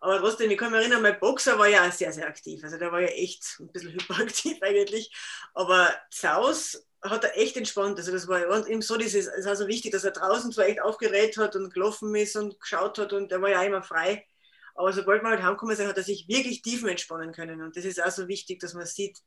[0.00, 2.62] Aber trotzdem, ich kann mich erinnern, mein Boxer war ja auch sehr, sehr aktiv.
[2.62, 3.92] Also der war ja echt ein bisschen
[4.38, 5.14] hyperaktiv eigentlich.
[5.54, 7.98] Aber Zaus hat er echt entspannt.
[7.98, 10.66] Also das war ja ihm so dieses, es ist also wichtig, dass er draußen zwar
[10.66, 14.26] echt aufgeregt hat und gelaufen ist und geschaut hat und er war ja immer frei.
[14.74, 17.62] Aber sobald wir halt heimgekommen sind, hat er sich wirklich tiefen entspannen können.
[17.62, 19.18] Und das ist auch so wichtig, dass man sieht,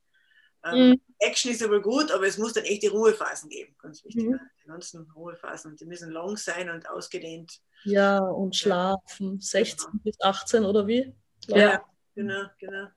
[0.64, 1.01] ähm, Mhm.
[1.19, 3.76] Action ist aber gut, aber es muss dann echt die Ruhephasen geben.
[3.81, 4.26] Ganz wichtig.
[4.26, 4.39] Mhm.
[4.64, 5.72] Die ganzen Ruhephasen.
[5.72, 7.60] Und die müssen lang sein und ausgedehnt.
[7.84, 11.14] Ja, und schlafen, 16 bis 18 oder wie?
[11.47, 11.84] Ja.
[12.15, 12.88] Genau, genau.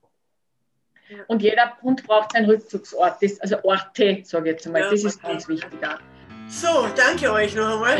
[1.27, 5.03] Und jeder Hund braucht seinen Rückzugsort, das, also Orte, sage ich jetzt einmal, Ja, das
[5.03, 5.99] ist ganz wichtig auch.
[6.47, 7.97] So, danke euch noch einmal.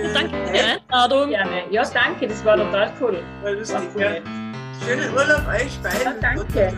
[0.00, 1.30] Ja, danke für die Einladung.
[1.30, 1.62] Gerne.
[1.70, 3.22] Ja, danke, das war total cool.
[3.42, 4.02] War War lustig, cool.
[4.02, 4.10] ja.
[4.86, 6.02] Schönen Urlaub euch beiden.
[6.02, 6.72] Ja, danke.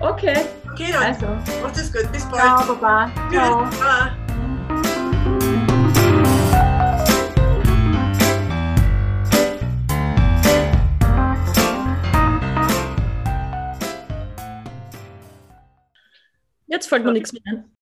[0.00, 0.36] Okay,
[0.72, 1.26] Okay, dann also,
[1.62, 2.10] macht es gut.
[2.12, 2.42] Bis bald.
[2.42, 3.10] ciao, Baba.
[3.30, 3.66] Ciao.
[3.70, 4.25] Tschüss.
[16.76, 17.75] Jetzt fällt mir nichts mehr ein.